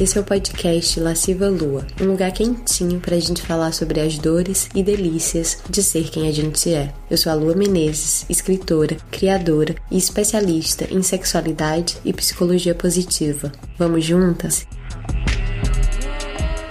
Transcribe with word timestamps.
Esse 0.00 0.18
é 0.18 0.20
o 0.20 0.24
podcast 0.24 0.98
Lasciva 0.98 1.48
Lua, 1.48 1.86
um 2.00 2.06
lugar 2.06 2.32
quentinho 2.32 2.98
pra 2.98 3.16
gente 3.20 3.40
falar 3.40 3.72
sobre 3.72 4.00
as 4.00 4.18
dores 4.18 4.68
e 4.74 4.82
delícias 4.82 5.62
de 5.70 5.84
ser 5.84 6.10
quem 6.10 6.26
a 6.26 6.32
gente 6.32 6.74
é. 6.74 6.92
Eu 7.08 7.16
sou 7.16 7.30
a 7.30 7.34
Lua 7.36 7.54
Menezes, 7.54 8.28
escritora, 8.28 8.96
criadora 9.12 9.76
e 9.92 9.96
especialista 9.96 10.92
em 10.92 11.00
sexualidade 11.00 11.96
e 12.04 12.12
psicologia 12.12 12.74
positiva. 12.74 13.52
Vamos 13.78 14.04
juntas? 14.04 14.66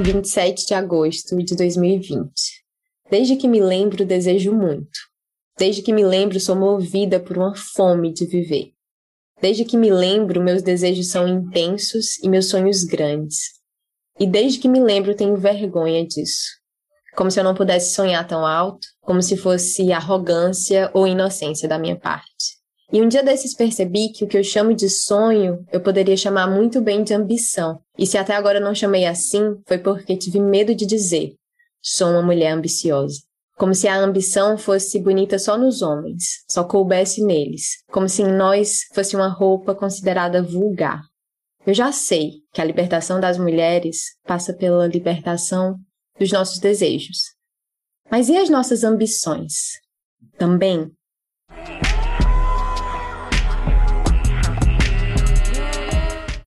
27 0.01 0.67
de 0.67 0.73
agosto 0.73 1.37
de 1.37 1.55
2020. 1.55 2.29
Desde 3.09 3.37
que 3.37 3.47
me 3.47 3.61
lembro, 3.61 4.05
desejo 4.05 4.51
muito. 4.51 4.99
Desde 5.57 5.81
que 5.81 5.93
me 5.93 6.03
lembro, 6.03 6.41
sou 6.41 6.57
movida 6.57 7.21
por 7.21 7.37
uma 7.37 7.55
fome 7.55 8.11
de 8.11 8.25
viver. 8.25 8.73
Desde 9.43 9.65
que 9.65 9.75
me 9.75 9.91
lembro, 9.91 10.41
meus 10.41 10.61
desejos 10.61 11.09
são 11.09 11.27
intensos 11.27 12.17
e 12.23 12.29
meus 12.29 12.47
sonhos 12.47 12.85
grandes. 12.85 13.39
E 14.17 14.25
desde 14.25 14.57
que 14.57 14.69
me 14.69 14.79
lembro, 14.79 15.17
tenho 15.17 15.35
vergonha 15.35 16.07
disso. 16.07 16.45
Como 17.13 17.29
se 17.29 17.41
eu 17.41 17.43
não 17.43 17.53
pudesse 17.53 17.93
sonhar 17.93 18.25
tão 18.25 18.45
alto, 18.45 18.87
como 19.01 19.21
se 19.21 19.35
fosse 19.35 19.91
arrogância 19.91 20.89
ou 20.93 21.05
inocência 21.05 21.67
da 21.67 21.77
minha 21.77 21.99
parte. 21.99 22.57
E 22.89 23.01
um 23.01 23.07
dia 23.09 23.21
desses 23.21 23.53
percebi 23.53 24.13
que 24.13 24.23
o 24.23 24.29
que 24.29 24.37
eu 24.37 24.45
chamo 24.45 24.73
de 24.73 24.89
sonho, 24.89 25.65
eu 25.73 25.81
poderia 25.81 26.15
chamar 26.15 26.47
muito 26.47 26.79
bem 26.79 27.03
de 27.03 27.13
ambição. 27.13 27.81
E 27.99 28.07
se 28.07 28.17
até 28.17 28.33
agora 28.35 28.61
não 28.61 28.73
chamei 28.73 29.05
assim, 29.05 29.57
foi 29.67 29.77
porque 29.77 30.15
tive 30.15 30.39
medo 30.39 30.73
de 30.73 30.85
dizer: 30.85 31.33
sou 31.81 32.11
uma 32.11 32.21
mulher 32.21 32.53
ambiciosa. 32.53 33.19
Como 33.55 33.73
se 33.73 33.87
a 33.87 33.97
ambição 33.97 34.57
fosse 34.57 34.99
bonita 34.99 35.37
só 35.37 35.57
nos 35.57 35.81
homens, 35.81 36.43
só 36.49 36.63
coubesse 36.63 37.23
neles, 37.23 37.83
como 37.91 38.09
se 38.09 38.23
em 38.23 38.31
nós 38.31 38.81
fosse 38.93 39.15
uma 39.15 39.27
roupa 39.27 39.75
considerada 39.75 40.41
vulgar. 40.41 41.01
Eu 41.65 41.73
já 41.73 41.91
sei 41.91 42.41
que 42.51 42.61
a 42.61 42.65
libertação 42.65 43.19
das 43.19 43.37
mulheres 43.37 44.17
passa 44.23 44.53
pela 44.53 44.87
libertação 44.87 45.77
dos 46.19 46.31
nossos 46.31 46.59
desejos. 46.59 47.33
Mas 48.11 48.27
e 48.27 48.37
as 48.37 48.49
nossas 48.49 48.83
ambições? 48.83 49.79
Também 50.37 50.91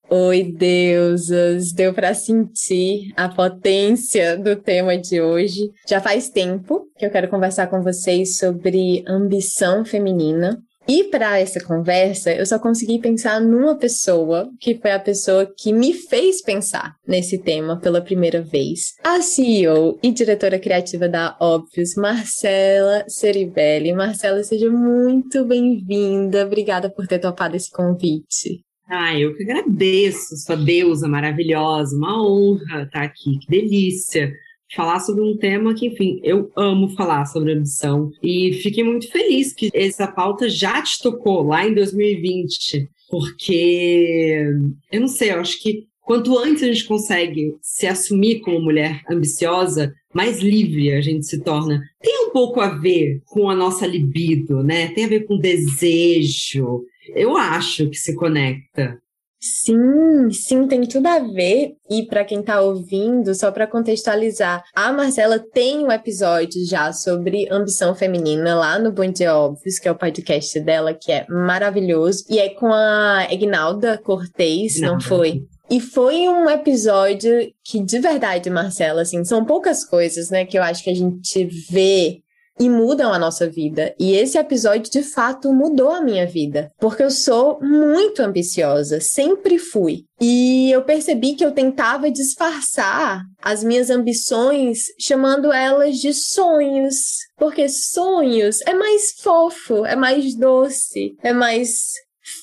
Oi, 0.09 0.45
deusas! 0.45 1.73
Deu 1.73 1.93
para 1.93 2.15
sentir 2.15 3.13
a 3.17 3.29
potência 3.29 4.39
do 4.39 4.55
tema 4.55 4.97
de 4.97 5.21
hoje. 5.21 5.73
Já 5.85 6.01
faz 6.01 6.31
tempo 6.31 6.89
que 6.97 7.05
eu 7.05 7.11
quero 7.11 7.29
conversar 7.29 7.67
com 7.67 7.83
vocês 7.83 8.39
sobre 8.39 9.03
ambição 9.09 9.85
feminina. 9.85 10.63
E 10.89 11.03
para 11.05 11.41
essa 11.41 11.59
conversa, 11.59 12.33
eu 12.33 12.47
só 12.47 12.57
consegui 12.57 13.01
pensar 13.01 13.41
numa 13.41 13.75
pessoa 13.75 14.49
que 14.61 14.77
foi 14.77 14.93
a 14.93 15.01
pessoa 15.01 15.45
que 15.45 15.73
me 15.73 15.93
fez 15.93 16.41
pensar 16.41 16.95
nesse 17.05 17.39
tema 17.39 17.77
pela 17.81 18.01
primeira 18.01 18.41
vez. 18.41 18.95
A 19.03 19.21
CEO 19.21 19.99
e 20.01 20.13
diretora 20.13 20.61
criativa 20.61 21.09
da 21.09 21.37
Óbvios, 21.41 21.97
Marcela 21.97 23.05
Ceribelli. 23.09 23.93
Marcela, 23.93 24.45
seja 24.45 24.71
muito 24.71 25.45
bem-vinda. 25.45 26.47
Obrigada 26.47 26.89
por 26.89 27.09
ter 27.09 27.19
topado 27.19 27.57
esse 27.57 27.73
convite. 27.73 28.66
Ah, 28.89 29.19
eu 29.19 29.35
que 29.35 29.43
agradeço, 29.43 30.37
sua 30.37 30.57
deusa 30.57 31.09
maravilhosa, 31.09 31.97
uma 31.97 32.23
honra 32.25 32.83
estar 32.83 33.03
aqui, 33.03 33.39
que 33.39 33.49
delícia. 33.49 34.33
Falar 34.75 35.01
sobre 35.01 35.23
um 35.23 35.37
tema 35.37 35.75
que, 35.75 35.87
enfim, 35.87 36.21
eu 36.23 36.51
amo 36.57 36.89
falar 36.97 37.25
sobre 37.27 37.53
ambição 37.53 38.11
e 38.23 38.53
fiquei 38.63 38.83
muito 38.83 39.11
feliz 39.11 39.53
que 39.53 39.71
essa 39.73 40.07
pauta 40.07 40.49
já 40.49 40.83
te 40.83 41.01
tocou 41.03 41.43
lá 41.43 41.67
em 41.67 41.75
2020, 41.75 42.89
porque 43.09 44.45
eu 44.91 45.01
não 45.01 45.09
sei, 45.09 45.33
eu 45.33 45.41
acho 45.41 45.63
que 45.63 45.87
quanto 46.01 46.37
antes 46.39 46.63
a 46.63 46.67
gente 46.67 46.85
consegue 46.85 47.57
se 47.63 47.87
assumir 47.87 48.41
como 48.41 48.61
mulher 48.61 49.03
ambiciosa, 49.11 49.93
mais 50.15 50.41
livre 50.41 50.93
a 50.93 51.01
gente 51.01 51.27
se 51.27 51.41
torna. 51.43 51.83
Tem 52.01 52.27
um 52.27 52.31
pouco 52.31 52.61
a 52.61 52.69
ver 52.69 53.21
com 53.27 53.49
a 53.51 53.55
nossa 53.55 53.87
libido, 53.87 54.63
né? 54.63 54.89
Tem 54.89 55.05
a 55.05 55.09
ver 55.09 55.27
com 55.27 55.39
desejo, 55.39 56.85
eu 57.09 57.37
acho 57.37 57.89
que 57.89 57.97
se 57.97 58.15
conecta. 58.15 58.99
Sim, 59.39 60.31
sim, 60.33 60.67
tem 60.67 60.83
tudo 60.87 61.07
a 61.07 61.19
ver. 61.21 61.75
E 61.89 62.05
para 62.07 62.25
quem 62.25 62.41
está 62.41 62.61
ouvindo, 62.61 63.35
só 63.35 63.53
para 63.53 63.67
contextualizar, 63.67 64.65
a 64.75 64.93
Marcela 64.93 65.39
tem 65.39 65.85
um 65.85 65.93
episódio 65.93 66.67
já 66.67 66.93
sobre 66.93 67.47
ambição 67.51 67.95
feminina 67.95 68.55
lá 68.57 68.79
no 68.79 68.91
Bom 68.91 69.11
Dia 69.11 69.37
Óbvios, 69.37 69.79
que 69.79 69.87
é 69.87 69.93
o 69.93 69.97
podcast 69.97 70.59
dela, 70.61 70.95
que 70.95 71.13
é 71.13 71.27
maravilhoso. 71.29 72.25
E 72.29 72.39
é 72.39 72.49
com 72.49 72.73
a 72.73 73.29
Ignalda 73.31 73.99
Cortez, 73.99 74.81
não 74.81 75.01
foi? 75.01 75.45
E 75.69 75.81
foi 75.81 76.29
um 76.29 76.49
episódio 76.49 77.53
que, 77.65 77.83
de 77.83 77.99
verdade, 77.99 78.49
Marcela, 78.49 79.03
assim, 79.03 79.25
são 79.25 79.45
poucas 79.45 79.85
coisas, 79.85 80.31
né, 80.31 80.45
que 80.45 80.57
eu 80.57 80.63
acho 80.63 80.83
que 80.83 80.91
a 80.91 80.95
gente 80.95 81.45
vê 81.69 82.23
e 82.59 82.69
mudam 82.69 83.13
a 83.13 83.19
nossa 83.19 83.49
vida. 83.49 83.95
E 83.99 84.15
esse 84.15 84.39
episódio, 84.39 84.91
de 84.91 85.03
fato, 85.03 85.53
mudou 85.53 85.91
a 85.91 86.01
minha 86.01 86.27
vida, 86.27 86.71
porque 86.79 87.03
eu 87.03 87.11
sou 87.11 87.59
muito 87.61 88.21
ambiciosa, 88.23 89.01
sempre 89.01 89.59
fui. 89.59 90.05
E 90.21 90.71
eu 90.71 90.83
percebi 90.83 91.35
que 91.35 91.45
eu 91.45 91.53
tentava 91.53 92.11
disfarçar 92.11 93.23
as 93.43 93.63
minhas 93.63 93.91
ambições 93.91 94.85
chamando 94.99 95.53
elas 95.53 95.99
de 95.99 96.15
sonhos, 96.15 96.95
porque 97.37 97.69
sonhos 97.69 98.61
é 98.63 98.73
mais 98.73 99.13
fofo, 99.21 99.85
é 99.85 99.95
mais 99.95 100.35
doce, 100.35 101.15
é 101.23 101.33
mais 101.33 101.93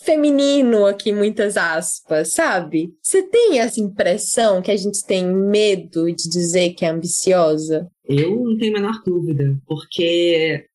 feminino 0.03 0.85
aqui, 0.85 1.11
muitas 1.11 1.57
aspas, 1.57 2.31
sabe? 2.31 2.89
Você 3.01 3.23
tem 3.23 3.59
essa 3.59 3.81
impressão 3.81 4.61
que 4.61 4.71
a 4.71 4.77
gente 4.77 5.03
tem 5.05 5.25
medo 5.25 6.05
de 6.05 6.29
dizer 6.29 6.71
que 6.71 6.85
é 6.85 6.89
ambiciosa? 6.89 7.87
Eu 8.05 8.35
não 8.43 8.57
tenho 8.57 8.77
a 8.77 8.81
menor 8.81 9.01
dúvida, 9.05 9.57
porque 9.65 10.65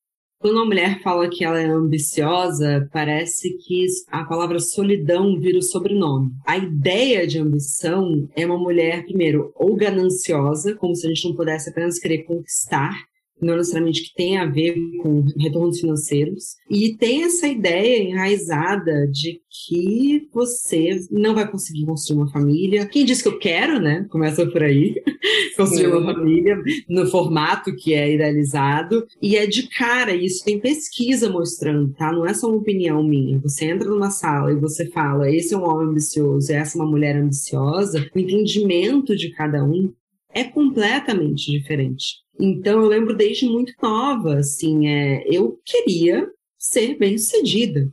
quando 0.41 0.55
uma 0.55 0.67
mulher 0.67 1.03
fala 1.03 1.29
que 1.29 1.45
ela 1.45 1.61
é 1.61 1.67
ambiciosa, 1.67 2.89
parece 2.93 3.57
que 3.59 3.87
a 4.09 4.25
palavra 4.25 4.61
solidão 4.61 5.37
vira 5.39 5.59
o 5.59 5.63
sobrenome. 5.63 6.31
A 6.47 6.57
ideia 6.57 7.27
de 7.27 7.41
ambição 7.41 8.29
é 8.37 8.47
uma 8.47 8.57
mulher, 8.57 9.05
primeiro, 9.05 9.53
ou 9.57 9.75
gananciosa, 9.75 10.77
como 10.77 10.95
se 10.95 11.07
a 11.07 11.09
gente 11.09 11.29
não 11.29 11.35
pudesse 11.35 11.71
apenas 11.71 11.99
querer 11.99 12.23
conquistar, 12.23 13.08
não 13.41 13.57
necessariamente 13.57 14.03
que 14.03 14.15
tem 14.15 14.39
a 14.39 14.47
ver 14.47 14.75
com 15.03 15.25
retornos 15.39 15.81
financeiros, 15.81 16.57
e 16.71 16.97
tem 16.97 17.25
essa 17.25 17.47
ideia 17.47 18.03
enraizada 18.03 19.07
de 19.09 19.41
que 19.67 20.29
você 20.33 21.01
não 21.11 21.35
vai 21.35 21.51
conseguir 21.51 21.85
construir 21.87 22.19
uma 22.19 22.31
família. 22.31 22.87
Quem 22.87 23.05
diz 23.05 23.23
que 23.23 23.29
eu 23.29 23.39
quero, 23.39 23.81
né? 23.81 24.07
Começa 24.11 24.47
por 24.47 24.63
aí. 24.63 24.95
construir 25.57 25.89
uma 25.89 26.15
família 26.15 26.57
no 26.89 27.07
formato 27.07 27.75
que 27.75 27.95
é 27.95 28.15
idealizado. 28.15 29.07
E 29.21 29.37
é 29.37 29.47
de 29.47 29.69
cara, 29.69 30.15
isso 30.15 30.45
tem 30.45 30.61
pesquisa 30.61 31.31
mostrando, 31.31 31.93
tá? 31.95 32.13
Não 32.13 32.27
é 32.27 32.35
só 32.35 32.49
uma 32.49 32.59
opinião 32.59 33.03
minha. 33.03 33.39
Você 33.41 33.67
entra 33.67 33.89
numa 33.89 34.11
sala 34.11 34.53
e 34.53 34.57
você 34.57 34.89
fala, 34.91 35.31
esse 35.31 35.55
é 35.55 35.59
um 35.59 35.65
homem 35.65 35.89
ambicioso, 35.89 36.53
essa 36.53 36.79
é 36.79 36.81
uma 36.81 36.91
mulher 36.91 37.17
ambiciosa. 37.17 38.09
O 38.15 38.19
entendimento 38.19 39.17
de 39.17 39.31
cada 39.31 39.65
um 39.65 39.93
é 40.33 40.45
completamente 40.45 41.51
diferente. 41.51 42.19
Então 42.39 42.81
eu 42.81 42.89
lembro 42.89 43.17
desde 43.17 43.47
muito 43.47 43.73
nova, 43.83 44.39
assim, 44.39 44.87
é, 44.89 45.25
eu 45.27 45.59
queria 45.65 46.29
ser 46.59 46.97
bem 46.97 47.19
sucedida 47.19 47.91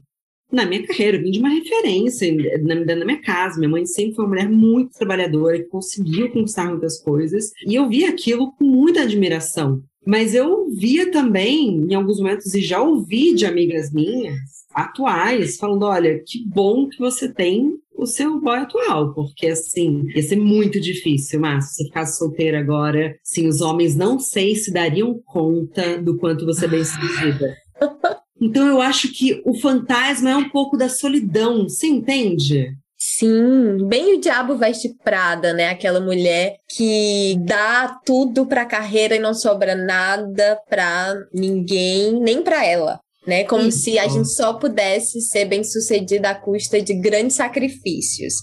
na 0.51 0.65
minha 0.65 0.85
carreira, 0.85 1.17
eu 1.17 1.21
vim 1.21 1.31
de 1.31 1.39
uma 1.39 1.49
referência 1.49 2.33
na, 2.61 2.95
na 2.95 3.05
minha 3.05 3.21
casa. 3.21 3.59
Minha 3.59 3.69
mãe 3.69 3.85
sempre 3.85 4.15
foi 4.15 4.25
uma 4.25 4.29
mulher 4.29 4.49
muito 4.49 4.97
trabalhadora, 4.97 5.57
que 5.57 5.65
conseguiu 5.65 6.31
conquistar 6.31 6.69
muitas 6.69 7.01
coisas, 7.01 7.51
e 7.67 7.75
eu 7.75 7.89
via 7.89 8.09
aquilo 8.09 8.53
com 8.53 8.63
muita 8.63 9.01
admiração. 9.01 9.81
Mas 10.05 10.35
eu 10.35 10.69
via 10.69 11.11
também, 11.11 11.87
em 11.89 11.93
alguns 11.93 12.19
momentos, 12.19 12.53
e 12.53 12.61
já 12.61 12.81
ouvi 12.81 13.33
de 13.33 13.45
amigas 13.45 13.91
minhas 13.91 14.39
atuais, 14.73 15.57
falando: 15.57 15.83
olha, 15.83 16.21
que 16.25 16.45
bom 16.47 16.87
que 16.87 16.99
você 16.99 17.31
tem 17.31 17.73
o 17.97 18.05
seu 18.05 18.39
boy 18.39 18.59
atual, 18.59 19.13
porque 19.13 19.47
assim, 19.47 20.03
ia 20.15 20.21
ser 20.21 20.37
muito 20.37 20.79
difícil, 20.79 21.39
mas 21.39 21.69
se 21.69 21.75
você 21.75 21.83
ficasse 21.85 22.17
solteira 22.17 22.59
agora, 22.59 23.15
sim, 23.23 23.47
os 23.47 23.61
homens 23.61 23.95
não 23.95 24.19
sei 24.19 24.55
se 24.55 24.71
dariam 24.71 25.19
conta 25.25 25.97
do 25.97 26.17
quanto 26.17 26.45
você 26.45 26.65
é 26.65 26.69
bem 26.69 26.83
sucedida. 26.83 27.55
Então 28.41 28.67
eu 28.67 28.81
acho 28.81 29.13
que 29.13 29.41
o 29.45 29.57
fantasma 29.57 30.29
é 30.29 30.35
um 30.35 30.49
pouco 30.49 30.75
da 30.75 30.89
solidão, 30.89 31.63
você 31.63 31.87
entende? 31.87 32.75
Sim, 32.97 33.87
bem 33.87 34.17
o 34.17 34.19
diabo 34.19 34.57
veste 34.57 34.93
Prada, 35.05 35.53
né? 35.53 35.69
Aquela 35.69 36.01
mulher 36.01 36.57
que 36.69 37.37
dá 37.45 37.97
tudo 38.05 38.45
para 38.45 38.63
a 38.63 38.67
carreira 38.67 39.15
e 39.15 39.19
não 39.19 39.33
sobra 39.33 39.73
nada 39.73 40.59
para 40.69 41.15
ninguém, 41.33 42.19
nem 42.19 42.43
para 42.43 42.65
ela 42.65 42.99
né? 43.25 43.43
Como 43.43 43.67
Isso. 43.67 43.79
se 43.79 43.99
a 43.99 44.07
gente 44.07 44.29
só 44.29 44.53
pudesse 44.53 45.21
ser 45.21 45.45
bem 45.45 45.63
sucedida 45.63 46.29
à 46.29 46.35
custa 46.35 46.81
de 46.81 46.93
grandes 46.93 47.35
sacrifícios. 47.35 48.33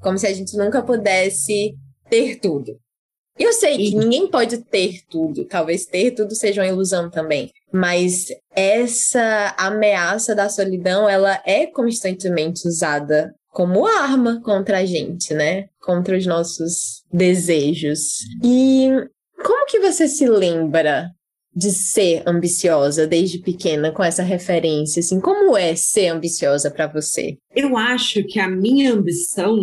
Como 0.00 0.16
se 0.18 0.26
a 0.26 0.32
gente 0.32 0.56
nunca 0.56 0.82
pudesse 0.82 1.74
ter 2.08 2.36
tudo. 2.36 2.78
Eu 3.38 3.52
sei 3.52 3.76
que 3.76 3.94
ninguém 3.94 4.28
pode 4.28 4.58
ter 4.58 5.02
tudo, 5.08 5.44
talvez 5.44 5.86
ter 5.86 6.10
tudo 6.10 6.34
seja 6.34 6.60
uma 6.60 6.66
ilusão 6.66 7.08
também, 7.08 7.52
mas 7.72 8.26
essa 8.50 9.54
ameaça 9.56 10.34
da 10.34 10.48
solidão, 10.48 11.08
ela 11.08 11.40
é 11.46 11.64
constantemente 11.66 12.66
usada 12.66 13.32
como 13.50 13.86
arma 13.86 14.40
contra 14.42 14.78
a 14.78 14.84
gente, 14.84 15.34
né? 15.34 15.66
Contra 15.80 16.16
os 16.16 16.26
nossos 16.26 17.04
desejos. 17.12 18.18
E 18.42 18.88
como 19.44 19.66
que 19.66 19.78
você 19.78 20.08
se 20.08 20.28
lembra 20.28 21.10
de 21.58 21.72
ser 21.72 22.22
ambiciosa 22.24 23.04
desde 23.04 23.40
pequena 23.40 23.90
com 23.90 24.04
essa 24.04 24.22
referência? 24.22 25.00
Assim, 25.00 25.20
como 25.20 25.56
é 25.56 25.74
ser 25.74 26.06
ambiciosa 26.06 26.70
para 26.70 26.86
você? 26.86 27.36
Eu 27.54 27.76
acho 27.76 28.22
que 28.24 28.38
a 28.38 28.48
minha 28.48 28.92
ambição, 28.92 29.56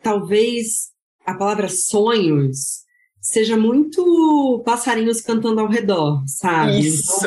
talvez 0.00 0.90
a 1.26 1.34
palavra 1.34 1.68
sonhos 1.68 2.82
seja 3.20 3.56
muito 3.56 4.62
passarinhos 4.64 5.20
cantando 5.20 5.60
ao 5.60 5.68
redor, 5.68 6.22
sabe? 6.26 6.78
Isso. 6.78 7.26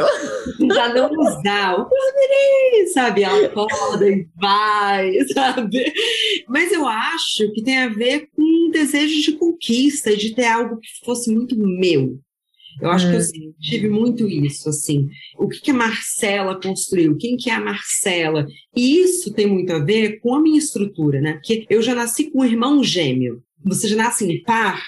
Então, 0.59 0.75
já 0.75 0.94
não 0.94 1.09
usar 1.19 1.79
o 1.79 1.89
sabe? 2.94 3.23
Ela 3.23 3.47
acorda 3.47 4.09
e 4.09 4.27
vai, 4.35 5.12
sabe? 5.33 5.94
Mas 6.47 6.71
eu 6.71 6.88
acho 6.88 7.51
que 7.53 7.63
tem 7.63 7.79
a 7.79 7.89
ver 7.89 8.29
com 8.33 8.41
um 8.41 8.71
desejo 8.71 9.21
de 9.21 9.38
conquista, 9.38 10.15
de 10.15 10.33
ter 10.33 10.45
algo 10.45 10.77
que 10.79 11.06
fosse 11.06 11.33
muito 11.33 11.57
meu. 11.57 12.17
Eu 12.81 12.89
acho 12.89 13.10
que 13.10 13.16
eu 13.16 13.19
hum. 13.19 13.54
tive 13.60 13.89
muito 13.89 14.27
isso, 14.27 14.69
assim. 14.69 15.07
O 15.38 15.48
que, 15.48 15.62
que 15.62 15.72
a 15.72 15.75
Marcela 15.75 16.60
construiu? 16.60 17.18
Quem 17.18 17.38
que 17.38 17.50
é 17.50 17.54
a 17.54 17.63
Marcela? 17.63 18.48
E 18.75 19.01
isso 19.01 19.33
tem 19.33 19.48
muito 19.48 19.72
a 19.72 19.80
ver 19.80 20.19
com 20.19 20.36
a 20.36 20.42
minha 20.42 20.60
estrutura, 20.60 21.22
né? 21.22 21.33
Porque 21.33 21.66
eu 21.69 21.81
já 21.81 21.95
nasci 21.95 22.31
com 22.31 22.42
um 22.42 22.45
irmão 22.45 22.83
gêmeo. 22.83 23.42
Você 23.63 23.88
já 23.88 23.95
nasce 23.95 24.25
em 24.25 24.44
par, 24.44 24.80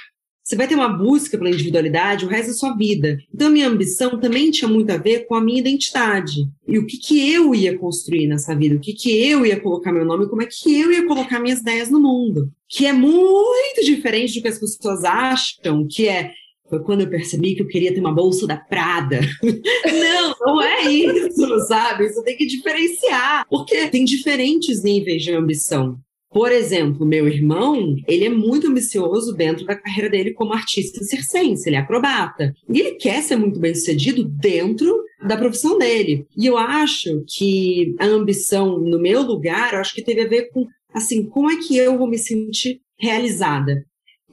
você 0.47 0.55
vai 0.55 0.65
ter 0.65 0.75
uma 0.75 0.87
busca 0.87 1.37
pela 1.37 1.49
individualidade 1.49 2.23
o 2.23 2.29
resto 2.29 2.47
da 2.47 2.53
sua 2.53 2.73
vida. 2.73 3.17
Então, 3.35 3.47
a 3.47 3.49
minha 3.49 3.67
ambição 3.67 4.17
também 4.17 4.49
tinha 4.49 4.69
muito 4.69 4.89
a 4.91 4.95
ver 4.95 5.25
com 5.27 5.35
a 5.35 5.41
minha 5.41 5.59
identidade. 5.59 6.47
E 6.65 6.79
o 6.79 6.85
que, 6.85 6.95
que 6.95 7.33
eu 7.33 7.53
ia 7.53 7.77
construir 7.77 8.27
nessa 8.27 8.55
vida, 8.55 8.73
o 8.73 8.79
que, 8.79 8.93
que 8.93 9.11
eu 9.11 9.45
ia 9.45 9.59
colocar 9.59 9.91
meu 9.91 10.05
nome, 10.05 10.29
como 10.29 10.41
é 10.41 10.47
que 10.49 10.79
eu 10.79 10.89
ia 10.89 11.05
colocar 11.05 11.41
minhas 11.41 11.59
ideias 11.59 11.91
no 11.91 11.99
mundo. 11.99 12.49
Que 12.65 12.85
é 12.85 12.93
muito 12.93 13.83
diferente 13.83 14.35
do 14.35 14.41
que 14.41 14.47
as 14.47 14.57
pessoas 14.57 15.03
acham, 15.03 15.85
que 15.85 16.07
é 16.07 16.31
foi 16.69 16.83
quando 16.83 17.01
eu 17.01 17.09
percebi 17.09 17.55
que 17.55 17.61
eu 17.61 17.67
queria 17.67 17.93
ter 17.93 17.99
uma 17.99 18.13
bolsa 18.13 18.45
da 18.45 18.57
Prada. 18.57 19.19
não, 19.41 20.35
não 20.39 20.61
é 20.61 20.83
isso, 20.89 21.59
sabe? 21.67 22.05
Isso 22.05 22.23
tem 22.23 22.35
que 22.35 22.45
diferenciar. 22.45 23.45
Porque 23.49 23.87
tem 23.87 24.03
diferentes 24.03 24.83
níveis 24.83 25.23
de 25.23 25.33
ambição. 25.33 25.97
Por 26.29 26.51
exemplo, 26.51 27.05
meu 27.05 27.27
irmão, 27.27 27.95
ele 28.07 28.25
é 28.25 28.29
muito 28.29 28.67
ambicioso 28.67 29.33
dentro 29.33 29.65
da 29.65 29.75
carreira 29.75 30.09
dele 30.09 30.33
como 30.33 30.53
artista 30.53 31.03
circense, 31.03 31.67
ele 31.67 31.77
é 31.77 31.79
acrobata. 31.79 32.53
E 32.69 32.79
ele 32.79 32.91
quer 32.95 33.21
ser 33.23 33.37
muito 33.37 33.59
bem 33.59 33.73
sucedido 33.73 34.25
dentro 34.25 34.93
da 35.25 35.37
profissão 35.37 35.77
dele. 35.77 36.27
E 36.37 36.45
eu 36.45 36.57
acho 36.57 37.23
que 37.27 37.95
a 37.97 38.05
ambição, 38.05 38.77
no 38.77 38.99
meu 38.99 39.21
lugar, 39.21 39.75
acho 39.75 39.95
que 39.95 40.03
teve 40.03 40.21
a 40.21 40.27
ver 40.27 40.49
com, 40.51 40.65
assim, 40.93 41.25
como 41.25 41.49
é 41.49 41.55
que 41.57 41.77
eu 41.77 41.97
vou 41.97 42.07
me 42.07 42.17
sentir 42.17 42.81
realizada? 42.99 43.83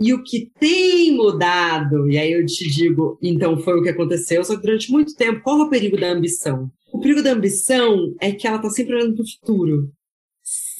E 0.01 0.13
o 0.13 0.23
que 0.23 0.51
tem 0.59 1.13
mudado, 1.13 2.11
e 2.11 2.19
aí 2.19 2.33
eu 2.33 2.45
te 2.45 2.69
digo, 2.69 3.17
então 3.23 3.57
foi 3.59 3.79
o 3.79 3.83
que 3.83 3.91
aconteceu, 3.91 4.45
só 4.45 4.57
que 4.57 4.63
durante 4.63 4.91
muito 4.91 5.15
tempo, 5.15 5.43
qual 5.43 5.61
é 5.61 5.63
o 5.63 5.71
perigo 5.71 5.97
da 5.97 6.11
ambição? 6.11 6.69
O 6.93 6.99
perigo 6.99 7.23
da 7.23 7.33
ambição 7.33 8.15
é 8.21 8.33
que 8.33 8.47
ela 8.47 8.57
está 8.57 8.71
sempre 8.71 8.95
olhando 8.95 9.15
para 9.15 9.25
o 9.25 9.29
futuro. 9.29 9.91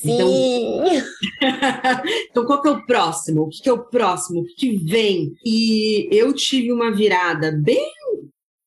Então, 0.05 0.31
então, 2.31 2.45
qual 2.45 2.61
que 2.61 2.69
é 2.69 2.71
o 2.73 2.85
próximo? 2.85 3.43
O 3.43 3.49
que, 3.49 3.63
que 3.63 3.69
é 3.69 3.73
o 3.73 3.85
próximo? 3.89 4.41
O 4.41 4.45
que, 4.45 4.55
que 4.55 4.77
vem? 4.85 5.33
E 5.45 6.09
eu 6.13 6.33
tive 6.35 6.71
uma 6.73 6.95
virada 6.95 7.53
bem 7.53 7.91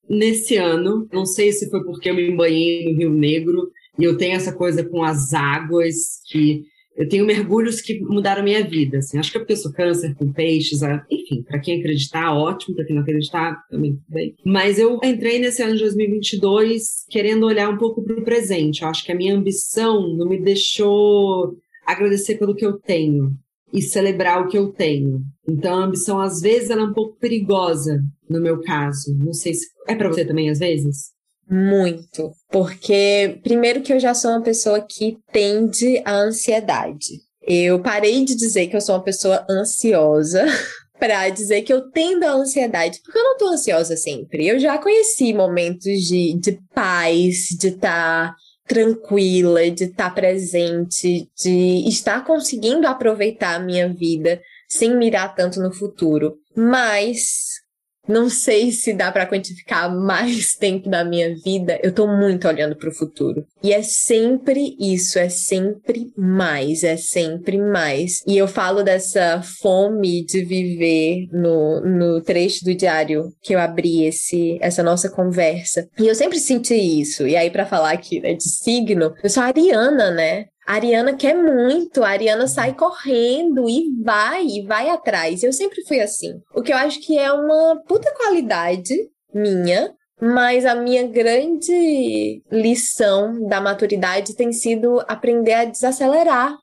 nesse 0.09 0.55
ano. 0.55 1.07
Não 1.11 1.25
sei 1.25 1.51
se 1.51 1.69
foi 1.69 1.83
porque 1.83 2.09
eu 2.09 2.15
me 2.15 2.35
banhei 2.35 2.85
no 2.85 2.97
Rio 2.97 3.11
Negro 3.11 3.69
e 3.99 4.03
eu 4.03 4.17
tenho 4.17 4.35
essa 4.35 4.51
coisa 4.51 4.83
com 4.83 5.03
as 5.03 5.33
águas 5.33 6.21
que 6.27 6.63
eu 6.97 7.07
tenho 7.07 7.25
mergulhos 7.25 7.79
que 7.79 7.99
mudaram 7.99 8.43
minha 8.43 8.63
vida. 8.63 8.97
Assim. 8.97 9.19
Acho 9.19 9.31
que 9.31 9.37
é 9.37 9.39
porque 9.39 9.53
eu 9.53 9.57
sou 9.57 9.71
câncer 9.71 10.15
com 10.15 10.33
peixes, 10.33 10.81
enfim, 11.09 11.43
para 11.43 11.59
quem 11.59 11.79
acreditar, 11.79 12.33
ótimo, 12.33 12.75
para 12.75 12.85
quem 12.85 12.95
não 12.95 13.03
acreditar, 13.03 13.55
também 13.69 13.99
bem. 14.09 14.35
Mas 14.43 14.79
eu 14.79 14.99
entrei 15.03 15.37
nesse 15.37 15.61
ano 15.61 15.75
de 15.75 15.81
2022 15.81 17.05
querendo 17.07 17.45
olhar 17.45 17.69
um 17.69 17.77
pouco 17.77 18.03
para 18.03 18.19
o 18.19 18.23
presente. 18.23 18.81
Eu 18.81 18.87
acho 18.87 19.05
que 19.05 19.11
a 19.11 19.15
minha 19.15 19.35
ambição 19.35 20.17
não 20.17 20.27
me 20.27 20.41
deixou 20.41 21.55
agradecer 21.85 22.35
pelo 22.37 22.55
que 22.55 22.65
eu 22.65 22.73
tenho 22.73 23.31
e 23.71 23.81
celebrar 23.81 24.41
o 24.41 24.47
que 24.47 24.57
eu 24.57 24.69
tenho. 24.71 25.21
Então 25.47 25.77
a 25.77 25.85
ambição 25.85 26.19
às 26.19 26.41
vezes 26.41 26.71
ela 26.71 26.81
é 26.81 26.85
um 26.85 26.93
pouco 26.93 27.19
perigosa 27.19 28.01
no 28.27 28.41
meu 28.41 28.59
caso. 28.61 29.15
Não 29.19 29.33
sei 29.33 29.53
se 29.53 29.67
é 29.87 29.93
para 29.93 30.07
você 30.09 30.25
também 30.25 30.49
às 30.49 30.57
vezes. 30.57 31.16
Muito, 31.49 32.33
porque 32.51 33.39
primeiro 33.41 33.81
que 33.81 33.93
eu 33.93 33.99
já 33.99 34.13
sou 34.13 34.31
uma 34.31 34.41
pessoa 34.41 34.81
que 34.81 35.17
tende 35.31 36.01
à 36.03 36.13
ansiedade. 36.13 37.21
Eu 37.41 37.81
parei 37.81 38.25
de 38.25 38.35
dizer 38.35 38.67
que 38.67 38.75
eu 38.75 38.81
sou 38.81 38.95
uma 38.95 39.03
pessoa 39.03 39.45
ansiosa 39.49 40.45
para 40.99 41.29
dizer 41.29 41.61
que 41.61 41.71
eu 41.71 41.89
tendo 41.89 42.25
à 42.25 42.33
ansiedade, 42.33 42.99
porque 43.01 43.17
eu 43.17 43.23
não 43.23 43.37
tô 43.37 43.47
ansiosa 43.47 43.95
sempre. 43.95 44.45
Eu 44.45 44.59
já 44.59 44.77
conheci 44.77 45.33
momentos 45.33 46.01
de, 46.01 46.33
de 46.37 46.59
paz, 46.73 47.47
de 47.57 47.69
estar 47.69 48.31
tá 48.31 48.35
tranquila, 48.67 49.71
de 49.71 49.85
estar 49.85 50.09
tá 50.09 50.15
presente, 50.15 51.29
de 51.41 51.87
estar 51.87 52.25
conseguindo 52.25 52.85
aproveitar 52.85 53.55
a 53.55 53.63
minha 53.63 53.87
vida 53.87 54.41
sem 54.67 54.97
mirar 54.97 55.33
tanto 55.33 55.61
no 55.61 55.71
futuro. 55.71 56.35
Mas 56.53 57.61
não 58.07 58.29
sei 58.29 58.71
se 58.71 58.93
dá 58.93 59.11
para 59.11 59.25
quantificar 59.25 59.93
mais 59.93 60.55
tempo 60.59 60.89
da 60.89 61.03
minha 61.03 61.35
vida. 61.35 61.79
Eu 61.83 61.91
tô 61.91 62.07
muito 62.07 62.47
olhando 62.47 62.75
para 62.75 62.89
o 62.89 62.93
futuro. 62.93 63.45
E 63.63 63.73
é 63.73 63.81
sempre 63.81 64.75
isso, 64.79 65.19
é 65.19 65.29
sempre 65.29 66.11
mais, 66.17 66.83
é 66.83 66.97
sempre 66.97 67.57
mais. 67.57 68.23
E 68.25 68.37
eu 68.37 68.47
falo 68.47 68.83
dessa 68.83 69.41
fome 69.41 70.25
de 70.25 70.43
viver 70.43 71.27
no, 71.31 71.81
no 71.81 72.21
trecho 72.21 72.63
do 72.63 72.75
diário 72.75 73.33
que 73.41 73.53
eu 73.53 73.59
abri 73.59 74.05
esse, 74.05 74.57
essa 74.61 74.83
nossa 74.83 75.09
conversa. 75.09 75.87
E 75.99 76.07
eu 76.07 76.15
sempre 76.15 76.39
senti 76.39 76.75
isso. 76.75 77.27
E 77.27 77.35
aí, 77.35 77.49
para 77.49 77.65
falar 77.65 77.91
aqui 77.91 78.19
né, 78.19 78.33
de 78.33 78.43
signo, 78.43 79.13
eu 79.23 79.29
sou 79.29 79.43
ariana, 79.43 80.11
né? 80.11 80.45
A 80.67 80.73
Ariana 80.73 81.15
quer 81.15 81.33
muito, 81.33 82.03
a 82.03 82.09
Ariana 82.09 82.45
sai 82.45 82.73
correndo 82.73 83.69
e 83.69 83.85
vai, 84.03 84.45
e 84.45 84.65
vai 84.65 84.89
atrás. 84.89 85.41
Eu 85.41 85.53
sempre 85.53 85.81
fui 85.87 86.01
assim. 86.01 86.33
O 86.53 86.61
que 86.61 86.73
eu 86.73 86.77
acho 86.77 86.99
que 86.99 87.17
é 87.17 87.31
uma 87.31 87.81
puta 87.87 88.13
qualidade 88.13 88.93
minha, 89.33 89.93
mas 90.21 90.65
a 90.65 90.75
minha 90.75 91.07
grande 91.07 92.41
lição 92.51 93.47
da 93.47 93.61
maturidade 93.61 94.35
tem 94.35 94.51
sido 94.51 95.01
aprender 95.07 95.53
a 95.53 95.65
desacelerar 95.65 96.57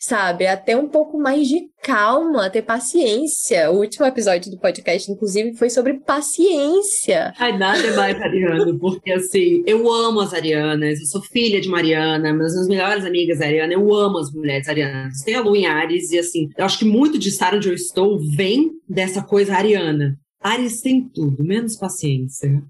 sabe? 0.00 0.46
Até 0.46 0.74
um 0.74 0.88
pouco 0.88 1.18
mais 1.18 1.46
de 1.46 1.68
calma, 1.82 2.48
ter 2.48 2.62
paciência. 2.62 3.70
O 3.70 3.78
último 3.78 4.06
episódio 4.06 4.50
do 4.50 4.58
podcast, 4.58 5.12
inclusive, 5.12 5.54
foi 5.54 5.68
sobre 5.68 6.00
paciência. 6.00 7.34
Ai, 7.38 7.56
nada 7.56 7.78
é 7.78 7.94
mais 7.94 8.20
ariano, 8.20 8.78
porque 8.78 9.12
assim, 9.12 9.62
eu 9.66 9.90
amo 9.92 10.20
as 10.20 10.32
arianas, 10.32 10.98
eu 11.00 11.06
sou 11.06 11.20
filha 11.20 11.60
de 11.60 11.68
Mariana, 11.68 12.32
mas 12.32 12.56
as 12.56 12.66
melhores 12.66 13.04
amigas 13.04 13.40
ariana, 13.40 13.74
eu 13.74 13.94
amo 13.94 14.18
as 14.18 14.32
mulheres 14.32 14.68
arianas. 14.68 15.22
Tem 15.22 15.34
a 15.34 15.42
Lu 15.42 15.54
em 15.54 15.66
Ares, 15.66 16.10
e 16.10 16.18
assim, 16.18 16.48
eu 16.56 16.64
acho 16.64 16.78
que 16.78 16.84
muito 16.84 17.18
de 17.18 17.28
estar 17.28 17.54
onde 17.54 17.68
eu 17.68 17.74
estou 17.74 18.18
vem 18.18 18.70
dessa 18.88 19.22
coisa 19.22 19.54
ariana. 19.54 20.18
Ares 20.42 20.80
tem 20.80 21.06
tudo, 21.14 21.44
menos 21.44 21.76
paciência. 21.76 22.62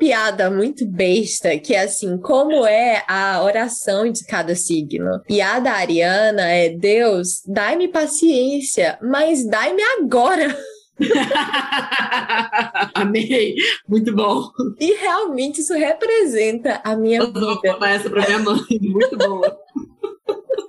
Piada 0.00 0.50
muito 0.50 0.86
besta 0.86 1.58
que 1.58 1.74
é 1.74 1.82
assim: 1.82 2.16
como 2.16 2.66
é 2.66 3.04
a 3.06 3.42
oração 3.44 4.10
de 4.10 4.24
cada 4.24 4.54
signo? 4.54 5.20
E 5.28 5.42
a 5.42 5.60
da 5.60 5.72
Ariana 5.72 6.50
é: 6.50 6.70
Deus, 6.70 7.42
dai-me 7.46 7.86
paciência, 7.86 8.98
mas 9.02 9.46
dai-me 9.46 9.82
agora. 9.82 10.56
Amei, 12.94 13.54
muito 13.86 14.16
bom. 14.16 14.48
E 14.80 14.94
realmente 14.94 15.60
isso 15.60 15.74
representa 15.74 16.80
a 16.82 16.96
minha 16.96 17.20
Eu 17.20 17.26
vida. 17.26 17.40
Vou 17.40 17.84
essa 17.86 18.08
pra 18.08 18.24
minha 18.24 18.38
mãe, 18.38 18.58
muito 18.80 19.18
boa. 19.18 19.58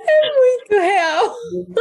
É 0.03 0.35
muito 0.35 0.71
real. 0.73 1.35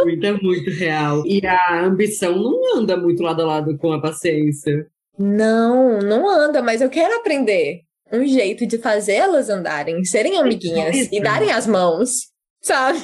Muito, 0.05 0.25
é 0.25 0.33
muito 0.35 0.71
real. 0.71 1.27
E 1.27 1.45
a 1.45 1.85
ambição 1.85 2.37
não 2.37 2.79
anda 2.79 2.97
muito 2.97 3.25
lado 3.25 3.43
a 3.43 3.47
lado 3.47 3.77
com 3.77 3.93
a 3.93 4.01
paciência. 4.01 4.87
Não, 5.23 5.99
não 5.99 6.27
anda, 6.27 6.63
mas 6.63 6.81
eu 6.81 6.89
quero 6.89 7.15
aprender 7.19 7.83
um 8.11 8.27
jeito 8.27 8.67
de 8.67 8.79
fazê-las 8.79 9.51
andarem, 9.51 10.03
serem 10.03 10.39
amiguinhas 10.39 11.13
e 11.13 11.21
darem 11.21 11.53
as 11.53 11.67
mãos, 11.67 12.29
sabe? 12.63 12.99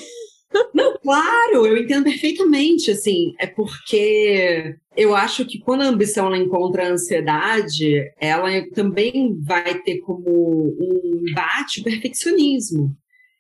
Não, 0.73 0.97
claro, 0.99 1.67
eu 1.67 1.77
entendo 1.77 2.05
perfeitamente, 2.05 2.91
assim, 2.91 3.35
é 3.39 3.47
porque 3.47 4.75
eu 4.97 5.15
acho 5.15 5.45
que 5.45 5.59
quando 5.59 5.83
a 5.83 5.89
ambição 5.89 6.29
ela 6.29 6.39
encontra 6.39 6.87
a 6.87 6.93
ansiedade, 6.93 8.11
ela 8.19 8.49
também 8.73 9.39
vai 9.43 9.83
ter 9.83 9.99
como 9.99 10.25
um 10.27 11.23
embate 11.29 11.81
o 11.81 11.85
perfeccionismo. 11.85 12.97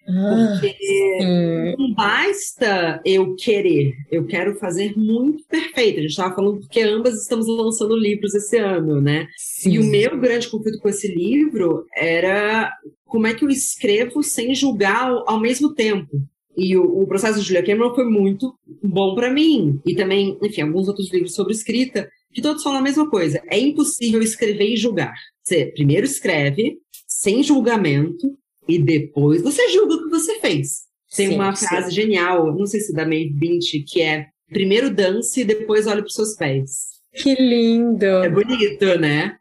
Porque 0.06 0.76
ah, 1.20 1.74
não 1.76 1.92
basta 1.94 3.00
eu 3.04 3.34
querer, 3.34 3.94
eu 4.10 4.24
quero 4.24 4.54
fazer 4.54 4.96
muito 4.96 5.44
perfeito. 5.48 5.98
A 5.98 6.02
gente 6.02 6.10
estava 6.10 6.34
falando 6.34 6.60
porque 6.60 6.80
ambas 6.80 7.20
estamos 7.20 7.48
lançando 7.48 7.96
livros 7.96 8.34
esse 8.34 8.56
ano, 8.56 9.00
né? 9.00 9.26
Sim. 9.36 9.72
E 9.72 9.78
o 9.80 9.84
meu 9.84 10.18
grande 10.18 10.48
conflito 10.48 10.78
com 10.78 10.88
esse 10.88 11.12
livro 11.12 11.84
era 11.96 12.72
como 13.04 13.26
é 13.26 13.34
que 13.34 13.44
eu 13.44 13.50
escrevo 13.50 14.22
sem 14.22 14.54
julgar 14.54 15.10
ao 15.26 15.40
mesmo 15.40 15.74
tempo. 15.74 16.22
E 16.56 16.76
o, 16.76 17.02
o 17.02 17.06
processo 17.06 17.40
de 17.40 17.46
Julia 17.46 17.64
Cameron 17.64 17.94
foi 17.94 18.04
muito 18.04 18.54
bom 18.82 19.14
para 19.14 19.30
mim. 19.30 19.80
E 19.84 19.94
também, 19.94 20.38
enfim, 20.42 20.62
alguns 20.62 20.88
outros 20.88 21.12
livros 21.12 21.34
sobre 21.34 21.52
escrita, 21.52 22.08
que 22.32 22.40
todos 22.40 22.62
falam 22.62 22.78
a 22.78 22.82
mesma 22.82 23.10
coisa. 23.10 23.42
É 23.50 23.58
impossível 23.58 24.22
escrever 24.22 24.72
e 24.72 24.76
julgar. 24.76 25.14
Você 25.42 25.66
primeiro 25.66 26.06
escreve, 26.06 26.78
sem 27.06 27.42
julgamento, 27.42 28.36
e 28.68 28.78
depois 28.78 29.42
você 29.42 29.68
julga 29.70 29.94
o 29.94 30.04
que 30.04 30.10
você 30.10 30.38
fez. 30.40 30.86
Tem 31.14 31.28
sim, 31.28 31.34
uma 31.34 31.54
frase 31.54 31.88
sim. 31.88 31.94
genial, 31.94 32.54
não 32.54 32.66
sei 32.66 32.80
se 32.80 32.92
da 32.92 33.04
Maeve 33.04 33.32
Binch, 33.32 33.84
que 33.86 34.02
é 34.02 34.26
primeiro 34.48 34.92
dance 34.94 35.40
e 35.40 35.44
depois 35.44 35.86
olhe 35.86 36.00
para 36.00 36.08
os 36.08 36.14
seus 36.14 36.34
pés. 36.36 36.96
Que 37.12 37.34
lindo! 37.34 38.04
É 38.04 38.28
bonito, 38.28 38.98
né? 38.98 39.36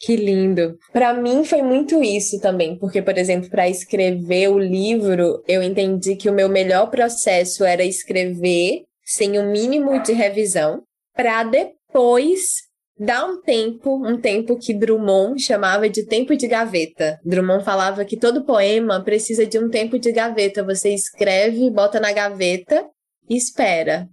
Que 0.00 0.14
lindo. 0.14 0.78
Para 0.92 1.14
mim 1.14 1.42
foi 1.42 1.62
muito 1.62 2.02
isso 2.02 2.38
também, 2.40 2.78
porque, 2.78 3.00
por 3.00 3.16
exemplo, 3.16 3.48
para 3.48 3.68
escrever 3.68 4.48
o 4.48 4.58
livro, 4.58 5.42
eu 5.48 5.62
entendi 5.62 6.16
que 6.16 6.28
o 6.28 6.34
meu 6.34 6.48
melhor 6.48 6.90
processo 6.90 7.64
era 7.64 7.84
escrever 7.84 8.84
sem 9.02 9.38
o 9.38 9.50
mínimo 9.50 10.02
de 10.02 10.12
revisão, 10.12 10.82
para 11.14 11.44
depois 11.44 12.65
dar 12.98 13.26
um 13.26 13.40
tempo, 13.40 14.06
um 14.06 14.18
tempo 14.18 14.58
que 14.58 14.72
Drummond 14.72 15.40
chamava 15.42 15.88
de 15.88 16.04
tempo 16.06 16.36
de 16.36 16.48
gaveta. 16.48 17.20
Drummond 17.24 17.64
falava 17.64 18.04
que 18.04 18.16
todo 18.16 18.44
poema 18.44 19.02
precisa 19.02 19.46
de 19.46 19.58
um 19.58 19.68
tempo 19.68 19.98
de 19.98 20.12
gaveta. 20.12 20.64
Você 20.64 20.94
escreve, 20.94 21.70
bota 21.70 22.00
na 22.00 22.12
gaveta 22.12 22.86
e 23.28 23.36
espera. 23.36 24.08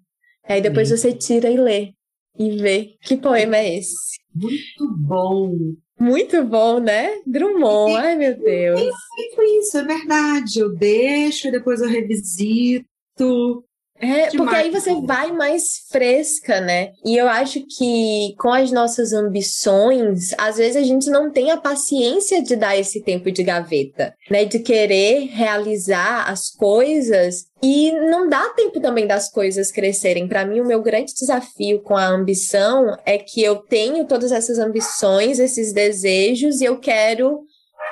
Aí 0.45 0.61
depois 0.61 0.91
hum. 0.91 0.97
você 0.97 1.13
tira 1.13 1.49
e 1.49 1.57
lê 1.57 1.93
e 2.37 2.57
vê 2.57 2.95
que 3.01 3.15
poema 3.15 3.57
é 3.57 3.77
esse. 3.77 4.19
Muito 4.35 4.97
bom. 4.97 5.55
Muito 5.99 6.43
bom, 6.43 6.79
né? 6.79 7.21
Drummond, 7.25 7.95
ai 7.95 8.15
meu 8.17 8.37
Deus. 8.37 8.81
Eu 8.81 8.91
feito 9.15 9.43
isso, 9.59 9.77
é 9.77 9.83
verdade. 9.83 10.59
Eu 10.59 10.75
deixo 10.75 11.47
e 11.47 11.51
depois 11.51 11.81
eu 11.81 11.87
revisito. 11.87 13.63
É, 14.03 14.29
porque 14.31 14.55
aí 14.55 14.69
você 14.69 14.93
vai 15.01 15.31
mais 15.31 15.87
fresca, 15.89 16.59
né? 16.59 16.91
E 17.05 17.15
eu 17.15 17.27
acho 17.27 17.65
que 17.65 18.35
com 18.37 18.51
as 18.51 18.71
nossas 18.71 19.13
ambições, 19.13 20.33
às 20.37 20.57
vezes 20.57 20.75
a 20.75 20.83
gente 20.83 21.09
não 21.09 21.31
tem 21.31 21.51
a 21.51 21.57
paciência 21.57 22.41
de 22.41 22.55
dar 22.55 22.77
esse 22.77 23.01
tempo 23.01 23.31
de 23.31 23.43
gaveta, 23.43 24.13
né? 24.29 24.45
De 24.45 24.59
querer 24.59 25.27
realizar 25.31 26.29
as 26.29 26.49
coisas 26.49 27.45
e 27.61 27.91
não 28.09 28.27
dá 28.27 28.49
tempo 28.49 28.81
também 28.81 29.07
das 29.07 29.31
coisas 29.31 29.71
crescerem. 29.71 30.27
Para 30.27 30.45
mim, 30.45 30.59
o 30.59 30.67
meu 30.67 30.81
grande 30.81 31.13
desafio 31.13 31.81
com 31.81 31.95
a 31.95 32.07
ambição 32.07 32.97
é 33.05 33.17
que 33.17 33.41
eu 33.41 33.55
tenho 33.55 34.05
todas 34.05 34.33
essas 34.33 34.59
ambições, 34.59 35.39
esses 35.39 35.71
desejos 35.71 36.59
e 36.59 36.65
eu 36.65 36.77
quero 36.77 37.39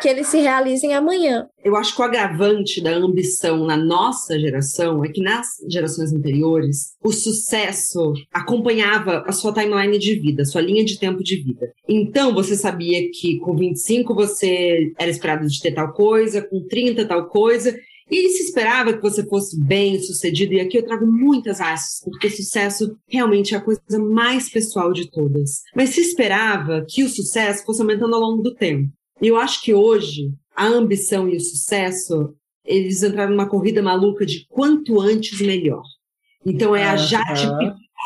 que 0.01 0.07
eles 0.07 0.27
se 0.27 0.39
realizem 0.39 0.93
amanhã. 0.93 1.47
Eu 1.63 1.75
acho 1.75 1.95
que 1.95 2.01
o 2.01 2.05
agravante 2.05 2.81
da 2.81 2.91
ambição 2.91 3.65
na 3.65 3.77
nossa 3.77 4.39
geração 4.39 5.03
é 5.05 5.09
que 5.09 5.21
nas 5.21 5.47
gerações 5.69 6.11
anteriores, 6.11 6.93
o 7.03 7.11
sucesso 7.11 8.13
acompanhava 8.33 9.23
a 9.27 9.31
sua 9.31 9.53
timeline 9.53 9.97
de 9.99 10.15
vida, 10.15 10.45
sua 10.45 10.61
linha 10.61 10.83
de 10.83 10.97
tempo 10.97 11.23
de 11.23 11.37
vida. 11.37 11.71
Então, 11.87 12.33
você 12.33 12.55
sabia 12.55 13.09
que 13.11 13.37
com 13.39 13.55
25 13.55 14.15
você 14.15 14.91
era 14.97 15.11
esperado 15.11 15.47
de 15.47 15.61
ter 15.61 15.73
tal 15.73 15.93
coisa, 15.93 16.41
com 16.41 16.65
30 16.67 17.05
tal 17.05 17.27
coisa, 17.27 17.75
e 18.11 18.29
se 18.29 18.43
esperava 18.43 18.91
que 18.91 19.01
você 19.01 19.25
fosse 19.25 19.57
bem 19.57 19.97
sucedido, 20.01 20.53
e 20.53 20.59
aqui 20.59 20.77
eu 20.77 20.85
trago 20.85 21.07
muitas 21.07 21.61
asas, 21.61 22.01
porque 22.03 22.29
sucesso 22.29 22.97
realmente 23.07 23.55
é 23.55 23.57
a 23.57 23.61
coisa 23.61 23.81
mais 23.97 24.49
pessoal 24.49 24.91
de 24.91 25.09
todas. 25.09 25.61
Mas 25.73 25.91
se 25.91 26.01
esperava 26.01 26.85
que 26.89 27.05
o 27.05 27.09
sucesso 27.09 27.63
fosse 27.63 27.81
aumentando 27.81 28.13
ao 28.13 28.21
longo 28.21 28.43
do 28.43 28.53
tempo. 28.53 28.91
E 29.21 29.27
eu 29.27 29.37
acho 29.37 29.61
que 29.61 29.73
hoje 29.73 30.33
a 30.55 30.65
ambição 30.65 31.29
e 31.29 31.37
o 31.37 31.41
sucesso, 31.41 32.33
eles 32.65 33.03
entraram 33.03 33.31
numa 33.31 33.49
corrida 33.49 33.81
maluca 33.81 34.25
de 34.25 34.45
quanto 34.47 34.99
antes 34.99 35.39
melhor. 35.39 35.83
Então 36.45 36.75
é 36.75 36.83
a 36.85 36.95
Jade 36.95 37.47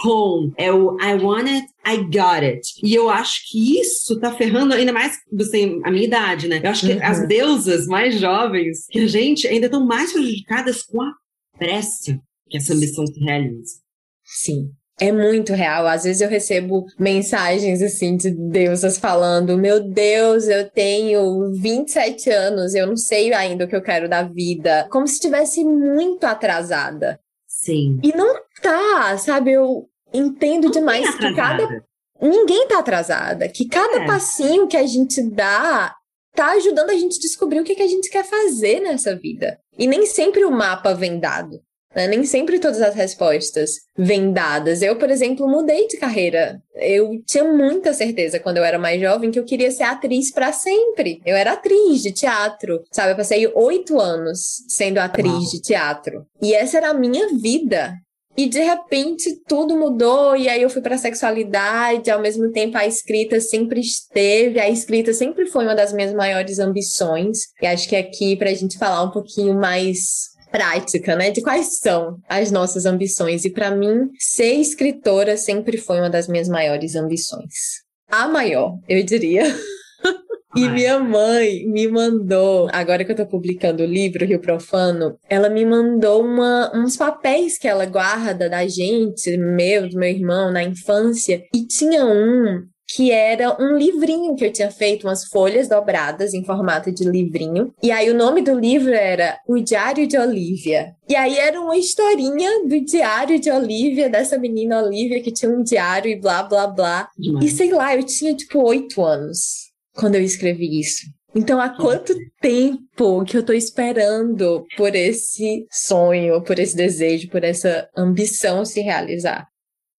Home, 0.03 0.53
é 0.57 0.73
o 0.73 0.97
I 0.99 1.15
want 1.15 1.47
it, 1.47 1.67
I 1.87 1.97
got 2.03 2.43
it. 2.43 2.67
E 2.83 2.93
eu 2.93 3.09
acho 3.09 3.49
que 3.49 3.79
isso 3.79 4.19
tá 4.19 4.33
ferrando 4.33 4.73
ainda 4.73 4.91
mais 4.91 5.17
você 5.31 5.79
a 5.85 5.89
minha 5.89 6.03
idade, 6.03 6.49
né? 6.49 6.59
Eu 6.61 6.69
acho 6.69 6.85
que 6.85 6.93
uhum. 6.93 6.99
as 7.01 7.25
deusas 7.27 7.87
mais 7.87 8.19
jovens 8.19 8.85
que 8.89 8.99
a 8.99 9.07
gente 9.07 9.47
ainda 9.47 9.67
estão 9.67 9.85
mais 9.85 10.11
prejudicadas 10.11 10.83
com 10.83 11.01
a 11.01 11.13
pressa 11.57 12.19
que 12.49 12.57
essa 12.57 12.73
ambição 12.73 13.07
se 13.07 13.19
realiza. 13.19 13.75
Sim, 14.23 14.69
é 14.99 15.11
muito 15.11 15.53
real. 15.53 15.85
Às 15.87 16.03
vezes 16.03 16.21
eu 16.21 16.29
recebo 16.29 16.85
mensagens 16.97 17.81
assim 17.81 18.15
de 18.15 18.31
deusas 18.31 18.97
falando: 18.97 19.57
Meu 19.57 19.81
Deus, 19.81 20.47
eu 20.47 20.69
tenho 20.69 21.51
27 21.53 22.29
anos, 22.29 22.73
eu 22.73 22.87
não 22.87 22.97
sei 22.97 23.33
ainda 23.33 23.65
o 23.65 23.67
que 23.67 23.75
eu 23.75 23.81
quero 23.81 24.09
da 24.09 24.23
vida. 24.23 24.87
Como 24.89 25.07
se 25.07 25.15
estivesse 25.15 25.63
muito 25.63 26.23
atrasada. 26.23 27.19
Sim. 27.47 27.99
E 28.03 28.15
não 28.15 28.35
tá, 28.61 29.17
sabe? 29.17 29.51
Eu 29.51 29.87
entendo 30.13 30.65
não 30.65 30.71
demais 30.71 31.15
que 31.15 31.33
cada. 31.35 31.83
Ninguém 32.21 32.67
tá 32.67 32.79
atrasada. 32.79 33.49
Que 33.49 33.67
cada 33.67 34.03
é. 34.03 34.07
passinho 34.07 34.67
que 34.67 34.77
a 34.77 34.87
gente 34.87 35.21
dá 35.21 35.93
tá 36.33 36.51
ajudando 36.51 36.89
a 36.89 36.95
gente 36.95 37.17
a 37.17 37.21
descobrir 37.21 37.61
o 37.61 37.63
que, 37.63 37.75
que 37.75 37.81
a 37.81 37.87
gente 37.87 38.09
quer 38.09 38.25
fazer 38.25 38.81
nessa 38.81 39.15
vida. 39.15 39.57
E 39.77 39.87
nem 39.87 40.05
sempre 40.05 40.43
o 40.43 40.51
mapa 40.51 40.93
vem 40.93 41.17
dado. 41.17 41.61
Né? 41.95 42.07
Nem 42.07 42.25
sempre 42.25 42.59
todas 42.59 42.81
as 42.81 42.93
respostas 42.93 43.71
vêm 43.97 44.31
dadas. 44.33 44.81
Eu, 44.81 44.97
por 44.97 45.09
exemplo, 45.09 45.47
mudei 45.47 45.87
de 45.87 45.97
carreira. 45.97 46.61
Eu 46.75 47.21
tinha 47.25 47.45
muita 47.45 47.93
certeza 47.93 48.39
quando 48.39 48.57
eu 48.57 48.65
era 48.65 48.77
mais 48.77 48.99
jovem 48.99 49.31
que 49.31 49.39
eu 49.39 49.45
queria 49.45 49.71
ser 49.71 49.83
atriz 49.83 50.31
para 50.31 50.51
sempre. 50.51 51.21
Eu 51.25 51.35
era 51.35 51.53
atriz 51.53 52.01
de 52.01 52.11
teatro, 52.11 52.83
sabe? 52.91 53.13
Eu 53.13 53.15
passei 53.15 53.47
oito 53.47 53.99
anos 53.99 54.63
sendo 54.67 54.97
atriz 54.97 55.31
Uau. 55.31 55.51
de 55.51 55.61
teatro. 55.61 56.25
E 56.41 56.53
essa 56.53 56.77
era 56.77 56.89
a 56.89 56.93
minha 56.93 57.29
vida. 57.29 57.93
E 58.37 58.49
de 58.49 58.59
repente 58.59 59.41
tudo 59.47 59.77
mudou, 59.77 60.35
e 60.35 60.49
aí 60.49 60.61
eu 60.61 60.69
fui 60.69 60.81
para 60.81 60.97
sexualidade, 60.97 62.11
ao 62.11 62.21
mesmo 62.21 62.51
tempo 62.51 62.77
a 62.77 62.85
escrita 62.85 63.39
sempre 63.39 63.79
esteve, 63.79 64.59
a 64.59 64.69
escrita 64.69 65.13
sempre 65.13 65.45
foi 65.45 65.63
uma 65.63 65.73
das 65.73 65.93
minhas 65.93 66.13
maiores 66.13 66.59
ambições. 66.59 67.43
E 67.61 67.65
acho 67.65 67.87
que 67.87 67.95
aqui, 67.95 68.35
para 68.35 68.49
a 68.49 68.53
gente 68.53 68.77
falar 68.77 69.03
um 69.03 69.11
pouquinho 69.11 69.55
mais 69.55 70.34
prática, 70.55 71.17
né? 71.17 71.31
De 71.31 71.41
quais 71.41 71.79
são 71.79 72.17
as 72.29 72.49
nossas 72.49 72.85
ambições. 72.85 73.43
E 73.43 73.49
para 73.49 73.71
mim, 73.71 74.09
ser 74.17 74.53
escritora 74.53 75.35
sempre 75.35 75.77
foi 75.77 75.99
uma 75.99 76.09
das 76.09 76.29
minhas 76.29 76.47
maiores 76.47 76.95
ambições. 76.95 77.83
A 78.09 78.27
maior, 78.27 78.77
eu 78.87 79.03
diria. 79.03 79.43
E 80.57 80.69
minha 80.69 80.97
mãe 81.01 81.67
me 81.67 81.85
mandou, 81.85 82.69
agora 82.71 83.03
que 83.03 83.11
eu 83.11 83.15
tô 83.17 83.25
publicando 83.25 83.83
o 83.83 83.85
livro 83.85 84.25
Rio 84.25 84.39
Profano, 84.39 85.17
ela 85.29 85.49
me 85.49 85.65
mandou 85.65 86.23
uma, 86.23 86.71
uns 86.73 86.95
papéis 86.95 87.57
que 87.57 87.67
ela 87.67 87.85
guarda 87.85 88.49
da 88.49 88.65
gente, 88.65 89.35
meu, 89.35 89.89
do 89.89 89.99
meu 89.99 90.07
irmão, 90.07 90.53
na 90.53 90.63
infância. 90.63 91.43
E 91.53 91.67
tinha 91.67 92.05
um 92.05 92.63
que 92.87 93.11
era 93.11 93.55
um 93.61 93.77
livrinho 93.77 94.35
que 94.35 94.45
eu 94.45 94.51
tinha 94.51 94.71
feito, 94.71 95.07
umas 95.07 95.25
folhas 95.25 95.67
dobradas 95.67 96.33
em 96.33 96.43
formato 96.43 96.91
de 96.91 97.03
livrinho. 97.03 97.73
E 97.81 97.91
aí 97.91 98.09
o 98.09 98.15
nome 98.15 98.41
do 98.41 98.57
livro 98.57 98.93
era 98.93 99.39
O 99.47 99.59
Diário 99.59 100.07
de 100.07 100.17
Olivia. 100.17 100.93
E 101.09 101.15
aí 101.15 101.37
era 101.37 101.59
uma 101.59 101.77
historinha 101.77 102.63
do 102.67 102.79
diário 102.81 103.39
de 103.39 103.49
Olivia, 103.51 104.09
dessa 104.09 104.37
menina 104.37 104.83
Olivia 104.83 105.21
que 105.21 105.31
tinha 105.31 105.51
um 105.51 105.63
diário 105.63 106.09
e 106.11 106.19
blá 106.19 106.43
blá 106.43 106.67
blá. 106.67 107.09
E 107.41 107.49
sei 107.49 107.71
lá, 107.71 107.95
eu 107.95 108.03
tinha 108.03 108.35
tipo 108.35 108.59
oito 108.61 109.03
anos 109.03 109.71
quando 109.93 110.15
eu 110.15 110.21
escrevi 110.21 110.79
isso. 110.79 111.05
Então, 111.35 111.59
há 111.59 111.69
quanto 111.69 112.15
tempo 112.39 113.25
que 113.25 113.35
eu 113.35 113.43
tô 113.43 113.51
esperando 113.51 114.65
por 114.77 114.95
esse 114.95 115.67
sonho, 115.69 116.41
por 116.41 116.57
esse 116.57 116.77
desejo, 116.77 117.29
por 117.29 117.43
essa 117.43 117.89
ambição 117.95 118.63
se 118.63 118.79
realizar? 118.79 119.45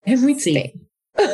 É 0.02 0.16
muito 0.16 0.40
Sim. 0.40 0.54
tempo. 0.54 0.85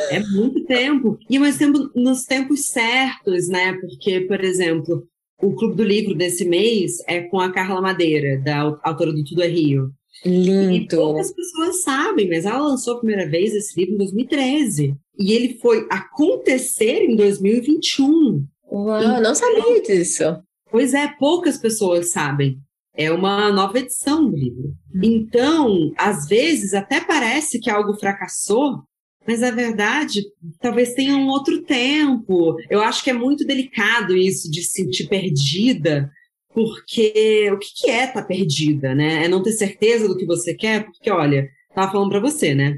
É 0.09 0.19
muito 0.19 0.63
tempo. 0.65 1.17
E 1.29 1.37
mas 1.39 1.57
tempo 1.57 1.89
nos 1.95 2.23
tempos 2.23 2.67
certos, 2.67 3.47
né? 3.47 3.73
Porque, 3.73 4.21
por 4.21 4.43
exemplo, 4.43 5.03
o 5.41 5.53
Clube 5.53 5.75
do 5.75 5.83
Livro 5.83 6.15
desse 6.15 6.45
mês 6.45 6.97
é 7.07 7.21
com 7.21 7.39
a 7.39 7.51
Carla 7.51 7.81
Madeira, 7.81 8.39
da 8.39 8.79
autora 8.83 9.11
do 9.11 9.23
Tudo 9.23 9.43
é 9.43 9.47
Rio. 9.47 9.91
Lindo. 10.25 10.71
E 10.71 10.87
poucas 10.87 11.33
pessoas 11.33 11.81
sabem, 11.83 12.29
mas 12.29 12.45
ela 12.45 12.59
lançou 12.59 12.95
a 12.95 12.99
primeira 12.99 13.29
vez 13.29 13.53
esse 13.53 13.77
livro 13.77 13.95
em 13.95 13.97
2013. 13.97 14.95
E 15.19 15.33
ele 15.33 15.59
foi 15.59 15.85
acontecer 15.89 17.03
em 17.03 17.15
2021. 17.15 18.45
Uau, 18.71 18.99
então, 18.99 19.21
não 19.21 19.35
sabia 19.35 19.81
disso. 19.81 20.23
Pois 20.71 20.93
é, 20.93 21.07
poucas 21.19 21.57
pessoas 21.57 22.11
sabem. 22.11 22.57
É 22.95 23.11
uma 23.11 23.51
nova 23.51 23.79
edição 23.79 24.29
do 24.29 24.37
livro. 24.37 24.73
Então, 25.01 25.91
às 25.97 26.27
vezes, 26.27 26.73
até 26.73 27.01
parece 27.01 27.59
que 27.59 27.69
algo 27.69 27.95
fracassou, 27.95 28.83
mas 29.27 29.41
a 29.41 29.51
verdade 29.51 30.21
talvez 30.59 30.93
tenha 30.93 31.15
um 31.15 31.27
outro 31.27 31.61
tempo. 31.63 32.55
Eu 32.69 32.81
acho 32.81 33.03
que 33.03 33.09
é 33.09 33.13
muito 33.13 33.45
delicado 33.45 34.15
isso 34.15 34.49
de 34.49 34.61
se 34.61 34.83
sentir 34.83 35.07
perdida, 35.07 36.09
porque 36.53 37.49
o 37.51 37.57
que, 37.57 37.89
é 37.89 38.05
estar 38.05 38.21
tá 38.21 38.27
perdida, 38.27 38.93
né? 38.93 39.25
É 39.25 39.27
não 39.27 39.41
ter 39.41 39.53
certeza 39.53 40.07
do 40.07 40.17
que 40.17 40.25
você 40.25 40.53
quer, 40.53 40.85
porque 40.85 41.09
olha, 41.09 41.49
tava 41.73 41.91
falando 41.91 42.09
para 42.09 42.19
você, 42.19 42.53
né? 42.53 42.77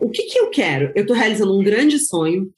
O 0.00 0.10
que, 0.10 0.24
que 0.24 0.38
eu 0.38 0.50
quero? 0.50 0.92
Eu 0.94 1.02
estou 1.02 1.16
realizando 1.16 1.58
um 1.58 1.62
grande 1.64 1.98
sonho 1.98 2.50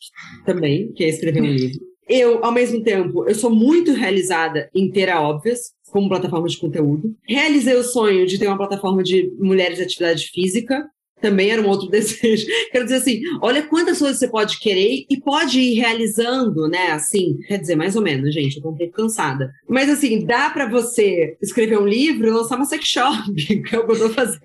também, 0.45 0.93
que 0.93 1.05
é 1.05 1.09
escrever 1.09 1.41
um 1.41 1.47
livro. 1.47 1.79
Eu, 2.09 2.45
ao 2.45 2.51
mesmo 2.51 2.83
tempo, 2.83 3.29
eu 3.29 3.35
sou 3.35 3.51
muito 3.51 3.93
realizada 3.93 4.69
em 4.75 4.91
ter 4.91 5.11
a 5.11 5.21
óbvias, 5.21 5.73
como 5.91 6.09
plataforma 6.09 6.49
de 6.49 6.59
conteúdo. 6.59 7.15
Realizei 7.27 7.75
o 7.75 7.85
sonho 7.85 8.27
de 8.27 8.39
ter 8.39 8.47
uma 8.47 8.57
plataforma 8.57 9.03
de 9.03 9.31
mulheres 9.39 9.77
de 9.77 9.85
atividade 9.85 10.27
física 10.29 10.85
também 11.21 11.51
era 11.51 11.63
um 11.63 11.69
outro 11.69 11.89
desejo. 11.91 12.47
Quero 12.71 12.85
dizer 12.85 12.97
assim, 12.97 13.21
olha 13.41 13.63
quantas 13.63 13.99
coisas 13.99 14.19
você 14.19 14.29
pode 14.29 14.59
querer 14.59 15.05
e 15.09 15.21
pode 15.21 15.61
ir 15.61 15.75
realizando, 15.75 16.69
né? 16.69 16.93
Assim, 16.93 17.39
quer 17.47 17.59
dizer, 17.59 17.77
mais 17.77 17.97
ou 17.97 18.03
menos, 18.03 18.33
gente, 18.33 18.57
eu 18.57 18.63
tô 18.63 18.71
um 18.71 18.77
pouco 18.77 18.93
cansada. 18.93 19.53
Mas 19.69 19.89
assim, 19.89 20.25
dá 20.25 20.51
para 20.51 20.69
você 20.69 21.37
escrever 21.41 21.79
um 21.79 21.87
livro 21.87 22.27
e 22.27 22.31
lançar 22.31 22.57
uma 22.57 22.65
sex 22.65 22.87
shop, 22.87 23.35
que 23.35 23.75
é 23.75 23.79
o 23.79 23.87
que 23.87 23.93
eu 23.93 23.99
tô 23.99 24.11
fazendo. 24.11 24.39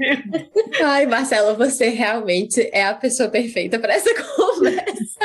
Ai, 0.84 1.06
Marcela, 1.06 1.54
você 1.54 1.90
realmente 1.90 2.70
é 2.72 2.86
a 2.86 2.94
pessoa 2.94 3.30
perfeita 3.30 3.80
para 3.80 3.94
essa 3.94 4.10
conversa. 4.36 5.20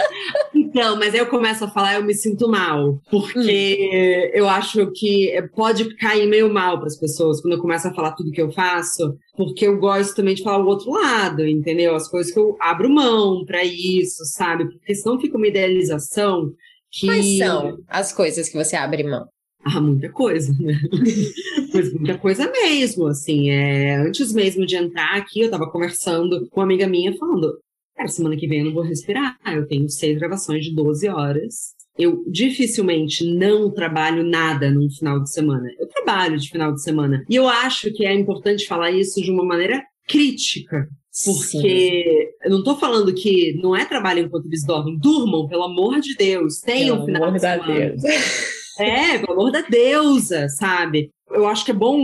Então, 0.78 0.96
mas 0.96 1.12
aí 1.12 1.18
eu 1.18 1.26
começo 1.26 1.64
a 1.64 1.68
falar, 1.68 1.96
eu 1.96 2.04
me 2.04 2.14
sinto 2.14 2.48
mal, 2.48 3.02
porque 3.10 4.30
hum. 4.30 4.30
eu 4.32 4.48
acho 4.48 4.92
que 4.92 5.28
pode 5.52 5.92
cair 5.96 6.28
meio 6.28 6.52
mal 6.52 6.78
para 6.78 6.86
as 6.86 6.96
pessoas 6.96 7.40
quando 7.40 7.54
eu 7.54 7.60
começo 7.60 7.88
a 7.88 7.92
falar 7.92 8.12
tudo 8.12 8.30
que 8.30 8.40
eu 8.40 8.52
faço, 8.52 9.18
porque 9.36 9.66
eu 9.66 9.76
gosto 9.76 10.14
também 10.14 10.36
de 10.36 10.42
falar 10.44 10.64
o 10.64 10.68
outro 10.68 10.92
lado, 10.92 11.44
entendeu? 11.44 11.96
As 11.96 12.08
coisas 12.08 12.32
que 12.32 12.38
eu 12.38 12.56
abro 12.60 12.88
mão 12.88 13.44
para 13.44 13.64
isso, 13.64 14.24
sabe? 14.26 14.66
Porque 14.70 14.94
senão 14.94 15.18
fica 15.18 15.36
uma 15.36 15.48
idealização 15.48 16.52
que. 16.92 17.06
Quais 17.06 17.38
são 17.38 17.78
as 17.88 18.12
coisas 18.12 18.48
que 18.48 18.56
você 18.56 18.76
abre 18.76 19.02
mão? 19.02 19.26
Ah, 19.64 19.80
muita 19.80 20.08
coisa, 20.10 20.52
né? 20.60 20.80
Mas 21.74 21.92
muita 21.92 22.16
coisa 22.18 22.48
mesmo, 22.52 23.08
assim. 23.08 23.50
É... 23.50 23.96
Antes 23.96 24.32
mesmo 24.32 24.64
de 24.64 24.76
entrar 24.76 25.16
aqui, 25.16 25.40
eu 25.40 25.50
tava 25.50 25.68
conversando 25.68 26.48
com 26.48 26.60
uma 26.60 26.64
amiga 26.64 26.86
minha 26.86 27.16
falando: 27.16 27.58
Cara, 27.98 28.08
semana 28.08 28.36
que 28.36 28.46
vem 28.46 28.60
eu 28.60 28.66
não 28.66 28.72
vou 28.72 28.82
respirar. 28.82 29.36
Eu 29.44 29.66
tenho 29.66 29.88
seis 29.90 30.18
gravações 30.18 30.64
de 30.64 30.74
12 30.74 31.08
horas 31.08 31.76
eu 31.98 32.22
dificilmente 32.28 33.24
não 33.24 33.70
trabalho 33.72 34.22
nada 34.22 34.70
num 34.70 34.88
final 34.88 35.20
de 35.20 35.32
semana. 35.32 35.68
Eu 35.78 35.88
trabalho 35.88 36.38
de 36.38 36.48
final 36.48 36.72
de 36.72 36.80
semana. 36.80 37.24
E 37.28 37.34
eu 37.34 37.48
acho 37.48 37.92
que 37.92 38.06
é 38.06 38.14
importante 38.14 38.68
falar 38.68 38.92
isso 38.92 39.20
de 39.20 39.32
uma 39.32 39.44
maneira 39.44 39.82
crítica. 40.06 40.88
Porque 41.24 41.44
Sim. 41.50 42.44
eu 42.44 42.50
não 42.50 42.58
estou 42.60 42.78
falando 42.78 43.12
que 43.12 43.54
não 43.60 43.74
é 43.74 43.84
trabalho 43.84 44.20
enquanto 44.20 44.46
eles 44.46 44.64
dormem. 44.64 44.96
Durmam, 44.96 45.48
pelo 45.48 45.64
amor 45.64 45.98
de 45.98 46.14
Deus. 46.14 46.60
Tenham 46.60 47.02
um 47.02 47.04
final 47.04 47.32
de 47.32 47.40
semana. 47.40 47.66
Deus. 47.66 48.02
É, 48.78 49.16
amor 49.30 49.50
da 49.50 49.62
deusa, 49.62 50.48
sabe? 50.48 51.10
eu 51.30 51.46
acho 51.46 51.64
que 51.64 51.70
é 51.70 51.74
bom 51.74 51.98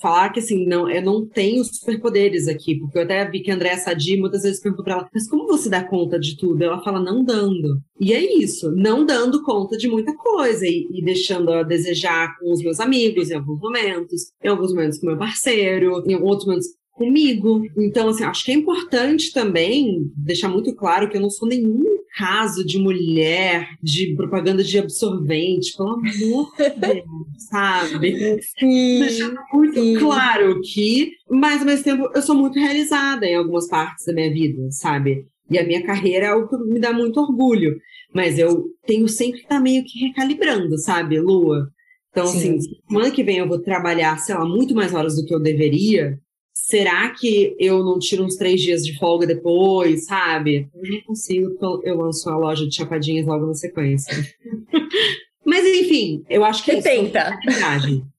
falar 0.00 0.30
que, 0.30 0.40
assim, 0.40 0.66
não, 0.66 0.90
eu 0.90 1.02
não 1.02 1.26
tenho 1.26 1.64
superpoderes 1.64 2.48
aqui, 2.48 2.78
porque 2.78 2.98
eu 2.98 3.02
até 3.02 3.28
vi 3.28 3.40
que 3.40 3.50
a 3.50 3.54
Andréa 3.54 3.76
Sadi 3.76 4.18
muitas 4.18 4.42
vezes 4.42 4.60
perguntou 4.60 4.84
pra 4.84 4.94
ela, 4.94 5.08
mas 5.12 5.28
como 5.28 5.46
você 5.46 5.68
dá 5.68 5.84
conta 5.84 6.18
de 6.18 6.36
tudo? 6.36 6.62
Ela 6.62 6.82
fala, 6.82 7.00
não 7.00 7.24
dando. 7.24 7.80
E 8.00 8.12
é 8.12 8.38
isso, 8.38 8.72
não 8.72 9.04
dando 9.04 9.42
conta 9.42 9.76
de 9.76 9.88
muita 9.88 10.14
coisa 10.14 10.66
e, 10.66 10.86
e 10.92 11.04
deixando 11.04 11.52
a 11.52 11.62
desejar 11.62 12.36
com 12.38 12.52
os 12.52 12.62
meus 12.62 12.80
amigos 12.80 13.30
em 13.30 13.36
alguns 13.36 13.60
momentos, 13.60 14.32
em 14.42 14.48
alguns 14.48 14.72
momentos 14.72 14.98
com 14.98 15.06
meu 15.06 15.18
parceiro, 15.18 16.02
em 16.06 16.16
outros 16.16 16.46
momentos 16.46 16.68
comigo. 16.98 17.62
Então, 17.78 18.08
assim, 18.08 18.24
acho 18.24 18.44
que 18.44 18.50
é 18.50 18.54
importante 18.54 19.32
também 19.32 20.10
deixar 20.16 20.48
muito 20.48 20.74
claro 20.74 21.08
que 21.08 21.16
eu 21.16 21.20
não 21.20 21.30
sou 21.30 21.48
nenhum 21.48 21.84
caso 22.16 22.66
de 22.66 22.78
mulher 22.78 23.68
de 23.80 24.14
propaganda 24.16 24.64
de 24.64 24.78
absorvente, 24.78 25.76
pelo 25.76 25.90
amor 25.90 26.52
de 26.56 26.70
Deus, 26.76 27.06
sabe? 27.48 28.40
Sim, 28.58 28.98
Deixando 28.98 29.38
muito 29.54 29.80
sim. 29.80 29.96
claro 29.98 30.60
que, 30.60 31.12
mas 31.30 31.60
ao 31.60 31.66
mesmo 31.66 31.84
tempo, 31.84 32.10
eu 32.12 32.20
sou 32.22 32.34
muito 32.34 32.58
realizada 32.58 33.24
em 33.24 33.36
algumas 33.36 33.68
partes 33.68 34.04
da 34.04 34.12
minha 34.12 34.32
vida, 34.32 34.68
sabe? 34.72 35.26
E 35.48 35.58
a 35.58 35.64
minha 35.64 35.82
carreira 35.86 36.26
é 36.26 36.28
algo 36.30 36.48
que 36.48 36.56
me 36.64 36.80
dá 36.80 36.92
muito 36.92 37.20
orgulho. 37.20 37.76
Mas 38.12 38.38
eu 38.38 38.64
tenho 38.86 39.06
sempre 39.08 39.38
que 39.38 39.44
estar 39.44 39.60
meio 39.60 39.84
que 39.84 39.98
recalibrando, 40.08 40.76
sabe, 40.78 41.20
Lua? 41.20 41.68
Então, 42.10 42.26
Sim. 42.26 42.56
assim, 42.56 42.58
semana 42.88 43.10
que 43.10 43.22
vem 43.22 43.38
eu 43.38 43.48
vou 43.48 43.60
trabalhar, 43.60 44.18
sei 44.18 44.34
lá, 44.34 44.44
muito 44.44 44.74
mais 44.74 44.94
horas 44.94 45.14
do 45.14 45.24
que 45.24 45.34
eu 45.34 45.40
deveria, 45.40 46.18
será 46.66 47.10
que 47.10 47.54
eu 47.58 47.84
não 47.84 47.98
tiro 47.98 48.24
uns 48.24 48.36
três 48.36 48.60
dias 48.60 48.84
de 48.84 48.98
folga 48.98 49.26
depois, 49.26 50.06
sabe? 50.06 50.68
Eu 50.74 50.90
não 50.90 51.00
consigo, 51.02 51.56
eu 51.84 51.96
lanço 51.96 52.28
a 52.28 52.36
loja 52.36 52.66
de 52.66 52.74
chapadinhas 52.74 53.26
logo 53.26 53.46
na 53.46 53.54
sequência. 53.54 54.12
Mas 55.46 55.64
enfim, 55.64 56.24
eu 56.28 56.44
acho 56.44 56.62
que 56.62 56.72
Você 56.72 56.88
é 56.88 56.96
tenta. 56.96 57.38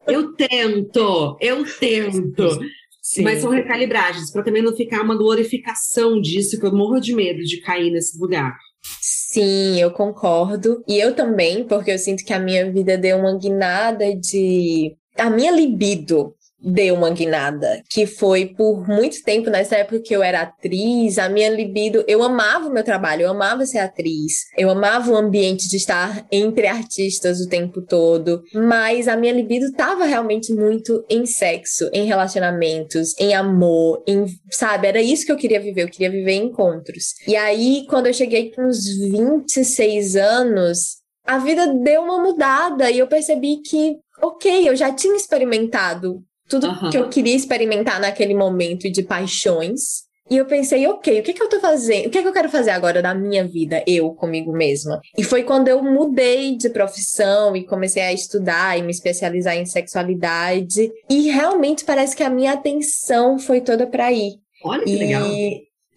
Eu 0.07 0.33
tento, 0.33 1.37
eu 1.39 1.63
tento. 1.79 2.59
Sim. 3.01 3.23
Mas 3.23 3.41
são 3.41 3.51
recalibragens, 3.51 4.31
para 4.31 4.43
também 4.43 4.63
não 4.63 4.75
ficar 4.75 5.01
uma 5.01 5.15
glorificação 5.15 6.19
disso, 6.19 6.59
que 6.59 6.65
eu 6.65 6.75
morro 6.75 6.99
de 6.99 7.13
medo 7.13 7.43
de 7.43 7.57
cair 7.61 7.91
nesse 7.91 8.17
lugar. 8.19 8.57
Sim, 9.01 9.79
eu 9.79 9.91
concordo. 9.91 10.83
E 10.87 10.97
eu 10.97 11.13
também, 11.13 11.63
porque 11.65 11.91
eu 11.91 11.99
sinto 11.99 12.25
que 12.25 12.33
a 12.33 12.39
minha 12.39 12.71
vida 12.71 12.97
deu 12.97 13.17
uma 13.17 13.37
guinada 13.37 14.15
de. 14.15 14.95
A 15.17 15.29
minha 15.29 15.51
libido 15.51 16.33
deu 16.61 16.95
uma 16.95 17.09
guinada, 17.09 17.81
que 17.89 18.05
foi 18.05 18.45
por 18.45 18.87
muito 18.87 19.23
tempo, 19.23 19.49
nessa 19.49 19.77
época 19.77 20.01
que 20.01 20.15
eu 20.15 20.21
era 20.21 20.41
atriz, 20.41 21.17
a 21.17 21.29
minha 21.29 21.49
libido, 21.49 22.03
eu 22.07 22.21
amava 22.21 22.67
o 22.67 22.73
meu 22.73 22.83
trabalho, 22.83 23.23
eu 23.23 23.31
amava 23.31 23.65
ser 23.65 23.79
atriz, 23.79 24.45
eu 24.57 24.69
amava 24.69 25.11
o 25.11 25.15
ambiente 25.15 25.67
de 25.67 25.77
estar 25.77 26.25
entre 26.31 26.67
artistas 26.67 27.39
o 27.39 27.47
tempo 27.47 27.81
todo, 27.81 28.41
mas 28.53 29.07
a 29.07 29.15
minha 29.15 29.33
libido 29.33 29.65
estava 29.65 30.05
realmente 30.05 30.53
muito 30.53 31.03
em 31.09 31.25
sexo, 31.25 31.89
em 31.93 32.05
relacionamentos, 32.05 33.17
em 33.19 33.33
amor, 33.33 34.03
em, 34.07 34.25
sabe, 34.51 34.87
era 34.87 35.01
isso 35.01 35.25
que 35.25 35.31
eu 35.31 35.37
queria 35.37 35.59
viver, 35.59 35.83
eu 35.83 35.89
queria 35.89 36.11
viver 36.11 36.33
encontros. 36.33 37.13
E 37.27 37.35
aí, 37.35 37.85
quando 37.89 38.07
eu 38.07 38.13
cheguei 38.13 38.51
com 38.51 38.63
uns 38.63 38.85
26 38.85 40.15
anos, 40.15 40.99
a 41.25 41.37
vida 41.37 41.67
deu 41.67 42.01
uma 42.01 42.21
mudada 42.21 42.89
e 42.89 42.99
eu 42.99 43.07
percebi 43.07 43.61
que 43.61 43.97
ok, 44.21 44.67
eu 44.67 44.75
já 44.75 44.91
tinha 44.91 45.15
experimentado 45.15 46.21
tudo 46.49 46.67
uhum. 46.67 46.89
que 46.89 46.97
eu 46.97 47.07
queria 47.07 47.35
experimentar 47.35 48.01
naquele 48.01 48.33
momento 48.33 48.91
de 48.91 49.03
paixões. 49.03 50.09
E 50.29 50.37
eu 50.37 50.45
pensei, 50.45 50.85
ok, 50.85 51.19
o 51.19 51.23
que, 51.23 51.33
que 51.33 51.41
eu 51.41 51.49
tô 51.49 51.59
fazendo? 51.59 52.07
O 52.07 52.09
que, 52.09 52.21
que 52.21 52.27
eu 52.27 52.33
quero 52.33 52.49
fazer 52.49 52.69
agora 52.69 53.01
da 53.01 53.15
minha 53.15 53.47
vida, 53.47 53.83
eu 53.87 54.11
comigo 54.11 54.51
mesma? 54.51 55.01
E 55.17 55.23
foi 55.23 55.43
quando 55.43 55.69
eu 55.69 55.81
mudei 55.81 56.55
de 56.55 56.69
profissão 56.69 57.55
e 57.55 57.65
comecei 57.65 58.03
a 58.03 58.13
estudar 58.13 58.77
e 58.77 58.83
me 58.83 58.91
especializar 58.91 59.55
em 59.55 59.65
sexualidade. 59.65 60.91
E 61.09 61.31
realmente 61.31 61.83
parece 61.83 62.15
que 62.15 62.23
a 62.23 62.29
minha 62.29 62.53
atenção 62.53 63.39
foi 63.39 63.61
toda 63.61 63.87
para 63.87 64.05
aí. 64.05 64.33
Olha 64.63 64.83
que 64.83 64.91
e... 64.91 64.97
legal. 64.97 65.27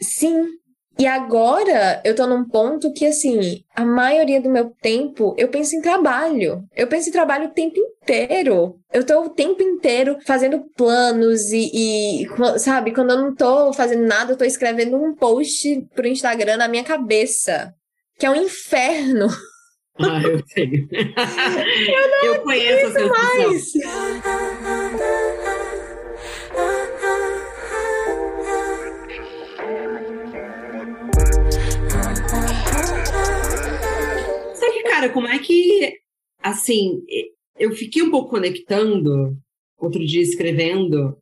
Sim, 0.01 0.47
e 0.99 1.07
agora 1.07 2.01
eu 2.05 2.15
tô 2.15 2.27
num 2.27 2.45
ponto 2.45 2.93
que, 2.93 3.07
assim, 3.07 3.63
a 3.75 3.85
maioria 3.85 4.41
do 4.41 4.51
meu 4.51 4.71
tempo 4.81 5.35
eu 5.39 5.49
penso 5.49 5.75
em 5.75 5.81
trabalho. 5.81 6.65
Eu 6.77 6.87
penso 6.87 7.09
em 7.09 7.13
trabalho 7.13 7.47
o 7.47 7.53
tempo 7.53 7.79
inteiro. 7.79 8.79
Eu 8.93 9.05
tô 9.05 9.23
o 9.23 9.31
tempo 9.31 9.63
inteiro 9.63 10.19
fazendo 10.27 10.63
planos 10.77 11.51
e, 11.51 11.71
e, 11.73 12.59
sabe, 12.59 12.93
quando 12.93 13.11
eu 13.11 13.19
não 13.19 13.35
tô 13.35 13.73
fazendo 13.73 14.07
nada, 14.07 14.33
eu 14.33 14.37
tô 14.37 14.45
escrevendo 14.45 14.97
um 14.97 15.15
post 15.15 15.87
pro 15.95 16.07
Instagram 16.07 16.59
na 16.59 16.69
minha 16.69 16.85
cabeça. 16.85 17.73
Que 18.19 18.27
é 18.27 18.31
um 18.31 18.37
inferno. 18.37 19.29
Ah, 19.99 20.23
eu 20.23 20.43
sei. 20.47 20.71
eu, 22.23 22.35
eu 22.35 22.43
conheço 22.43 22.87
a 22.87 22.91
sensação. 22.93 23.09
Mais. 23.09 23.73
Cara, 35.03 35.13
como 35.13 35.27
é 35.27 35.37
que, 35.41 35.95
assim, 36.39 37.03
eu 37.59 37.73
fiquei 37.73 38.03
um 38.03 38.11
pouco 38.13 38.31
conectando, 38.31 39.37
outro 39.77 40.07
dia 40.07 40.23
escrevendo, 40.23 41.19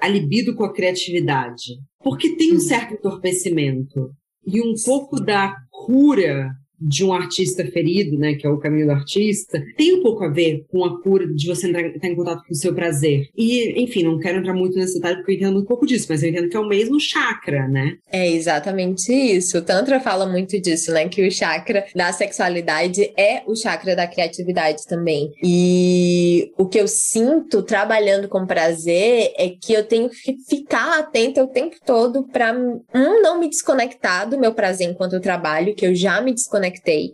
a 0.00 0.06
libido 0.06 0.54
com 0.54 0.62
a 0.62 0.72
criatividade. 0.72 1.80
Porque 1.98 2.36
tem 2.36 2.54
um 2.54 2.60
certo 2.60 2.94
entorpecimento 2.94 4.12
e 4.46 4.60
um 4.60 4.74
pouco 4.84 5.18
da 5.18 5.52
cura 5.68 6.48
de 6.80 7.04
um 7.04 7.12
artista 7.12 7.64
ferido, 7.66 8.18
né, 8.18 8.34
que 8.34 8.46
é 8.46 8.50
o 8.50 8.58
caminho 8.58 8.86
do 8.86 8.92
artista, 8.92 9.62
tem 9.76 9.94
um 9.94 10.02
pouco 10.02 10.24
a 10.24 10.28
ver 10.28 10.64
com 10.70 10.84
a 10.84 11.00
cura 11.00 11.26
de 11.26 11.46
você 11.46 11.68
entrar, 11.68 11.86
estar 11.86 12.08
em 12.08 12.16
contato 12.16 12.44
com 12.46 12.52
o 12.52 12.56
seu 12.56 12.74
prazer. 12.74 13.28
E, 13.36 13.82
enfim, 13.82 14.02
não 14.02 14.18
quero 14.18 14.38
entrar 14.38 14.54
muito 14.54 14.76
nesse 14.76 14.94
detalhe 14.94 15.16
porque 15.16 15.32
eu 15.32 15.36
entendo 15.36 15.60
um 15.60 15.64
pouco 15.64 15.86
disso, 15.86 16.06
mas 16.08 16.22
eu 16.22 16.30
entendo 16.30 16.48
que 16.48 16.56
é 16.56 16.60
o 16.60 16.68
mesmo 16.68 17.00
chakra, 17.00 17.68
né? 17.68 17.96
É 18.10 18.30
exatamente 18.30 19.12
isso. 19.12 19.58
O 19.58 19.62
Tantra 19.62 20.00
fala 20.00 20.26
muito 20.26 20.60
disso, 20.60 20.92
né, 20.92 21.08
que 21.08 21.26
o 21.26 21.30
chakra 21.30 21.84
da 21.94 22.12
sexualidade 22.12 23.12
é 23.16 23.42
o 23.46 23.54
chakra 23.54 23.94
da 23.94 24.06
criatividade 24.06 24.86
também. 24.86 25.32
E 25.42 26.52
o 26.58 26.66
que 26.66 26.78
eu 26.78 26.88
sinto 26.88 27.62
trabalhando 27.62 28.28
com 28.28 28.46
prazer 28.46 29.32
é 29.36 29.48
que 29.48 29.72
eu 29.72 29.84
tenho 29.84 30.08
que 30.08 30.36
ficar 30.48 30.98
atenta 30.98 31.42
o 31.42 31.48
tempo 31.48 31.76
todo 31.84 32.24
para 32.24 32.52
um 32.52 33.22
não 33.22 33.38
me 33.38 33.48
desconectar 33.48 34.28
do 34.28 34.38
meu 34.38 34.52
prazer 34.52 34.90
enquanto 34.90 35.14
eu 35.14 35.20
trabalho, 35.20 35.74
que 35.74 35.86
eu 35.86 35.94
já 35.94 36.20
me 36.20 36.32
desconectei 36.32 36.63
desconectei 36.64 37.12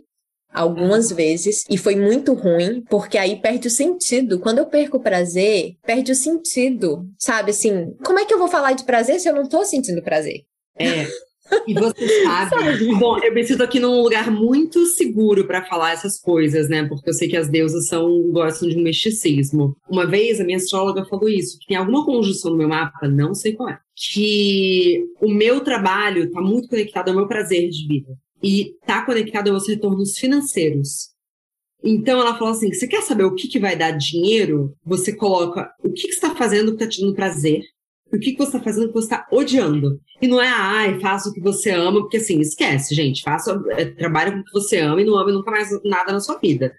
algumas 0.53 1.11
vezes 1.11 1.63
e 1.69 1.77
foi 1.77 1.95
muito 1.95 2.33
ruim, 2.33 2.83
porque 2.89 3.17
aí 3.17 3.37
perde 3.37 3.67
o 3.67 3.71
sentido. 3.71 4.39
Quando 4.39 4.59
eu 4.59 4.65
perco 4.65 4.97
o 4.97 5.01
prazer, 5.01 5.75
perde 5.85 6.11
o 6.11 6.15
sentido, 6.15 7.05
sabe? 7.17 7.51
Assim, 7.51 7.93
como 8.03 8.19
é 8.19 8.25
que 8.25 8.33
eu 8.33 8.39
vou 8.39 8.49
falar 8.49 8.73
de 8.73 8.83
prazer 8.83 9.19
se 9.19 9.29
eu 9.29 9.35
não 9.35 9.47
tô 9.47 9.63
sentindo 9.63 10.01
prazer? 10.01 10.41
É. 10.77 11.07
E 11.67 11.73
você 11.73 12.05
sabe, 12.23 12.49
sabe, 12.49 12.95
bom, 12.95 13.17
eu 13.19 13.33
me 13.33 13.45
sinto 13.45 13.63
aqui 13.63 13.79
num 13.79 14.01
lugar 14.01 14.29
muito 14.29 14.85
seguro 14.87 15.47
para 15.47 15.65
falar 15.65 15.93
essas 15.93 16.19
coisas, 16.19 16.67
né? 16.67 16.85
Porque 16.85 17.09
eu 17.09 17.13
sei 17.13 17.29
que 17.29 17.37
as 17.37 17.49
deusas 17.49 17.87
são 17.87 18.09
gostam 18.31 18.67
de 18.67 18.77
um 18.77 18.83
misticismo. 18.83 19.75
Uma 19.89 20.05
vez 20.05 20.39
a 20.39 20.43
minha 20.43 20.57
astróloga 20.57 21.05
falou 21.05 21.29
isso, 21.29 21.57
que 21.59 21.67
tem 21.67 21.77
alguma 21.77 22.05
conjunção 22.05 22.51
no 22.51 22.57
meu 22.57 22.67
mapa, 22.67 23.07
não 23.07 23.33
sei 23.33 23.53
qual 23.53 23.69
é, 23.69 23.79
que 23.95 25.01
o 25.21 25.29
meu 25.29 25.61
trabalho 25.61 26.25
está 26.25 26.41
muito 26.41 26.67
conectado 26.67 27.09
ao 27.09 27.15
meu 27.15 27.27
prazer 27.27 27.69
de 27.69 27.87
vida 27.87 28.17
e 28.41 28.75
está 28.81 29.05
conectado 29.05 29.51
aos 29.51 29.67
retornos 29.67 30.17
financeiros. 30.17 31.09
Então 31.83 32.19
ela 32.19 32.37
falou 32.37 32.53
assim: 32.53 32.71
você 32.71 32.87
quer 32.87 33.01
saber 33.01 33.23
o 33.23 33.35
que, 33.35 33.47
que 33.47 33.59
vai 33.59 33.75
dar 33.75 33.91
dinheiro? 33.91 34.75
Você 34.85 35.13
coloca 35.13 35.71
o 35.83 35.91
que, 35.91 36.07
que 36.07 36.13
você 36.13 36.25
está 36.25 36.35
fazendo 36.35 36.75
que 36.75 36.83
está 36.83 36.87
te 36.87 37.01
dando 37.01 37.15
prazer, 37.15 37.63
o 38.13 38.19
que, 38.19 38.31
que 38.31 38.37
você 38.37 38.57
está 38.57 38.59
fazendo 38.59 38.87
que 38.87 38.93
você 38.93 39.05
está 39.05 39.27
odiando. 39.31 39.99
E 40.21 40.27
não 40.27 40.41
é, 40.41 40.47
ai, 40.47 40.99
faça 40.99 41.29
o 41.29 41.33
que 41.33 41.41
você 41.41 41.71
ama, 41.71 42.01
porque 42.01 42.17
assim, 42.17 42.39
esquece, 42.39 42.93
gente, 42.93 43.23
faça, 43.23 43.59
é, 43.71 43.85
trabalhe 43.85 44.31
com 44.31 44.39
o 44.39 44.43
que 44.43 44.51
você 44.51 44.77
ama 44.77 45.01
e 45.01 45.05
não 45.05 45.17
ame 45.17 45.31
nunca 45.31 45.49
mais 45.49 45.69
nada 45.83 46.11
na 46.11 46.19
sua 46.19 46.37
vida. 46.37 46.71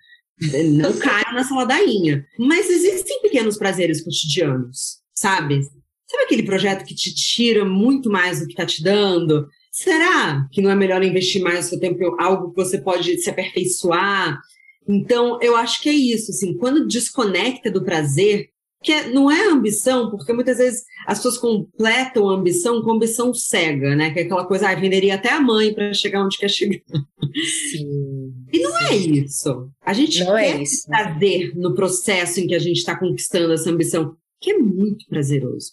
Não 0.70 0.92
caia 0.98 1.33
nessa 1.33 1.55
ladainha. 1.55 2.25
Mas 2.38 2.70
existem 2.70 3.20
pequenos 3.22 3.57
prazeres 3.57 4.03
cotidianos, 4.03 4.98
sabe? 5.12 5.61
Sabe 6.09 6.25
aquele 6.25 6.42
projeto 6.42 6.85
que 6.85 6.94
te 6.94 7.14
tira 7.14 7.64
muito 7.64 8.11
mais 8.11 8.40
do 8.40 8.46
que 8.46 8.53
está 8.53 8.66
te 8.66 8.83
dando? 8.83 9.48
Será 9.72 10.46
que 10.52 10.61
não 10.61 10.70
é 10.70 10.74
melhor 10.74 11.02
investir 11.02 11.42
mais 11.42 11.64
o 11.64 11.68
seu 11.70 11.80
tempo 11.80 12.04
em 12.04 12.22
algo 12.22 12.50
que 12.50 12.62
você 12.62 12.78
pode 12.78 13.16
se 13.18 13.30
aperfeiçoar? 13.30 14.38
Então, 14.87 15.38
eu 15.40 15.56
acho 15.56 15.80
que 15.80 15.88
é 15.88 15.94
isso, 15.94 16.30
assim, 16.30 16.54
quando 16.58 16.87
desconecta 16.87 17.70
do 17.70 17.82
prazer, 17.82 18.50
que 18.82 18.92
é, 18.92 19.08
não 19.08 19.30
é 19.30 19.48
ambição, 19.48 20.11
porque 20.11 20.32
muitas 20.32 20.58
vezes 20.58 20.85
as 21.06 21.18
pessoas 21.18 21.38
completam 21.38 22.28
a 22.28 22.35
ambição 22.35 22.82
com 22.82 22.92
ambição 22.92 23.32
cega, 23.32 23.96
né? 23.96 24.11
Que 24.11 24.20
é 24.20 24.22
aquela 24.24 24.44
coisa, 24.44 24.68
ah, 24.68 24.74
venderia 24.74 25.14
até 25.14 25.30
a 25.30 25.40
mãe 25.40 25.72
para 25.72 25.94
chegar 25.94 26.22
onde 26.22 26.37
quer 26.37 26.50
chegar. 26.50 26.80
Sim. 27.70 28.35
E 28.52 28.58
não 28.58 28.76
é 28.76 28.88
sim. 28.88 29.20
é 29.20 29.24
isso. 29.24 29.70
A 29.80 29.94
gente 29.94 30.22
não 30.22 30.37
é 30.37 30.52
quer 30.52 30.58
é 30.58 30.62
isso. 30.62 30.87
prazer 30.87 31.52
no 31.54 31.74
processo 31.74 32.40
em 32.40 32.46
que 32.46 32.54
a 32.54 32.58
gente 32.58 32.78
está 32.78 32.98
conquistando 32.98 33.54
essa 33.54 33.70
ambição, 33.70 34.16
que 34.38 34.50
é 34.50 34.58
muito 34.58 35.06
prazeroso. 35.06 35.72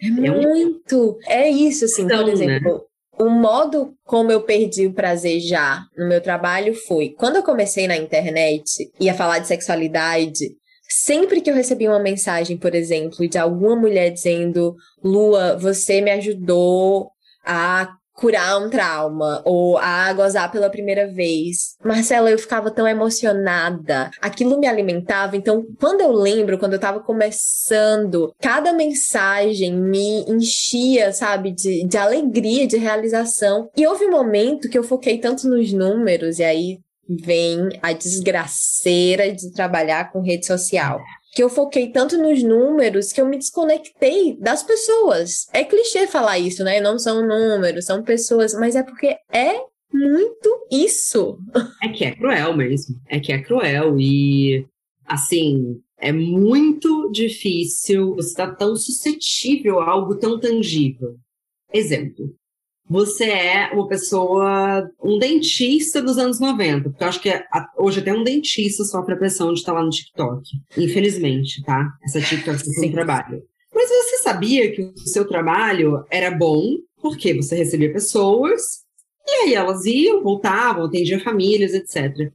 É, 0.00 0.10
muito. 0.10 1.18
É 1.26 1.50
isso, 1.50 1.86
assim, 1.86 2.02
então, 2.02 2.18
por 2.18 2.26
né? 2.26 2.32
exemplo. 2.32 2.72
Né? 2.74 2.80
O 3.22 3.30
modo 3.30 3.94
como 4.04 4.32
eu 4.32 4.42
perdi 4.42 4.86
o 4.86 4.92
prazer 4.92 5.40
já 5.40 5.84
no 5.96 6.08
meu 6.08 6.20
trabalho 6.20 6.74
foi 6.74 7.10
quando 7.10 7.36
eu 7.36 7.42
comecei 7.42 7.86
na 7.86 7.96
internet 7.96 8.90
ia 8.98 9.14
falar 9.14 9.38
de 9.38 9.48
sexualidade, 9.48 10.56
Sempre 10.94 11.40
que 11.40 11.50
eu 11.50 11.54
recebi 11.54 11.88
uma 11.88 11.98
mensagem, 11.98 12.58
por 12.58 12.74
exemplo, 12.74 13.26
de 13.26 13.38
alguma 13.38 13.74
mulher 13.74 14.10
dizendo: 14.10 14.76
Lua, 15.02 15.56
você 15.56 16.02
me 16.02 16.10
ajudou 16.10 17.10
a 17.42 17.96
curar 18.22 18.56
um 18.56 18.70
trauma 18.70 19.42
ou 19.44 19.76
a 19.76 20.12
gozar 20.12 20.48
pela 20.52 20.70
primeira 20.70 21.08
vez. 21.08 21.74
Marcela, 21.84 22.30
eu 22.30 22.38
ficava 22.38 22.70
tão 22.70 22.86
emocionada. 22.86 24.12
Aquilo 24.20 24.60
me 24.60 24.68
alimentava. 24.68 25.36
Então, 25.36 25.66
quando 25.80 26.02
eu 26.02 26.12
lembro, 26.12 26.56
quando 26.56 26.74
eu 26.74 26.78
tava 26.78 27.00
começando, 27.00 28.32
cada 28.40 28.72
mensagem 28.72 29.74
me 29.74 30.24
enchia, 30.28 31.12
sabe, 31.12 31.50
de, 31.50 31.84
de 31.84 31.98
alegria, 31.98 32.64
de 32.64 32.76
realização. 32.76 33.68
E 33.76 33.84
houve 33.84 34.04
um 34.04 34.12
momento 34.12 34.70
que 34.70 34.78
eu 34.78 34.84
foquei 34.84 35.18
tanto 35.18 35.48
nos 35.48 35.72
números, 35.72 36.38
e 36.38 36.44
aí 36.44 36.78
vem 37.08 37.70
a 37.82 37.92
desgraceira 37.92 39.32
de 39.32 39.52
trabalhar 39.52 40.12
com 40.12 40.20
rede 40.20 40.46
social. 40.46 41.00
Que 41.34 41.42
eu 41.42 41.48
foquei 41.48 41.90
tanto 41.90 42.18
nos 42.18 42.42
números 42.42 43.12
que 43.12 43.20
eu 43.20 43.26
me 43.26 43.38
desconectei 43.38 44.36
das 44.38 44.62
pessoas. 44.62 45.46
É 45.52 45.64
clichê 45.64 46.06
falar 46.06 46.38
isso, 46.38 46.62
né? 46.62 46.80
Não 46.80 46.98
são 46.98 47.26
números, 47.26 47.86
são 47.86 48.02
pessoas, 48.02 48.52
mas 48.54 48.76
é 48.76 48.82
porque 48.82 49.16
é 49.32 49.54
muito 49.92 50.66
isso. 50.70 51.38
É 51.82 51.88
que 51.88 52.04
é 52.04 52.14
cruel 52.14 52.56
mesmo. 52.56 52.96
É 53.08 53.18
que 53.18 53.32
é 53.32 53.42
cruel. 53.42 53.98
E, 53.98 54.66
assim, 55.06 55.80
é 55.98 56.12
muito 56.12 57.10
difícil 57.10 58.14
você 58.14 58.28
estar 58.28 58.54
tão 58.56 58.74
suscetível 58.76 59.80
a 59.80 59.90
algo 59.90 60.18
tão 60.18 60.38
tangível. 60.38 61.16
Exemplo, 61.72 62.34
você 62.92 63.24
é 63.24 63.70
uma 63.72 63.88
pessoa, 63.88 64.86
um 65.02 65.18
dentista 65.18 66.02
dos 66.02 66.18
anos 66.18 66.38
90, 66.38 66.90
porque 66.90 67.02
eu 67.02 67.08
acho 67.08 67.20
que 67.20 67.30
é, 67.30 67.42
hoje 67.78 68.00
até 68.00 68.12
um 68.12 68.22
dentista 68.22 68.84
sofre 68.84 69.14
a 69.14 69.16
pressão 69.16 69.52
de 69.52 69.60
estar 69.60 69.72
lá 69.72 69.82
no 69.82 69.88
TikTok. 69.88 70.42
Infelizmente, 70.76 71.62
tá? 71.64 71.90
Essa 72.04 72.20
TikTok 72.20 72.56
é 72.56 72.58
seu 72.58 72.92
trabalho. 72.92 73.42
Mas 73.74 73.88
você 73.88 74.18
sabia 74.18 74.70
que 74.70 74.82
o 74.82 74.98
seu 74.98 75.26
trabalho 75.26 76.04
era 76.10 76.30
bom 76.30 76.76
porque 77.00 77.32
você 77.32 77.56
recebia 77.56 77.90
pessoas 77.90 78.82
e 79.26 79.30
aí 79.30 79.54
elas 79.54 79.86
iam, 79.86 80.22
voltavam, 80.22 80.84
atendiam 80.84 81.18
famílias, 81.18 81.72
etc. 81.72 82.30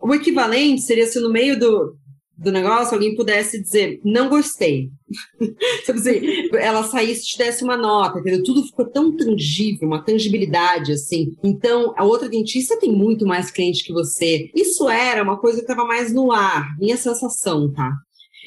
O 0.00 0.12
equivalente 0.12 0.82
seria 0.82 1.06
se 1.06 1.20
no 1.20 1.30
meio 1.30 1.58
do, 1.58 1.96
do 2.36 2.52
negócio 2.52 2.94
alguém 2.94 3.14
pudesse 3.14 3.62
dizer, 3.62 3.98
não 4.04 4.28
gostei. 4.28 4.90
Sabe 5.86 5.98
assim, 5.98 6.56
ela 6.58 6.82
saísse 6.82 7.22
e 7.22 7.26
te 7.26 7.38
desse 7.38 7.64
uma 7.64 7.76
nota, 7.76 8.18
entendeu? 8.18 8.42
Tudo 8.42 8.66
ficou 8.66 8.90
tão 8.90 9.16
tangível, 9.16 9.88
uma 9.88 10.04
tangibilidade, 10.04 10.92
assim. 10.92 11.32
Então, 11.42 11.94
a 11.96 12.04
outra 12.04 12.28
dentista 12.28 12.78
tem 12.78 12.92
muito 12.92 13.26
mais 13.26 13.50
cliente 13.50 13.84
que 13.84 13.92
você. 13.92 14.50
Isso 14.54 14.88
era 14.88 15.22
uma 15.22 15.38
coisa 15.38 15.58
que 15.58 15.64
estava 15.64 15.86
mais 15.86 16.12
no 16.12 16.30
ar, 16.30 16.76
minha 16.78 16.96
sensação, 16.96 17.72
tá? 17.72 17.90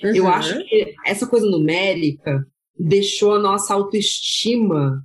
Uhum. 0.03 0.15
Eu 0.15 0.27
acho 0.27 0.63
que 0.65 0.93
essa 1.05 1.25
coisa 1.25 1.49
numérica 1.49 2.45
deixou 2.77 3.33
a 3.33 3.39
nossa 3.39 3.73
autoestima 3.73 5.03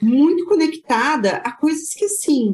muito 0.00 0.44
conectada 0.44 1.38
a 1.38 1.52
coisas 1.52 1.94
que, 1.94 2.04
assim, 2.04 2.52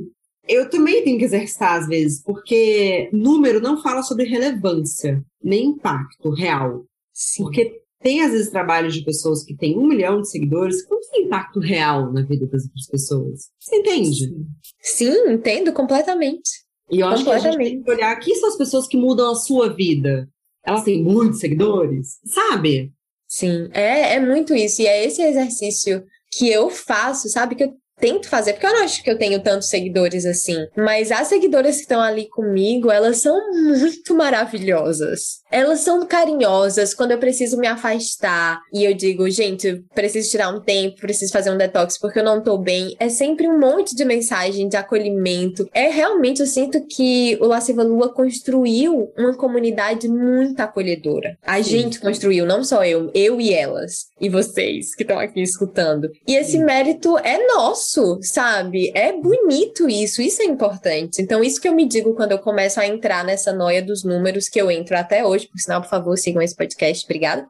eu 0.49 0.69
também 0.69 1.05
tenho 1.05 1.19
que 1.19 1.25
exercitar 1.25 1.81
às 1.81 1.87
vezes, 1.87 2.23
porque 2.23 3.09
número 3.13 3.61
não 3.61 3.81
fala 3.81 4.03
sobre 4.03 4.25
relevância, 4.25 5.23
nem 5.43 5.67
impacto 5.67 6.31
real. 6.31 6.85
Sim. 7.13 7.45
Porque 7.45 7.83
tem 8.01 8.23
às 8.23 8.33
vezes 8.33 8.51
trabalhos 8.51 8.95
de 8.95 9.05
pessoas 9.05 9.45
que 9.45 9.57
têm 9.57 9.79
um 9.79 9.87
milhão 9.87 10.21
de 10.21 10.31
seguidores 10.31 10.83
que 10.83 10.91
não 10.91 11.01
tem 11.01 11.25
impacto 11.25 11.61
real 11.61 12.13
na 12.13 12.23
vida 12.23 12.47
das 12.47 12.65
outras 12.65 12.87
pessoas. 12.91 13.51
Você 13.61 13.77
entende? 13.77 14.35
Sim, 14.81 15.31
entendo 15.31 15.73
completamente. 15.73 16.51
E 16.91 17.01
eu 17.01 17.07
acho 17.07 17.25
que 17.25 17.31
a 17.31 17.39
gente 17.39 17.57
tem 17.57 17.83
que 17.83 17.91
olhar 17.91 18.17
quem 18.17 18.35
são 18.35 18.49
as 18.49 18.57
pessoas 18.57 18.87
que 18.87 18.97
mudam 18.97 19.31
a 19.31 19.37
sua 19.37 19.73
vida. 19.73 20.29
Elas 20.65 20.83
têm 20.83 21.03
muitos 21.03 21.39
seguidores, 21.39 22.19
sabe? 22.25 22.93
Sim, 23.29 23.69
é, 23.73 24.15
é 24.15 24.21
muito 24.21 24.55
isso. 24.55 24.83
E 24.83 24.87
é 24.87 25.05
esse 25.05 25.23
exercício 25.23 26.05
que 26.31 26.51
eu 26.51 26.69
faço, 26.69 27.29
sabe? 27.29 27.55
Que 27.55 27.65
eu 27.65 27.75
tento 28.03 28.29
fazer, 28.29 28.55
porque 28.55 28.67
eu 28.67 28.73
não 28.73 28.83
acho 28.83 29.01
que 29.01 29.09
eu 29.09 29.17
tenho 29.17 29.41
tantos 29.41 29.69
seguidores 29.69 30.27
assim, 30.27 30.67
mas 30.77 31.13
as 31.13 31.29
seguidoras 31.29 31.77
que 31.77 31.83
estão 31.83 32.01
ali 32.01 32.29
comigo, 32.29 32.91
elas 32.91 33.19
são 33.19 33.39
muito 33.55 34.13
maravilhosas. 34.13 35.41
Elas 35.53 35.81
são 35.81 36.07
carinhosas 36.07 36.95
quando 36.95 37.11
eu 37.11 37.19
preciso 37.19 37.59
me 37.59 37.67
afastar 37.67 38.63
e 38.73 38.87
eu 38.87 38.95
digo, 38.95 39.29
gente, 39.29 39.85
preciso 39.95 40.31
tirar 40.31 40.49
um 40.49 40.61
tempo, 40.61 40.99
preciso 40.99 41.31
fazer 41.31 41.51
um 41.51 41.59
detox 41.59 41.99
porque 41.99 42.21
eu 42.21 42.25
não 42.25 42.41
tô 42.41 42.57
bem. 42.57 42.97
É 42.99 43.11
sempre 43.11 43.47
um 43.47 43.61
monte 43.61 43.95
de 43.95 44.03
mensagem 44.03 44.67
de 44.67 44.79
acolhimento. 44.79 45.69
É 45.75 45.91
realmente, 45.91 46.41
eu 46.41 46.47
sinto 46.47 46.87
que 46.87 47.37
o 47.39 47.47
Lasciva 47.47 47.83
Lua 47.83 48.09
construiu 48.09 49.13
uma 49.15 49.37
comunidade 49.37 50.09
muito 50.09 50.59
acolhedora. 50.61 51.37
A 51.43 51.63
Sim. 51.63 51.71
gente 51.71 52.01
construiu, 52.01 52.47
não 52.47 52.65
só 52.65 52.83
eu, 52.83 53.11
eu 53.15 53.39
e 53.39 53.53
elas, 53.53 54.07
e 54.19 54.31
vocês 54.31 54.95
que 54.95 55.03
estão 55.03 55.19
aqui 55.19 55.43
escutando. 55.43 56.11
E 56.27 56.35
esse 56.35 56.53
Sim. 56.53 56.65
mérito 56.65 57.19
é 57.19 57.47
nosso, 57.49 58.19
sabe? 58.23 58.91
É 58.95 59.13
bonito 59.13 59.87
isso, 59.87 60.23
isso 60.23 60.41
é 60.41 60.47
importante. 60.47 61.21
Então, 61.21 61.45
isso 61.45 61.61
que 61.61 61.69
eu 61.69 61.75
me 61.75 61.87
digo 61.87 62.15
quando 62.15 62.33
eu 62.33 62.39
começo 62.39 62.81
a 62.81 62.87
entrar 62.87 63.23
nessa 63.23 63.53
noia 63.53 63.83
dos 63.83 64.03
números 64.03 64.49
que 64.49 64.59
eu 64.59 64.71
entro 64.71 64.97
até 64.97 65.23
hoje 65.23 65.42
por 65.51 65.59
sinal, 65.59 65.81
por 65.81 65.89
favor, 65.89 66.17
sigam 66.17 66.43
esse 66.43 66.57
podcast. 66.57 67.05
Obrigada. 67.05 67.47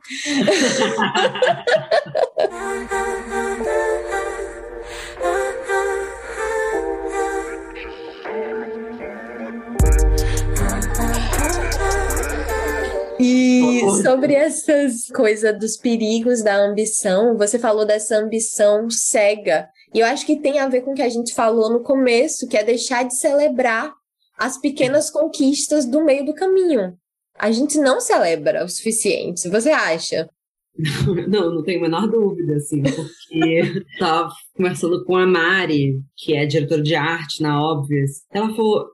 E 13.25 13.81
sobre 14.03 14.35
essas 14.35 15.07
coisas 15.15 15.57
dos 15.57 15.77
perigos 15.77 16.43
da 16.43 16.57
ambição, 16.57 17.37
você 17.37 17.57
falou 17.57 17.87
dessa 17.87 18.17
ambição 18.17 18.91
cega. 18.91 19.69
E 19.95 20.01
eu 20.01 20.07
acho 20.07 20.27
que 20.27 20.41
tem 20.41 20.59
a 20.59 20.69
ver 20.69 20.81
com 20.81 20.91
o 20.91 20.95
que 20.95 21.03
a 21.03 21.09
gente 21.09 21.33
falou 21.33 21.71
no 21.71 21.85
começo, 21.85 22.49
que 22.49 22.57
é 22.57 22.65
deixar 22.65 23.05
de 23.05 23.15
celebrar 23.15 23.93
as 24.37 24.59
pequenas 24.59 25.09
conquistas 25.09 25.85
do 25.85 26.05
meio 26.05 26.25
do 26.25 26.35
caminho 26.35 26.99
a 27.43 27.51
gente 27.51 27.77
não 27.79 28.01
celebra 28.01 28.65
o 28.65 28.69
suficiente. 28.69 29.49
Você 29.49 29.71
acha? 29.71 30.31
Não, 31.29 31.55
não 31.55 31.63
tenho 31.63 31.81
a 31.81 31.83
menor 31.83 32.07
dúvida, 32.09 32.55
assim, 32.55 32.83
porque 32.83 33.85
estava 33.93 34.31
conversando 34.57 35.05
com 35.05 35.15
a 35.15 35.27
Mari, 35.27 36.01
que 36.17 36.35
é 36.35 36.47
diretora 36.47 36.81
de 36.81 36.95
arte 36.95 37.43
na 37.43 37.63
Óbvias. 37.63 38.23
Ela 38.33 38.55
falou: 38.55 38.87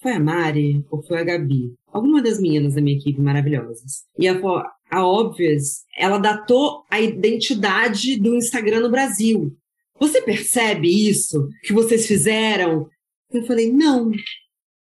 foi 0.00 0.14
a 0.14 0.18
Mari 0.18 0.84
ou 0.90 1.00
foi 1.00 1.20
a 1.20 1.22
Gabi? 1.22 1.74
Alguma 1.92 2.20
das 2.20 2.40
meninas 2.40 2.74
da 2.74 2.80
minha 2.80 2.96
equipe 2.96 3.20
maravilhosas. 3.20 4.02
E 4.18 4.26
ela 4.26 4.40
falou: 4.40 4.64
a 4.90 5.06
Óbvias, 5.06 5.84
ela 5.96 6.18
datou 6.18 6.82
a 6.90 7.00
identidade 7.00 8.18
do 8.18 8.34
Instagram 8.34 8.80
no 8.80 8.90
Brasil. 8.90 9.56
você 10.00 10.20
percebe 10.22 10.88
isso 10.88 11.48
que 11.62 11.72
vocês 11.72 12.04
fizeram? 12.04 12.88
Eu 13.30 13.46
falei, 13.46 13.72
não. 13.72 14.10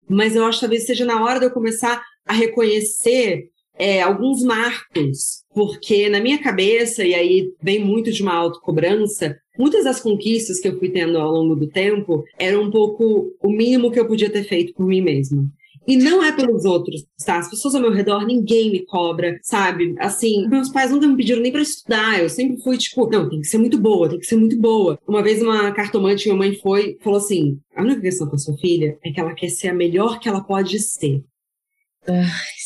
Mas 0.07 0.35
eu 0.35 0.45
acho 0.45 0.59
que 0.59 0.65
talvez 0.65 0.85
seja 0.85 1.03
na 1.03 1.23
hora 1.23 1.39
de 1.39 1.47
eu 1.47 1.51
começar 1.51 1.99
a 2.27 2.33
reconhecer 2.33 3.49
é, 3.77 4.01
alguns 4.01 4.41
marcos, 4.41 5.43
porque 5.53 6.09
na 6.09 6.19
minha 6.19 6.41
cabeça, 6.41 7.05
e 7.05 7.13
aí 7.13 7.51
vem 7.61 7.83
muito 7.83 8.11
de 8.11 8.23
uma 8.23 8.33
autocobrança, 8.33 9.37
muitas 9.57 9.83
das 9.83 9.99
conquistas 9.99 10.59
que 10.59 10.67
eu 10.67 10.77
fui 10.79 10.89
tendo 10.89 11.17
ao 11.17 11.31
longo 11.31 11.55
do 11.55 11.67
tempo 11.67 12.23
eram 12.39 12.63
um 12.63 12.71
pouco 12.71 13.31
o 13.41 13.49
mínimo 13.49 13.91
que 13.91 13.99
eu 13.99 14.07
podia 14.07 14.29
ter 14.29 14.43
feito 14.43 14.73
por 14.73 14.85
mim 14.85 15.01
mesma. 15.01 15.49
E 15.87 15.95
não 15.95 16.21
é 16.21 16.33
pelos 16.33 16.65
outros, 16.65 17.05
tá? 17.25 17.37
As 17.37 17.49
pessoas 17.49 17.73
ao 17.73 17.81
meu 17.81 17.93
redor, 17.93 18.25
ninguém 18.25 18.69
me 18.69 18.85
cobra, 18.85 19.39
sabe? 19.41 19.95
Assim, 19.99 20.45
meus 20.49 20.67
pais 20.67 20.91
nunca 20.91 21.07
me 21.07 21.15
pediram 21.15 21.41
nem 21.41 21.49
para 21.49 21.61
estudar. 21.61 22.21
Eu 22.21 22.27
sempre 22.27 22.61
fui 22.61 22.77
tipo, 22.77 23.09
não, 23.09 23.29
tem 23.29 23.39
que 23.39 23.47
ser 23.47 23.57
muito 23.57 23.77
boa, 23.77 24.09
tem 24.09 24.19
que 24.19 24.25
ser 24.25 24.35
muito 24.35 24.59
boa. 24.59 24.99
Uma 25.07 25.23
vez 25.23 25.41
uma 25.41 25.71
cartomante, 25.71 26.25
minha 26.25 26.37
mãe 26.37 26.53
foi, 26.55 26.97
falou 27.01 27.19
assim: 27.19 27.57
a 27.73 27.83
única 27.83 28.01
questão 28.01 28.27
com 28.27 28.35
a 28.35 28.39
sua 28.39 28.57
filha 28.57 28.97
é 29.01 29.11
que 29.11 29.19
ela 29.19 29.33
quer 29.33 29.47
ser 29.47 29.69
a 29.69 29.73
melhor 29.73 30.19
que 30.19 30.27
ela 30.27 30.43
pode 30.43 30.77
ser. 30.77 31.23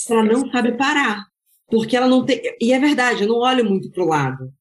Ela 0.10 0.24
não 0.24 0.50
sabe 0.52 0.74
parar. 0.74 1.24
Porque 1.68 1.96
ela 1.96 2.08
não 2.08 2.26
tem. 2.26 2.42
E 2.60 2.74
é 2.74 2.80
verdade, 2.80 3.24
eu 3.24 3.30
não 3.30 3.38
olho 3.38 3.64
muito 3.64 3.90
pro 3.92 4.06
lado. 4.06 4.52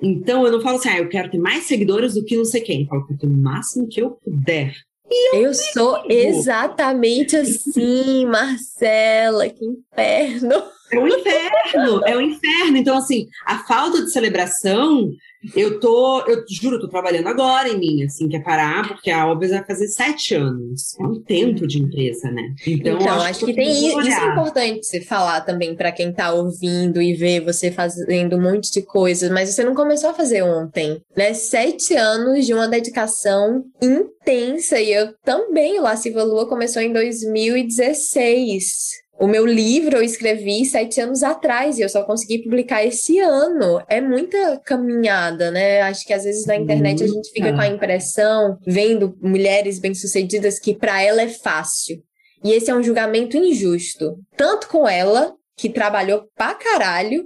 Então 0.00 0.44
eu 0.44 0.52
não 0.52 0.60
falo 0.60 0.78
assim, 0.78 0.88
ah, 0.88 0.98
eu 0.98 1.08
quero 1.08 1.30
ter 1.30 1.38
mais 1.38 1.64
seguidores 1.64 2.14
do 2.14 2.24
que 2.24 2.36
não 2.36 2.44
sei 2.44 2.60
quem. 2.60 2.82
Eu 2.82 2.88
falo 2.88 3.06
que 3.06 3.14
eu 3.14 3.18
tenho 3.18 3.32
o 3.32 3.36
máximo 3.36 3.88
que 3.88 4.00
eu 4.00 4.12
puder. 4.12 4.74
Eu, 5.34 5.42
eu 5.42 5.54
sou 5.54 6.04
exatamente 6.08 7.36
assim, 7.36 8.24
Marcela, 8.26 9.48
que 9.48 9.64
inferno. 9.64 10.62
É 10.92 10.98
o 10.98 11.08
inferno, 11.08 12.06
é 12.06 12.16
o 12.16 12.20
inferno. 12.20 12.76
Então, 12.76 12.96
assim, 12.96 13.28
a 13.46 13.58
falta 13.58 14.02
de 14.02 14.12
celebração 14.12 15.10
eu 15.56 15.80
tô, 15.80 16.24
eu 16.26 16.44
juro, 16.48 16.76
eu 16.76 16.80
tô 16.80 16.88
trabalhando 16.88 17.26
agora 17.26 17.68
em 17.68 17.76
mim, 17.76 18.04
assim, 18.04 18.28
que 18.28 18.36
é 18.36 18.40
parar, 18.40 18.86
porque 18.86 19.10
a 19.10 19.26
Obras 19.26 19.50
vai 19.50 19.64
fazer 19.64 19.88
sete 19.88 20.36
anos. 20.36 20.96
É 21.00 21.04
um 21.04 21.20
tempo 21.20 21.66
de 21.66 21.82
empresa, 21.82 22.30
né? 22.30 22.54
Então, 22.64 22.94
então 22.94 23.14
acho, 23.14 23.26
acho, 23.26 23.40
que, 23.40 23.46
que 23.46 23.54
tem 23.54 23.88
isso, 23.88 24.00
isso 24.00 24.20
é 24.20 24.32
importante 24.32 24.86
você 24.86 25.00
falar 25.00 25.40
também 25.40 25.74
para 25.74 25.90
quem 25.90 26.12
tá 26.12 26.32
ouvindo 26.32 27.02
e 27.02 27.14
ver 27.14 27.40
você 27.40 27.72
fazendo 27.72 28.36
um 28.36 28.42
monte 28.42 28.70
de 28.70 28.82
coisas, 28.82 29.30
mas 29.30 29.48
você 29.48 29.64
não 29.64 29.74
começou 29.74 30.10
a 30.10 30.14
fazer 30.14 30.42
ontem, 30.42 31.00
né? 31.16 31.34
Sete 31.34 31.94
anos 31.94 32.46
de 32.46 32.54
uma 32.54 32.68
dedicação 32.68 33.64
intensa, 33.82 34.78
e 34.78 34.92
eu 34.92 35.12
também, 35.24 35.78
o 35.78 35.82
Lasciva 35.82 36.22
Lua 36.22 36.46
começou 36.46 36.80
em 36.80 36.92
2016. 36.92 39.01
O 39.22 39.28
meu 39.28 39.46
livro 39.46 39.98
eu 39.98 40.02
escrevi 40.02 40.64
sete 40.64 41.00
anos 41.00 41.22
atrás 41.22 41.78
e 41.78 41.82
eu 41.82 41.88
só 41.88 42.02
consegui 42.02 42.42
publicar 42.42 42.84
esse 42.84 43.20
ano. 43.20 43.80
É 43.88 44.00
muita 44.00 44.58
caminhada, 44.64 45.48
né? 45.48 45.80
Acho 45.82 46.04
que 46.04 46.12
às 46.12 46.24
vezes 46.24 46.44
na 46.44 46.56
internet 46.56 47.04
a 47.04 47.06
gente 47.06 47.30
fica 47.30 47.52
com 47.52 47.60
a 47.60 47.68
impressão, 47.68 48.58
vendo 48.66 49.16
mulheres 49.22 49.78
bem-sucedidas, 49.78 50.58
que 50.58 50.74
para 50.74 51.00
ela 51.00 51.22
é 51.22 51.28
fácil. 51.28 52.02
E 52.42 52.50
esse 52.50 52.68
é 52.68 52.74
um 52.74 52.82
julgamento 52.82 53.36
injusto, 53.36 54.18
tanto 54.36 54.66
com 54.66 54.88
ela, 54.88 55.32
que 55.56 55.70
trabalhou 55.70 56.24
pra 56.34 56.54
caralho, 56.54 57.24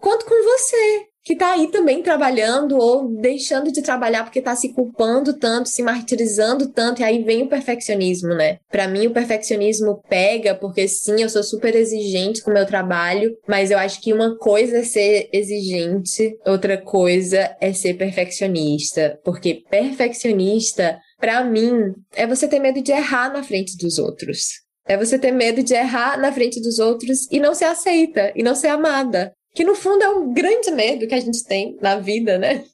quanto 0.00 0.26
com 0.26 0.42
você, 0.42 1.04
que 1.28 1.34
está 1.34 1.52
aí 1.52 1.70
também 1.70 2.02
trabalhando 2.02 2.78
ou 2.78 3.06
deixando 3.06 3.70
de 3.70 3.82
trabalhar 3.82 4.24
porque 4.24 4.38
está 4.38 4.56
se 4.56 4.72
culpando 4.72 5.34
tanto, 5.38 5.68
se 5.68 5.82
martirizando 5.82 6.72
tanto, 6.72 7.02
e 7.02 7.04
aí 7.04 7.22
vem 7.22 7.42
o 7.42 7.48
perfeccionismo, 7.50 8.30
né? 8.30 8.56
Para 8.72 8.88
mim, 8.88 9.08
o 9.08 9.12
perfeccionismo 9.12 10.00
pega, 10.08 10.54
porque 10.54 10.88
sim, 10.88 11.20
eu 11.20 11.28
sou 11.28 11.42
super 11.42 11.76
exigente 11.76 12.42
com 12.42 12.50
o 12.50 12.54
meu 12.54 12.64
trabalho, 12.64 13.36
mas 13.46 13.70
eu 13.70 13.76
acho 13.76 14.00
que 14.00 14.10
uma 14.10 14.38
coisa 14.38 14.78
é 14.78 14.84
ser 14.84 15.28
exigente, 15.30 16.34
outra 16.46 16.78
coisa 16.78 17.54
é 17.60 17.74
ser 17.74 17.92
perfeccionista, 17.98 19.20
porque 19.22 19.62
perfeccionista, 19.68 20.98
para 21.20 21.44
mim, 21.44 21.92
é 22.16 22.26
você 22.26 22.48
ter 22.48 22.58
medo 22.58 22.80
de 22.80 22.90
errar 22.90 23.30
na 23.30 23.42
frente 23.42 23.76
dos 23.76 23.98
outros. 23.98 24.66
É 24.86 24.96
você 24.96 25.18
ter 25.18 25.32
medo 25.32 25.62
de 25.62 25.74
errar 25.74 26.18
na 26.18 26.32
frente 26.32 26.58
dos 26.58 26.78
outros 26.78 27.30
e 27.30 27.38
não 27.38 27.54
ser 27.54 27.66
aceita, 27.66 28.32
e 28.34 28.42
não 28.42 28.54
ser 28.54 28.68
amada. 28.68 29.34
Que 29.58 29.64
no 29.64 29.74
fundo 29.74 30.04
é 30.04 30.08
um 30.08 30.32
grande 30.32 30.70
medo 30.70 31.08
que 31.08 31.14
a 31.16 31.20
gente 31.20 31.42
tem 31.42 31.76
na 31.82 31.96
vida, 31.96 32.38
né? 32.38 32.64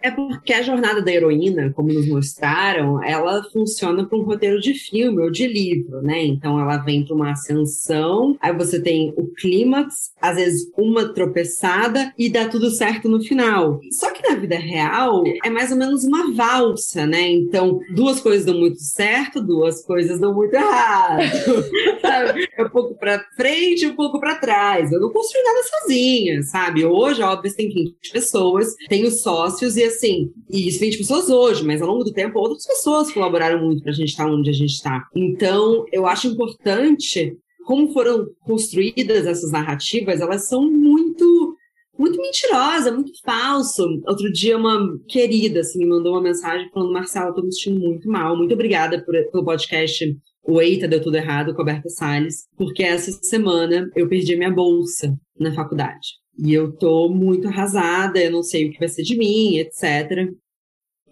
É 0.00 0.10
porque 0.10 0.52
a 0.52 0.62
jornada 0.62 1.02
da 1.02 1.12
heroína, 1.12 1.72
como 1.74 1.92
nos 1.92 2.08
mostraram, 2.08 3.02
ela 3.02 3.42
funciona 3.52 4.06
para 4.06 4.16
um 4.16 4.22
roteiro 4.22 4.60
de 4.60 4.74
filme 4.74 5.20
ou 5.20 5.30
de 5.30 5.46
livro, 5.46 6.00
né? 6.02 6.24
Então 6.24 6.60
ela 6.60 6.76
vem 6.78 7.04
para 7.04 7.14
uma 7.14 7.32
ascensão, 7.32 8.36
aí 8.40 8.52
você 8.52 8.80
tem 8.80 9.12
o 9.16 9.26
clímax, 9.26 10.12
às 10.20 10.36
vezes 10.36 10.70
uma 10.76 11.12
tropeçada 11.12 12.12
e 12.16 12.30
dá 12.30 12.46
tudo 12.48 12.70
certo 12.70 13.08
no 13.08 13.20
final. 13.20 13.80
Só 13.90 14.12
que 14.12 14.28
na 14.28 14.36
vida 14.36 14.56
real 14.56 15.24
é 15.44 15.50
mais 15.50 15.72
ou 15.72 15.76
menos 15.76 16.04
uma 16.04 16.32
valsa, 16.32 17.04
né? 17.04 17.28
Então 17.28 17.80
duas 17.94 18.20
coisas 18.20 18.46
dão 18.46 18.56
muito 18.56 18.80
certo, 18.80 19.42
duas 19.42 19.84
coisas 19.84 20.20
dão 20.20 20.34
muito 20.34 20.54
errado. 20.54 21.22
É 22.58 22.64
um 22.64 22.70
pouco 22.70 22.94
para 22.94 23.24
frente, 23.36 23.86
um 23.86 23.94
pouco 23.94 24.18
para 24.18 24.36
trás. 24.36 24.90
Eu 24.90 25.00
não 25.00 25.10
construí 25.10 25.42
nada 25.42 25.60
sozinha, 25.62 26.42
sabe? 26.42 26.84
Hoje, 26.84 27.22
óbvio, 27.22 27.54
tem 27.54 27.68
20 27.68 28.12
pessoas, 28.12 28.74
tenho 28.88 29.10
sócios 29.10 29.76
e 29.76 29.87
assim, 29.88 30.30
e 30.48 30.68
isso 30.68 30.80
20 30.80 30.98
pessoas 30.98 31.28
hoje, 31.28 31.64
mas 31.64 31.82
ao 31.82 31.88
longo 31.88 32.04
do 32.04 32.12
tempo 32.12 32.38
outras 32.38 32.66
pessoas 32.66 33.12
colaboraram 33.12 33.64
muito 33.64 33.82
para 33.82 33.92
a 33.92 33.94
gente 33.94 34.10
estar 34.10 34.24
tá 34.24 34.30
onde 34.30 34.50
a 34.50 34.52
gente 34.52 34.72
está. 34.72 35.06
Então, 35.14 35.84
eu 35.92 36.06
acho 36.06 36.28
importante 36.28 37.36
como 37.64 37.92
foram 37.92 38.26
construídas 38.40 39.26
essas 39.26 39.52
narrativas, 39.52 40.22
elas 40.22 40.48
são 40.48 40.70
muito 40.70 41.54
muito 41.98 42.16
mentirosa, 42.16 42.92
muito 42.92 43.10
falso. 43.22 43.84
Outro 44.06 44.32
dia, 44.32 44.56
uma 44.56 44.98
querida 45.08 45.60
assim, 45.60 45.80
me 45.80 45.86
mandou 45.86 46.14
uma 46.14 46.22
mensagem 46.22 46.70
falando: 46.70 46.92
Marcela, 46.92 47.34
tô 47.34 47.42
me 47.42 47.52
sentindo 47.52 47.80
muito 47.80 48.08
mal. 48.08 48.36
Muito 48.36 48.54
obrigada 48.54 49.04
por, 49.04 49.12
pelo 49.30 49.44
podcast 49.44 50.16
O 50.44 50.62
Eita 50.62 50.86
Deu 50.86 51.02
Tudo 51.02 51.16
Errado, 51.16 51.54
com 51.54 51.60
a 51.60 51.64
Berta 51.64 51.88
Salles, 51.88 52.46
porque 52.56 52.84
essa 52.84 53.10
semana 53.22 53.90
eu 53.96 54.08
perdi 54.08 54.36
minha 54.36 54.50
bolsa 54.50 55.18
na 55.38 55.52
faculdade. 55.52 56.08
E 56.38 56.54
eu 56.54 56.72
tô 56.72 57.08
muito 57.08 57.48
arrasada, 57.48 58.20
eu 58.20 58.30
não 58.30 58.42
sei 58.42 58.68
o 58.68 58.72
que 58.72 58.78
vai 58.78 58.88
ser 58.88 59.02
de 59.02 59.16
mim, 59.16 59.56
etc. 59.56 60.30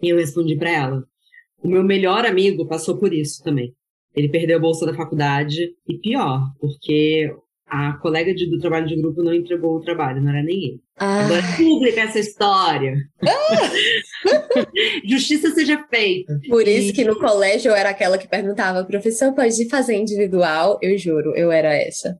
E 0.01 0.09
eu 0.09 0.17
respondi 0.17 0.55
para 0.55 0.71
ela. 0.71 1.03
O 1.61 1.67
meu 1.67 1.83
melhor 1.83 2.25
amigo 2.25 2.67
passou 2.67 2.97
por 2.97 3.13
isso 3.13 3.43
também. 3.43 3.73
Ele 4.15 4.29
perdeu 4.29 4.57
a 4.57 4.61
bolsa 4.61 4.85
da 4.85 4.93
faculdade 4.93 5.73
e 5.87 5.97
pior, 5.97 6.41
porque 6.59 7.29
a 7.67 7.93
colega 7.97 8.33
de, 8.33 8.49
do 8.49 8.59
trabalho 8.59 8.87
de 8.87 8.95
grupo 8.95 9.21
não 9.21 9.33
entregou 9.33 9.75
o 9.75 9.81
trabalho, 9.81 10.21
não 10.21 10.29
era 10.29 10.41
nem 10.41 10.63
ele. 10.63 10.81
Ah. 10.95 11.25
Agora 11.25 11.41
pública 11.57 12.01
essa 12.01 12.19
história. 12.19 12.95
Ah. 13.21 14.63
Justiça 15.05 15.51
seja 15.51 15.85
feita. 15.89 16.39
Por 16.47 16.67
isso 16.67 16.93
que 16.93 17.03
no 17.03 17.19
colégio 17.19 17.69
eu 17.71 17.75
era 17.75 17.89
aquela 17.89 18.17
que 18.17 18.27
perguntava, 18.27 18.85
professor, 18.85 19.33
pode 19.33 19.67
fazer 19.67 19.95
individual? 19.95 20.79
Eu 20.81 20.97
juro, 20.97 21.35
eu 21.35 21.51
era 21.51 21.75
essa. 21.75 22.17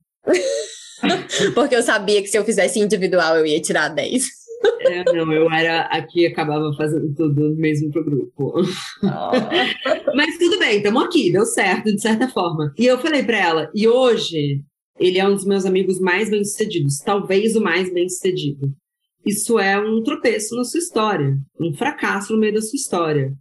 Porque 1.53 1.75
eu 1.75 1.83
sabia 1.83 2.21
que 2.21 2.27
se 2.27 2.37
eu 2.37 2.45
fizesse 2.45 2.79
individual 2.79 3.37
eu 3.37 3.45
ia 3.45 3.61
tirar 3.61 3.89
10. 3.89 4.23
É, 4.81 5.03
não, 5.13 5.31
eu 5.31 5.51
era 5.51 5.81
aqui 5.81 6.25
acabava 6.25 6.71
fazendo 6.75 7.13
tudo 7.15 7.55
mesmo 7.55 7.91
pro 7.91 8.03
grupo. 8.03 8.53
Oh. 9.03 9.31
Mas 10.15 10.37
tudo 10.37 10.57
bem, 10.57 10.77
estamos 10.77 11.03
aqui, 11.03 11.31
deu 11.31 11.45
certo, 11.45 11.93
de 11.93 12.01
certa 12.01 12.27
forma. 12.27 12.73
E 12.77 12.85
eu 12.85 12.97
falei 12.97 13.23
para 13.23 13.37
ela, 13.37 13.71
e 13.73 13.87
hoje 13.87 14.63
ele 14.99 15.19
é 15.19 15.27
um 15.27 15.33
dos 15.33 15.45
meus 15.45 15.65
amigos 15.65 15.99
mais 15.99 16.29
bem-sucedidos, 16.29 16.97
talvez 16.99 17.55
o 17.55 17.61
mais 17.61 17.93
bem-sucedido. 17.93 18.73
Isso 19.25 19.59
é 19.59 19.77
um 19.77 20.01
tropeço 20.01 20.55
na 20.55 20.63
sua 20.63 20.79
história, 20.79 21.37
um 21.59 21.73
fracasso 21.73 22.33
no 22.33 22.39
meio 22.39 22.53
da 22.53 22.61
sua 22.61 22.77
história. 22.77 23.33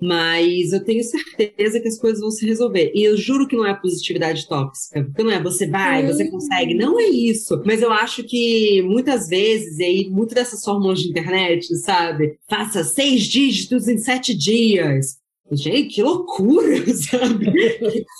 Mas 0.00 0.72
eu 0.72 0.82
tenho 0.82 1.02
certeza 1.04 1.80
que 1.80 1.88
as 1.88 1.98
coisas 1.98 2.20
vão 2.20 2.30
se 2.30 2.46
resolver. 2.46 2.90
E 2.94 3.02
eu 3.02 3.16
juro 3.16 3.46
que 3.46 3.56
não 3.56 3.66
é 3.66 3.74
positividade 3.74 4.48
tóxica. 4.48 5.04
Porque 5.04 5.22
não 5.22 5.30
é 5.30 5.42
você 5.42 5.66
vai, 5.66 6.06
você 6.06 6.28
consegue. 6.30 6.74
Não 6.74 6.98
é 6.98 7.04
isso. 7.04 7.60
Mas 7.64 7.82
eu 7.82 7.92
acho 7.92 8.24
que 8.24 8.82
muitas 8.82 9.28
vezes, 9.28 9.78
e 9.78 9.84
aí, 9.84 10.10
muito 10.10 10.34
dessas 10.34 10.64
fórmulas 10.64 11.00
de 11.00 11.10
internet, 11.10 11.66
sabe? 11.76 12.36
Faça 12.48 12.82
seis 12.82 13.24
dígitos 13.24 13.88
em 13.88 13.98
sete 13.98 14.34
dias. 14.34 15.20
Gente, 15.52 15.94
que 15.94 16.02
loucura, 16.02 16.76
sabe? 16.94 17.52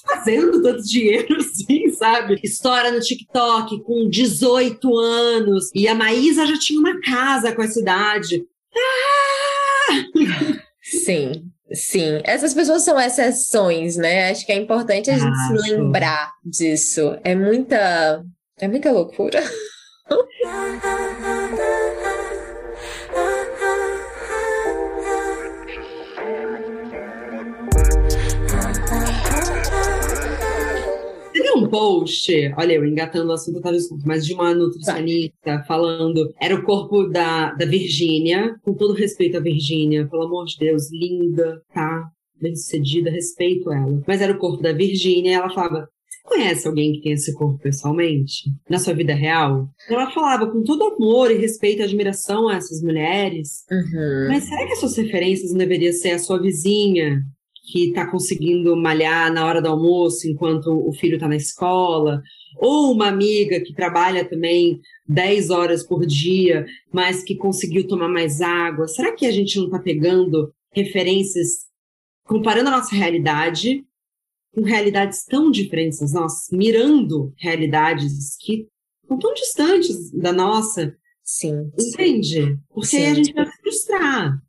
fazendo 0.04 0.62
tanto 0.62 0.82
dinheiro 0.82 1.36
assim, 1.36 1.88
sabe? 1.90 2.40
História 2.42 2.90
no 2.90 3.00
TikTok 3.00 3.82
com 3.82 4.08
18 4.08 4.98
anos. 4.98 5.70
E 5.74 5.86
a 5.86 5.94
Maísa 5.94 6.44
já 6.44 6.58
tinha 6.58 6.80
uma 6.80 7.00
casa 7.00 7.54
com 7.54 7.62
essa 7.62 7.80
idade. 7.80 8.44
Ah! 8.76 10.60
Sim. 10.82 11.32
Sim, 11.72 12.20
essas 12.24 12.52
pessoas 12.52 12.82
são 12.82 12.98
exceções, 13.00 13.96
né? 13.96 14.30
Acho 14.30 14.44
que 14.44 14.52
é 14.52 14.56
importante 14.56 15.10
a 15.10 15.18
gente 15.18 15.36
ah, 15.38 15.46
se 15.46 15.70
lembrar 15.70 16.32
disso. 16.44 17.16
É 17.22 17.34
muita. 17.34 18.24
É 18.58 18.68
muita 18.68 18.90
loucura. 18.90 19.40
post, 31.70 32.30
olha, 32.56 32.74
eu 32.74 32.84
engatando 32.84 33.30
o 33.30 33.32
assunto, 33.32 33.60
talvez, 33.60 33.88
mas 34.04 34.26
de 34.26 34.34
uma 34.34 34.54
nutricionista 34.54 35.34
tá. 35.42 35.64
falando, 35.64 36.32
era 36.40 36.54
o 36.54 36.62
corpo 36.62 37.04
da, 37.04 37.52
da 37.54 37.64
Virgínia, 37.64 38.56
com 38.62 38.74
todo 38.74 38.94
respeito 38.94 39.36
à 39.36 39.40
Virgínia, 39.40 40.06
pelo 40.08 40.24
amor 40.24 40.44
de 40.46 40.58
Deus, 40.58 40.90
linda, 40.90 41.62
tá? 41.72 42.04
Bem 42.40 42.56
sucedida, 42.56 43.10
respeito 43.10 43.72
ela. 43.72 44.02
Mas 44.06 44.20
era 44.20 44.32
o 44.32 44.38
corpo 44.38 44.62
da 44.62 44.72
Virgínia, 44.72 45.30
e 45.30 45.34
ela 45.34 45.50
falava: 45.50 45.86
conhece 46.24 46.66
alguém 46.66 46.92
que 46.92 47.02
tem 47.02 47.12
esse 47.12 47.34
corpo 47.34 47.58
pessoalmente? 47.58 48.50
Na 48.68 48.78
sua 48.78 48.94
vida 48.94 49.14
real? 49.14 49.68
Ela 49.88 50.10
falava 50.10 50.50
com 50.50 50.62
todo 50.62 50.94
amor 50.94 51.30
e 51.30 51.38
respeito 51.38 51.80
e 51.80 51.82
admiração 51.82 52.48
a 52.48 52.56
essas 52.56 52.80
mulheres. 52.82 53.64
Uhum. 53.70 54.28
Mas 54.28 54.44
será 54.44 54.66
que 54.66 54.72
as 54.72 54.80
suas 54.80 54.96
referências 54.96 55.50
não 55.50 55.58
deveriam 55.58 55.92
ser 55.92 56.12
a 56.12 56.18
sua 56.18 56.40
vizinha? 56.40 57.20
Que 57.70 57.88
está 57.88 58.10
conseguindo 58.10 58.74
malhar 58.76 59.32
na 59.32 59.46
hora 59.46 59.60
do 59.62 59.68
almoço 59.68 60.28
enquanto 60.28 60.66
o 60.66 60.92
filho 60.92 61.14
está 61.14 61.28
na 61.28 61.36
escola, 61.36 62.22
ou 62.56 62.92
uma 62.92 63.08
amiga 63.08 63.60
que 63.60 63.74
trabalha 63.74 64.28
também 64.28 64.80
10 65.08 65.50
horas 65.50 65.86
por 65.86 66.04
dia, 66.04 66.66
mas 66.92 67.22
que 67.22 67.36
conseguiu 67.36 67.86
tomar 67.86 68.08
mais 68.08 68.40
água. 68.40 68.88
Será 68.88 69.12
que 69.12 69.26
a 69.26 69.30
gente 69.30 69.56
não 69.58 69.66
está 69.66 69.78
pegando 69.78 70.52
referências, 70.72 71.66
comparando 72.24 72.68
a 72.68 72.78
nossa 72.78 72.94
realidade 72.94 73.84
com 74.52 74.62
realidades 74.62 75.24
tão 75.24 75.50
diferentes 75.50 76.00
das 76.00 76.12
nossas, 76.12 76.48
mirando 76.50 77.32
realidades 77.36 78.36
que 78.40 78.66
são 79.06 79.18
tão 79.18 79.32
distantes 79.34 80.10
da 80.12 80.32
nossa. 80.32 80.96
Sim. 81.22 81.70
Entende? 81.78 82.58
Porque 82.68 82.88
sim. 82.88 83.06
a 83.06 83.14
gente 83.14 83.32
vai 83.32 83.46
se 83.46 83.56
frustrar. 83.58 84.42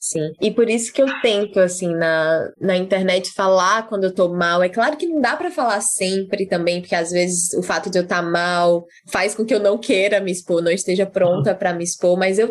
Sim. 0.00 0.32
E 0.40 0.50
por 0.50 0.70
isso 0.70 0.90
que 0.94 1.02
eu 1.02 1.06
tento, 1.20 1.60
assim, 1.60 1.94
na, 1.94 2.50
na 2.58 2.74
internet 2.74 3.30
falar 3.34 3.86
quando 3.86 4.04
eu 4.04 4.14
tô 4.14 4.32
mal. 4.32 4.62
É 4.62 4.68
claro 4.70 4.96
que 4.96 5.06
não 5.06 5.20
dá 5.20 5.36
para 5.36 5.50
falar 5.50 5.82
sempre 5.82 6.46
também, 6.46 6.80
porque 6.80 6.94
às 6.94 7.10
vezes 7.10 7.52
o 7.52 7.62
fato 7.62 7.90
de 7.90 7.98
eu 7.98 8.04
estar 8.04 8.22
tá 8.22 8.28
mal 8.28 8.86
faz 9.06 9.34
com 9.34 9.44
que 9.44 9.54
eu 9.54 9.60
não 9.60 9.76
queira 9.76 10.18
me 10.18 10.32
expor, 10.32 10.62
não 10.62 10.72
esteja 10.72 11.04
pronta 11.04 11.54
para 11.54 11.74
me 11.74 11.84
expor, 11.84 12.18
mas 12.18 12.38
eu 12.38 12.50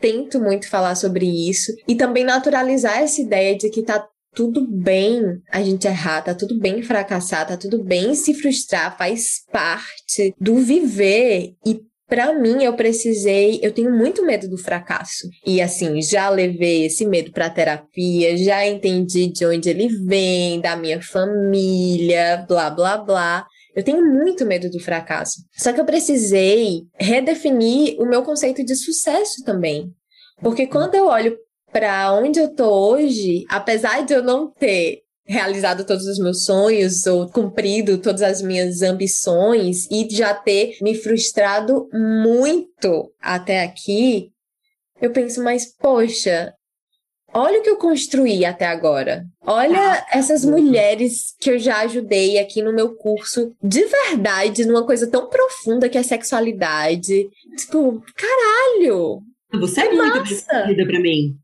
tento 0.00 0.40
muito 0.40 0.68
falar 0.68 0.96
sobre 0.96 1.26
isso 1.26 1.72
e 1.86 1.94
também 1.94 2.24
naturalizar 2.24 2.98
essa 2.98 3.20
ideia 3.20 3.56
de 3.56 3.70
que 3.70 3.82
tá 3.82 4.04
tudo 4.34 4.66
bem 4.66 5.22
a 5.50 5.62
gente 5.62 5.86
errar, 5.86 6.22
tá 6.22 6.34
tudo 6.34 6.58
bem 6.58 6.82
fracassar, 6.82 7.46
tá 7.46 7.56
tudo 7.56 7.84
bem 7.84 8.14
se 8.14 8.34
frustrar, 8.34 8.96
faz 8.96 9.44
parte 9.52 10.34
do 10.40 10.56
viver 10.56 11.54
e 11.64 11.80
para 12.10 12.34
mim, 12.34 12.64
eu 12.64 12.74
precisei, 12.74 13.60
eu 13.62 13.72
tenho 13.72 13.96
muito 13.96 14.26
medo 14.26 14.48
do 14.48 14.58
fracasso. 14.58 15.28
E 15.46 15.62
assim, 15.62 16.02
já 16.02 16.28
levei 16.28 16.84
esse 16.86 17.06
medo 17.06 17.30
para 17.30 17.48
terapia, 17.48 18.36
já 18.36 18.66
entendi 18.66 19.28
de 19.28 19.46
onde 19.46 19.70
ele 19.70 19.88
vem, 20.04 20.60
da 20.60 20.76
minha 20.76 21.00
família, 21.00 22.44
blá 22.48 22.68
blá 22.68 22.98
blá. 22.98 23.46
Eu 23.76 23.84
tenho 23.84 24.04
muito 24.04 24.44
medo 24.44 24.68
do 24.68 24.80
fracasso. 24.80 25.42
Só 25.56 25.72
que 25.72 25.80
eu 25.80 25.84
precisei 25.84 26.82
redefinir 26.98 27.96
o 28.00 28.04
meu 28.04 28.24
conceito 28.24 28.64
de 28.64 28.74
sucesso 28.74 29.44
também. 29.44 29.88
Porque 30.42 30.66
quando 30.66 30.96
eu 30.96 31.06
olho 31.06 31.38
para 31.72 32.12
onde 32.12 32.40
eu 32.40 32.52
tô 32.52 32.68
hoje, 32.68 33.44
apesar 33.48 34.04
de 34.04 34.12
eu 34.12 34.22
não 34.24 34.50
ter 34.50 35.02
realizado 35.30 35.84
todos 35.84 36.06
os 36.06 36.18
meus 36.18 36.44
sonhos 36.44 37.06
ou 37.06 37.28
cumprido 37.28 37.98
todas 37.98 38.20
as 38.20 38.42
minhas 38.42 38.82
ambições 38.82 39.86
e 39.88 40.08
já 40.10 40.34
ter 40.34 40.76
me 40.82 40.92
frustrado 40.96 41.88
muito 41.92 43.12
até 43.20 43.62
aqui, 43.62 44.32
eu 45.00 45.12
penso, 45.12 45.40
mas 45.40 45.66
poxa, 45.66 46.52
olha 47.32 47.60
o 47.60 47.62
que 47.62 47.70
eu 47.70 47.76
construí 47.76 48.44
até 48.44 48.66
agora. 48.66 49.24
Olha 49.46 49.78
ah, 49.78 50.06
essas 50.10 50.44
mulheres 50.44 51.32
que 51.38 51.50
eu 51.50 51.60
já 51.60 51.78
ajudei 51.82 52.36
aqui 52.40 52.60
no 52.60 52.74
meu 52.74 52.96
curso, 52.96 53.54
de 53.62 53.84
verdade, 53.84 54.64
numa 54.64 54.84
coisa 54.84 55.06
tão 55.06 55.28
profunda 55.28 55.88
que 55.88 55.96
é 55.96 56.02
sexualidade. 56.02 57.28
Tipo, 57.56 58.02
caralho! 58.16 59.22
Você 59.60 59.80
é, 59.80 59.86
é 59.86 59.92
muito 59.92 60.22
decidida 60.24 60.86
pra 60.86 61.00
mim. 61.00 61.36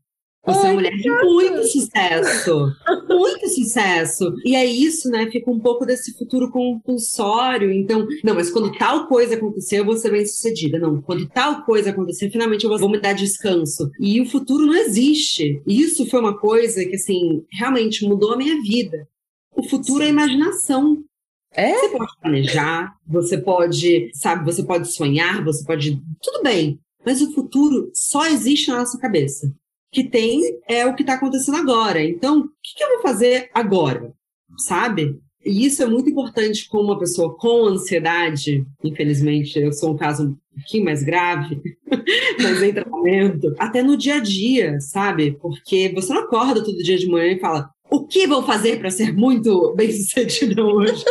Você 0.47 0.59
é 0.59 0.69
uma 0.69 0.73
mulher 0.75 0.95
de 0.95 1.09
muito 1.09 1.63
sucesso. 1.67 2.73
muito 3.09 3.49
sucesso. 3.49 4.33
E 4.45 4.55
é 4.55 4.65
isso, 4.65 5.09
né? 5.09 5.29
Fica 5.29 5.51
um 5.51 5.59
pouco 5.59 5.85
desse 5.85 6.17
futuro 6.17 6.49
compulsório. 6.49 7.69
Então, 7.69 8.07
não, 8.23 8.33
mas 8.33 8.49
quando 8.49 8.71
tal 8.77 9.07
coisa 9.07 9.35
acontecer, 9.35 9.79
eu 9.79 9.85
vou 9.85 9.97
ser 9.97 10.09
bem 10.09 10.25
sucedida. 10.25 10.79
Não, 10.79 11.01
quando 11.01 11.27
tal 11.27 11.65
coisa 11.65 11.89
acontecer, 11.89 12.29
finalmente 12.29 12.63
eu 12.63 12.77
vou 12.77 12.89
me 12.89 12.99
dar 12.99 13.11
descanso. 13.11 13.91
E 13.99 14.21
o 14.21 14.25
futuro 14.25 14.65
não 14.65 14.75
existe. 14.75 15.61
E 15.67 15.81
isso 15.81 16.09
foi 16.09 16.19
uma 16.21 16.37
coisa 16.37 16.85
que, 16.85 16.95
assim, 16.95 17.43
realmente 17.51 18.07
mudou 18.07 18.33
a 18.33 18.37
minha 18.37 18.61
vida. 18.61 19.05
O 19.53 19.63
futuro 19.67 20.01
é 20.01 20.07
imaginação. 20.07 21.03
É? 21.51 21.73
Você 21.73 21.89
pode 21.89 22.11
planejar, 22.21 22.95
você 23.05 23.37
pode, 23.37 24.11
sabe, 24.13 24.45
você 24.45 24.63
pode 24.63 24.93
sonhar, 24.93 25.43
você 25.43 25.65
pode. 25.65 26.01
Tudo 26.21 26.41
bem. 26.41 26.79
Mas 27.05 27.21
o 27.21 27.33
futuro 27.33 27.89
só 27.93 28.27
existe 28.27 28.69
na 28.69 28.79
nossa 28.79 28.97
cabeça 28.97 29.51
que 29.97 30.03
tem 30.03 30.39
é 30.67 30.85
o 30.85 30.93
que 30.93 31.01
está 31.01 31.15
acontecendo 31.15 31.57
agora. 31.57 32.03
Então, 32.03 32.41
o 32.41 32.43
que, 32.43 32.75
que 32.75 32.83
eu 32.83 32.89
vou 32.89 33.01
fazer 33.01 33.49
agora? 33.51 34.13
Sabe? 34.59 35.17
E 35.43 35.65
isso 35.65 35.81
é 35.81 35.87
muito 35.87 36.07
importante 36.07 36.69
com 36.69 36.77
uma 36.77 36.99
pessoa 36.99 37.35
com 37.35 37.65
ansiedade. 37.65 38.63
Infelizmente, 38.83 39.57
eu 39.57 39.73
sou 39.73 39.93
um 39.93 39.97
caso 39.97 40.27
um 40.27 40.35
pouquinho 40.55 40.85
mais 40.85 41.01
grave, 41.01 41.59
mas 42.39 42.61
em 42.61 42.73
tratamento. 42.73 43.55
Até 43.57 43.81
no 43.81 43.97
dia 43.97 44.15
a 44.15 44.19
dia, 44.19 44.79
sabe? 44.79 45.35
Porque 45.41 45.91
você 45.95 46.13
não 46.13 46.21
acorda 46.21 46.63
todo 46.63 46.83
dia 46.83 46.97
de 46.97 47.07
manhã 47.07 47.33
e 47.33 47.39
fala: 47.39 47.67
o 47.89 48.05
que 48.05 48.27
vou 48.27 48.43
fazer 48.43 48.77
para 48.77 48.91
ser 48.91 49.15
muito 49.15 49.73
bem 49.75 49.91
sucedida 49.91 50.63
hoje? 50.63 51.03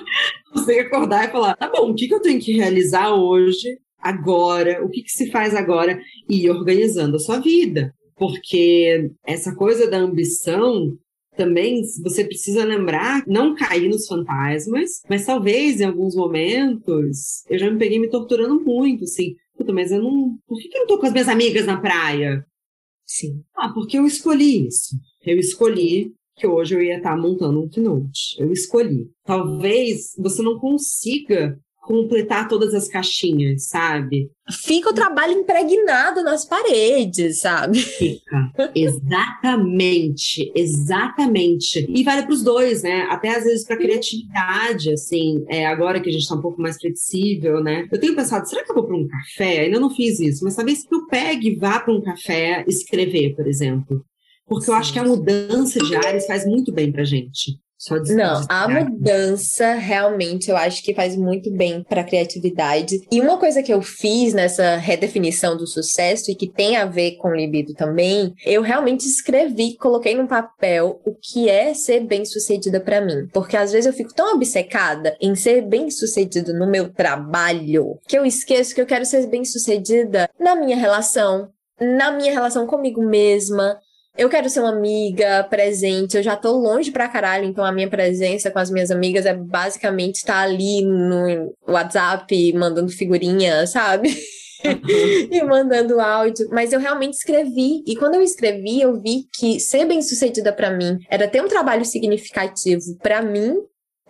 você 0.54 0.66
tem 0.66 0.76
que 0.76 0.86
acordar 0.86 1.28
e 1.28 1.32
falar: 1.32 1.56
tá 1.56 1.68
bom, 1.68 1.90
o 1.90 1.94
que, 1.94 2.08
que 2.08 2.14
eu 2.14 2.22
tenho 2.22 2.40
que 2.40 2.56
realizar 2.56 3.14
hoje, 3.14 3.76
agora? 3.98 4.82
O 4.82 4.88
que, 4.88 5.02
que 5.02 5.12
se 5.12 5.30
faz 5.30 5.54
agora? 5.54 6.00
E 6.26 6.46
ir 6.46 6.50
organizando 6.50 7.16
a 7.16 7.20
sua 7.20 7.38
vida 7.38 7.92
porque 8.20 9.10
essa 9.24 9.54
coisa 9.56 9.88
da 9.88 9.96
ambição 9.96 10.94
também 11.38 11.80
você 12.02 12.22
precisa 12.22 12.62
lembrar, 12.64 13.24
não 13.26 13.54
cair 13.54 13.88
nos 13.88 14.06
fantasmas, 14.06 15.00
mas 15.08 15.24
talvez 15.24 15.80
em 15.80 15.84
alguns 15.84 16.14
momentos 16.14 17.42
eu 17.48 17.58
já 17.58 17.70
me 17.70 17.78
peguei 17.78 17.98
me 17.98 18.10
torturando 18.10 18.60
muito, 18.60 19.04
assim. 19.04 19.34
Puta, 19.56 19.72
mas 19.72 19.90
eu 19.90 20.02
não. 20.02 20.36
Por 20.46 20.58
que, 20.60 20.68
eu 20.68 20.80
não 20.80 20.86
tô 20.86 20.98
com 20.98 21.06
as 21.06 21.12
minhas 21.12 21.28
amigas 21.28 21.64
na 21.64 21.80
praia? 21.80 22.44
Sim. 23.06 23.42
Ah, 23.56 23.72
porque 23.72 23.98
eu 23.98 24.04
escolhi 24.04 24.66
isso. 24.66 24.96
Eu 25.24 25.38
escolhi 25.38 26.12
que 26.36 26.46
hoje 26.46 26.74
eu 26.74 26.82
ia 26.82 26.98
estar 26.98 27.16
montando 27.16 27.62
um 27.62 27.68
keynote. 27.70 28.36
Eu 28.38 28.52
escolhi. 28.52 29.08
Talvez 29.24 30.14
você 30.18 30.42
não 30.42 30.58
consiga 30.58 31.58
completar 31.80 32.46
todas 32.46 32.74
as 32.74 32.86
caixinhas, 32.86 33.68
sabe? 33.68 34.30
Fica 34.64 34.90
o 34.90 34.94
trabalho 34.94 35.32
impregnado 35.32 36.22
nas 36.22 36.44
paredes, 36.44 37.40
sabe? 37.40 37.78
Fica. 37.80 38.52
exatamente, 38.74 40.52
exatamente. 40.54 41.86
E 41.88 42.04
vale 42.04 42.22
para 42.22 42.32
os 42.32 42.42
dois, 42.42 42.82
né? 42.82 43.06
Até 43.10 43.36
às 43.36 43.44
vezes 43.44 43.64
para 43.64 43.76
criatividade, 43.76 44.92
assim, 44.92 45.44
é, 45.48 45.66
agora 45.66 46.00
que 46.00 46.08
a 46.08 46.12
gente 46.12 46.22
está 46.22 46.34
um 46.34 46.42
pouco 46.42 46.60
mais 46.60 46.76
flexível, 46.76 47.62
né? 47.62 47.88
Eu 47.90 47.98
tenho 47.98 48.14
pensado, 48.14 48.48
será 48.48 48.64
que 48.64 48.70
eu 48.70 48.74
vou 48.74 48.86
para 48.86 48.96
um 48.96 49.08
café? 49.08 49.60
Ainda 49.60 49.80
não 49.80 49.90
fiz 49.90 50.20
isso, 50.20 50.44
mas 50.44 50.56
talvez 50.56 50.86
que 50.86 50.94
eu 50.94 51.06
pegue 51.06 51.48
e 51.48 51.56
vá 51.56 51.80
para 51.80 51.94
um 51.94 52.02
café 52.02 52.64
escrever, 52.68 53.34
por 53.34 53.46
exemplo. 53.46 54.04
Porque 54.46 54.68
eu 54.68 54.74
acho 54.74 54.92
que 54.92 54.98
a 54.98 55.04
mudança 55.04 55.78
de 55.78 55.94
áreas 55.94 56.26
faz 56.26 56.44
muito 56.44 56.72
bem 56.72 56.90
pra 56.90 57.04
gente. 57.04 57.58
Só 57.80 57.96
Não, 58.14 58.44
a 58.46 58.68
mudança 58.68 59.72
realmente 59.72 60.50
eu 60.50 60.56
acho 60.56 60.82
que 60.82 60.92
faz 60.92 61.16
muito 61.16 61.50
bem 61.50 61.82
para 61.82 62.02
a 62.02 62.04
criatividade. 62.04 63.00
E 63.10 63.22
uma 63.22 63.38
coisa 63.38 63.62
que 63.62 63.72
eu 63.72 63.80
fiz 63.80 64.34
nessa 64.34 64.76
redefinição 64.76 65.56
do 65.56 65.66
sucesso 65.66 66.30
e 66.30 66.34
que 66.34 66.46
tem 66.46 66.76
a 66.76 66.84
ver 66.84 67.12
com 67.12 67.34
libido 67.34 67.72
também, 67.72 68.34
eu 68.44 68.60
realmente 68.60 69.06
escrevi, 69.06 69.78
coloquei 69.78 70.14
no 70.14 70.28
papel 70.28 71.00
o 71.06 71.14
que 71.14 71.48
é 71.48 71.72
ser 71.72 72.00
bem-sucedida 72.00 72.80
para 72.80 73.00
mim, 73.00 73.26
porque 73.32 73.56
às 73.56 73.72
vezes 73.72 73.86
eu 73.86 73.94
fico 73.94 74.12
tão 74.14 74.34
obcecada 74.34 75.16
em 75.18 75.34
ser 75.34 75.62
bem-sucedida 75.62 76.52
no 76.52 76.70
meu 76.70 76.92
trabalho 76.92 77.98
que 78.06 78.18
eu 78.18 78.26
esqueço 78.26 78.74
que 78.74 78.80
eu 78.82 78.86
quero 78.86 79.06
ser 79.06 79.26
bem-sucedida 79.26 80.28
na 80.38 80.54
minha 80.54 80.76
relação, 80.76 81.48
na 81.80 82.12
minha 82.12 82.30
relação 82.30 82.66
comigo 82.66 83.02
mesma, 83.02 83.80
eu 84.20 84.28
quero 84.28 84.50
ser 84.50 84.60
uma 84.60 84.68
amiga 84.68 85.42
presente, 85.44 86.14
eu 86.14 86.22
já 86.22 86.36
tô 86.36 86.52
longe 86.52 86.90
pra 86.90 87.08
caralho, 87.08 87.46
então 87.46 87.64
a 87.64 87.72
minha 87.72 87.88
presença 87.88 88.50
com 88.50 88.58
as 88.58 88.70
minhas 88.70 88.90
amigas 88.90 89.24
é 89.24 89.32
basicamente 89.32 90.16
estar 90.16 90.34
tá 90.34 90.40
ali 90.42 90.84
no 90.84 91.54
WhatsApp 91.66 92.52
mandando 92.52 92.90
figurinha, 92.90 93.66
sabe? 93.66 94.14
E 94.62 95.42
mandando 95.42 95.98
áudio, 95.98 96.46
mas 96.52 96.70
eu 96.70 96.78
realmente 96.78 97.14
escrevi. 97.14 97.82
E 97.86 97.96
quando 97.96 98.16
eu 98.16 98.22
escrevi, 98.22 98.82
eu 98.82 99.00
vi 99.00 99.24
que 99.32 99.58
ser 99.58 99.86
bem-sucedida 99.86 100.52
para 100.52 100.70
mim 100.70 100.98
era 101.08 101.26
ter 101.26 101.42
um 101.42 101.48
trabalho 101.48 101.82
significativo 101.82 102.94
para 103.02 103.22
mim 103.22 103.56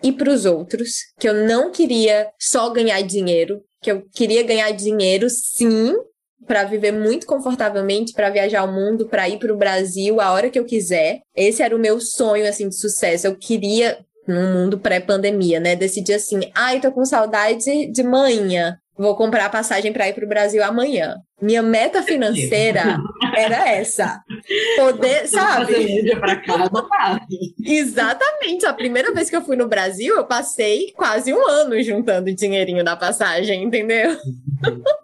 e 0.03 0.11
para 0.11 0.29
os 0.29 0.47
outros, 0.47 1.03
que 1.21 1.29
eu 1.29 1.35
não 1.47 1.71
queria 1.71 2.27
só 2.37 2.69
ganhar 2.71 3.01
dinheiro, 3.03 3.63
que 3.81 3.93
eu 3.93 4.03
queria 4.13 4.43
ganhar 4.43 4.73
dinheiro 4.73 5.31
sim, 5.31 5.95
para 6.51 6.65
viver 6.65 6.91
muito 6.91 7.29
confortavelmente, 7.29 8.13
para 8.13 8.29
viajar 8.29 8.65
o 8.65 8.73
mundo, 8.73 9.07
para 9.07 9.29
ir 9.29 9.39
para 9.39 9.55
o 9.55 9.57
Brasil 9.57 10.21
a 10.21 10.33
hora 10.33 10.51
que 10.51 10.59
eu 10.59 10.65
quiser. 10.65 11.21
Esse 11.33 11.63
era 11.63 11.77
o 11.77 11.79
meu 11.79 12.01
sonho 12.01 12.45
assim 12.45 12.69
de 12.69 12.75
sucesso. 12.75 13.29
Eu 13.29 13.37
queria 13.37 14.05
no 14.27 14.41
mundo 14.53 14.77
pré-pandemia, 14.77 15.61
né? 15.61 15.77
Decidi 15.77 16.13
assim, 16.13 16.41
ai, 16.53 16.81
tô 16.81 16.91
com 16.91 17.05
saudade 17.05 17.87
de 17.93 18.03
manhã. 18.03 18.77
Vou 19.01 19.17
comprar 19.17 19.47
a 19.47 19.49
passagem 19.49 19.95
para 19.95 20.07
ir 20.11 20.13
para 20.13 20.27
o 20.27 20.29
Brasil 20.29 20.63
amanhã. 20.63 21.17
Minha 21.41 21.63
meta 21.63 22.03
financeira 22.03 22.99
era 23.35 23.67
essa. 23.67 24.23
Poder, 24.77 25.27
sabe? 25.27 25.73
Casa, 26.87 27.21
Exatamente. 27.65 28.67
A 28.67 28.75
primeira 28.75 29.11
vez 29.15 29.31
que 29.31 29.37
eu 29.37 29.41
fui 29.41 29.57
no 29.57 29.67
Brasil, 29.67 30.17
eu 30.17 30.27
passei 30.27 30.93
quase 30.95 31.33
um 31.33 31.49
ano 31.49 31.83
juntando 31.83 32.35
dinheirinho 32.35 32.85
da 32.85 32.95
passagem, 32.95 33.65
entendeu? 33.65 34.19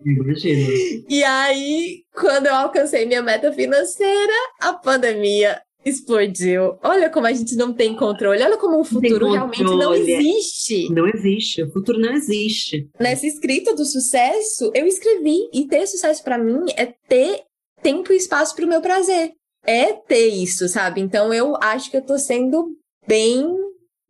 Imagina. 0.05 0.69
E 1.09 1.25
aí, 1.25 2.03
quando 2.13 2.49
eu 2.49 2.55
alcancei 2.55 3.07
minha 3.07 3.23
meta 3.23 3.51
financeira, 3.51 4.35
a 4.61 4.75
pandemia 4.75 5.59
explodiu. 5.87 6.77
Olha 6.83 7.09
como 7.09 7.27
a 7.27 7.33
gente 7.33 7.55
não 7.55 7.73
tem 7.73 7.95
controle. 7.95 8.43
Olha 8.43 8.57
como 8.57 8.81
o 8.81 8.85
futuro 8.85 9.31
realmente 9.31 9.63
não 9.63 9.95
existe. 9.95 10.93
Não 10.93 11.07
existe. 11.07 11.63
O 11.63 11.71
futuro 11.71 11.99
não 11.99 12.13
existe. 12.13 12.91
Nessa 12.99 13.27
escrita 13.27 13.75
do 13.75 13.85
sucesso, 13.85 14.73
eu 14.75 14.87
escrevi. 14.87 15.49
E 15.53 15.67
ter 15.67 15.87
sucesso 15.87 16.25
para 16.25 16.37
mim 16.37 16.65
é 16.77 16.87
ter 17.09 17.43
tempo 17.81 18.13
e 18.13 18.17
espaço 18.17 18.55
para 18.57 18.65
o 18.65 18.69
meu 18.69 18.81
prazer. 18.81 19.33
É 19.65 19.93
ter 19.93 20.29
isso, 20.29 20.69
sabe? 20.69 21.01
Então 21.01 21.33
eu 21.33 21.57
acho 21.61 21.91
que 21.91 21.97
eu 21.97 22.05
tô 22.05 22.19
sendo 22.19 22.77
bem 23.07 23.66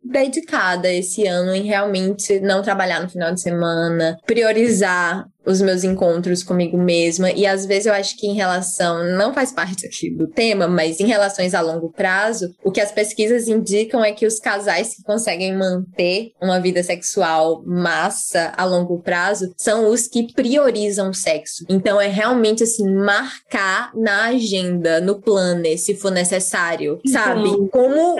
dedicada 0.07 0.91
esse 0.91 1.25
ano 1.25 1.53
em 1.53 1.63
realmente 1.63 2.39
não 2.39 2.61
trabalhar 2.61 3.01
no 3.01 3.09
final 3.09 3.33
de 3.33 3.41
semana, 3.41 4.17
priorizar 4.25 5.27
os 5.47 5.61
meus 5.61 5.85
encontros 5.85 6.43
comigo 6.43 6.77
mesma. 6.77 7.31
E 7.31 7.45
às 7.45 7.65
vezes 7.65 7.85
eu 7.85 7.93
acho 7.93 8.17
que 8.17 8.27
em 8.27 8.33
relação, 8.33 9.03
não 9.15 9.33
faz 9.33 9.51
parte 9.53 9.85
aqui 9.85 10.13
do 10.13 10.27
tema, 10.27 10.67
mas 10.67 10.99
em 10.99 11.07
relações 11.07 11.53
a 11.53 11.61
longo 11.61 11.89
prazo, 11.89 12.53
o 12.61 12.69
que 12.69 12.81
as 12.81 12.91
pesquisas 12.91 13.47
indicam 13.47 14.03
é 14.03 14.11
que 14.11 14.27
os 14.27 14.39
casais 14.39 14.95
que 14.95 15.03
conseguem 15.03 15.55
manter 15.55 16.31
uma 16.41 16.59
vida 16.59 16.83
sexual 16.83 17.63
massa 17.65 18.51
a 18.57 18.65
longo 18.65 19.01
prazo 19.01 19.53
são 19.55 19.89
os 19.89 20.05
que 20.05 20.33
priorizam 20.33 21.11
o 21.11 21.13
sexo. 21.13 21.65
Então 21.69 21.99
é 21.99 22.07
realmente 22.07 22.63
assim, 22.63 22.85
marcar 22.91 23.91
na 23.95 24.25
agenda, 24.25 24.99
no 24.99 25.21
planner, 25.21 25.79
se 25.79 25.95
for 25.95 26.11
necessário, 26.11 26.99
sabe? 27.05 27.49
Como 27.69 28.17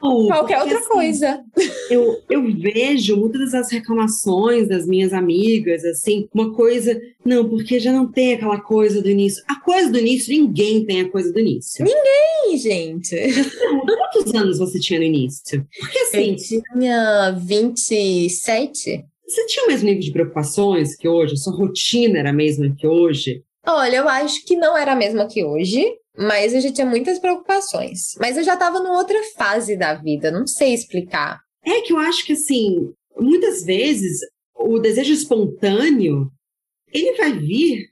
qualquer 0.00 0.60
outra 0.60 0.78
assim, 0.78 0.88
coisa. 0.88 1.44
Eu, 1.90 2.20
eu 2.30 2.42
vejo 2.56 3.16
muitas 3.16 3.52
das 3.52 3.70
reclamações 3.70 4.68
das 4.68 4.86
minhas 4.86 5.12
amigas, 5.12 5.84
assim, 5.84 6.28
uma 6.34 6.52
coisa, 6.54 7.00
não, 7.24 7.48
porque 7.48 7.78
já 7.78 7.92
não 7.92 8.10
tem 8.10 8.34
aquela 8.34 8.60
coisa 8.60 9.00
do 9.00 9.08
início. 9.08 9.42
A 9.48 9.60
coisa 9.60 9.90
do 9.90 9.98
início, 9.98 10.32
ninguém 10.32 10.84
tem 10.84 11.02
a 11.02 11.10
coisa 11.10 11.32
do 11.32 11.38
início. 11.38 11.84
Ninguém, 11.84 12.58
gente. 12.58 13.16
Quantos 14.12 14.34
anos 14.34 14.58
você 14.58 14.78
tinha 14.80 14.98
no 14.98 15.06
início? 15.06 15.66
Porque 15.78 15.98
assim. 15.98 16.30
Eu 16.30 16.62
tinha 16.72 17.30
27. 17.38 19.04
Você 19.26 19.46
tinha 19.46 19.64
o 19.64 19.68
mesmo 19.68 19.86
nível 19.86 20.02
de 20.02 20.12
preocupações 20.12 20.96
que 20.96 21.08
hoje? 21.08 21.34
A 21.34 21.36
sua 21.36 21.56
rotina 21.56 22.18
era 22.18 22.30
a 22.30 22.34
mesma 22.34 22.74
que 22.76 22.86
hoje? 22.86 23.42
Olha, 23.66 23.96
eu 23.96 24.08
acho 24.08 24.44
que 24.44 24.56
não 24.56 24.76
era 24.76 24.92
a 24.92 24.96
mesma 24.96 25.26
que 25.26 25.44
hoje. 25.44 25.84
Mas 26.16 26.52
eu 26.52 26.60
já 26.60 26.72
tinha 26.72 26.86
muitas 26.86 27.18
preocupações. 27.18 28.14
Mas 28.20 28.36
eu 28.36 28.44
já 28.44 28.54
estava 28.54 28.78
numa 28.78 28.98
outra 28.98 29.18
fase 29.36 29.76
da 29.76 29.94
vida, 29.94 30.30
não 30.30 30.46
sei 30.46 30.74
explicar. 30.74 31.40
É 31.64 31.80
que 31.80 31.92
eu 31.92 31.98
acho 31.98 32.24
que, 32.26 32.32
assim, 32.32 32.92
muitas 33.16 33.64
vezes 33.64 34.20
o 34.54 34.78
desejo 34.78 35.12
espontâneo, 35.12 36.30
ele 36.92 37.16
vai 37.16 37.32
vir, 37.32 37.88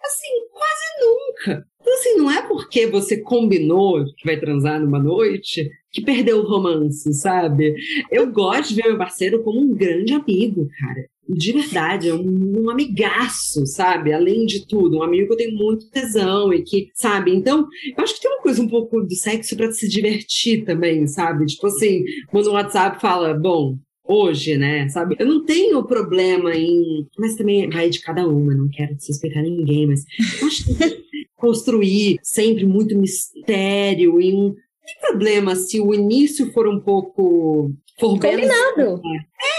assim, 0.00 0.48
quase 0.50 0.86
nunca. 1.00 1.66
Então, 1.80 1.94
assim, 1.94 2.16
não 2.16 2.30
é 2.30 2.46
porque 2.46 2.86
você 2.86 3.20
combinou 3.20 4.04
que 4.16 4.24
vai 4.24 4.38
transar 4.38 4.80
numa 4.80 4.98
noite 4.98 5.68
que 5.96 6.04
perdeu 6.04 6.40
o 6.40 6.46
romance, 6.46 7.12
sabe? 7.14 7.74
Eu 8.10 8.30
gosto 8.30 8.68
de 8.68 8.76
ver 8.76 8.88
meu 8.88 8.98
parceiro 8.98 9.42
como 9.42 9.60
um 9.60 9.74
grande 9.74 10.12
amigo, 10.12 10.68
cara 10.78 11.06
de 11.28 11.52
verdade, 11.52 12.08
é 12.08 12.14
um, 12.14 12.62
um, 12.62 12.70
amigaço, 12.70 13.66
sabe? 13.66 14.12
Além 14.12 14.46
de 14.46 14.64
tudo, 14.64 14.98
um 14.98 15.02
amigo 15.02 15.26
que 15.26 15.32
eu 15.32 15.36
tenho 15.36 15.56
muito 15.56 15.90
tesão 15.90 16.52
e 16.52 16.62
que, 16.62 16.88
sabe? 16.94 17.34
Então, 17.34 17.66
eu 17.96 18.04
acho 18.04 18.14
que 18.14 18.20
tem 18.20 18.30
uma 18.30 18.42
coisa 18.42 18.62
um 18.62 18.68
pouco 18.68 19.02
do 19.02 19.14
sexo 19.14 19.56
para 19.56 19.72
se 19.72 19.88
divertir 19.88 20.64
também, 20.64 21.06
sabe? 21.08 21.46
Tipo 21.46 21.66
assim, 21.66 22.04
quando 22.28 22.46
o 22.46 22.52
WhatsApp 22.52 23.00
fala, 23.00 23.34
bom, 23.34 23.76
hoje, 24.04 24.56
né? 24.56 24.88
Sabe? 24.88 25.16
Eu 25.18 25.26
não 25.26 25.44
tenho 25.44 25.84
problema 25.84 26.54
em. 26.54 27.06
Mas 27.18 27.34
também 27.34 27.68
vai 27.68 27.90
de 27.90 28.00
cada 28.00 28.26
uma, 28.26 28.54
não 28.54 28.68
quero 28.68 28.94
suspeitar 28.98 29.42
ninguém, 29.42 29.86
mas 29.86 30.04
eu 30.40 30.46
acho 30.46 30.64
que 30.64 31.06
construir 31.34 32.18
sempre 32.22 32.64
muito 32.64 32.96
mistério 32.96 34.20
e 34.20 34.32
um. 34.32 34.54
Não 34.86 34.92
tem 34.92 35.00
problema 35.00 35.56
se 35.56 35.80
o 35.80 35.92
início 35.92 36.52
for 36.52 36.68
um 36.68 36.78
pouco 36.80 37.72
For 37.98 38.18
combinado. 38.20 39.02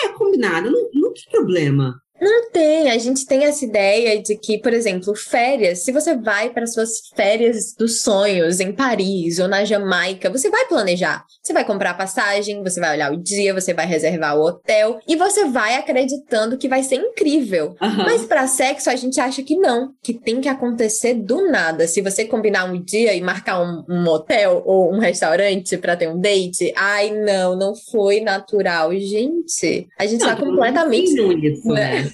É, 0.04 0.10
combinado. 0.10 0.72
Não, 0.72 0.90
não 0.94 1.14
tem 1.14 1.26
problema. 1.30 2.02
Não 2.20 2.50
tem. 2.52 2.90
A 2.90 2.98
gente 2.98 3.26
tem 3.26 3.46
essa 3.46 3.64
ideia 3.64 4.22
de 4.22 4.36
que, 4.36 4.58
por 4.58 4.74
exemplo, 4.74 5.16
férias, 5.16 5.80
se 5.80 5.92
você 5.92 6.16
vai 6.16 6.50
para 6.50 6.66
suas 6.66 7.10
férias 7.16 7.74
dos 7.78 8.02
sonhos 8.02 8.60
em 8.60 8.72
Paris 8.72 9.40
ou 9.40 9.48
na 9.48 9.64
Jamaica, 9.64 10.30
você 10.30 10.50
vai 10.50 10.66
planejar. 10.66 11.24
Você 11.42 11.54
vai 11.54 11.64
comprar 11.64 11.94
passagem, 11.94 12.64
você 12.64 12.80
vai 12.80 12.96
olhar 12.96 13.12
o 13.14 13.18
dia, 13.18 13.54
você 13.54 13.74
vai 13.74 13.86
reservar 13.86 14.38
o 14.38 14.44
hotel 14.44 15.00
e 15.08 15.16
você 15.16 15.46
vai 15.46 15.76
acreditando 15.76 16.58
que 16.58 16.68
vai 16.68 16.84
ser 16.84 16.96
incrível. 16.96 17.76
Uhum. 17.82 17.98
Mas 17.98 18.26
para 18.26 18.48
sexo 18.48 18.90
a 18.90 18.96
gente 18.96 19.20
acha 19.20 19.44
que 19.44 19.56
não, 19.56 19.94
que 20.02 20.14
tem 20.14 20.42
que 20.42 20.50
acontecer 20.50 21.14
do 21.14 21.50
nada. 21.50 21.88
Se 21.88 22.02
você 22.02 22.26
combinar 22.26 22.66
um 22.66 22.82
dia 22.82 23.14
e 23.14 23.22
marcar 23.22 23.62
um, 23.62 23.84
um 23.88 24.08
hotel 24.08 24.64
ou 24.66 24.94
um 24.94 25.00
restaurante 25.00 25.78
para 25.78 25.96
ter 25.96 26.10
um 26.10 26.20
date, 26.20 26.74
ai 26.76 27.12
não, 27.12 27.56
não 27.56 27.74
foi 27.76 28.22
natural. 28.22 28.92
Gente, 28.98 29.88
a 29.98 30.06
gente 30.06 30.22
não, 30.22 30.28
tá 30.28 30.36
completamente. 30.36 31.14
Isso, 31.14 31.68
né? 31.68 32.07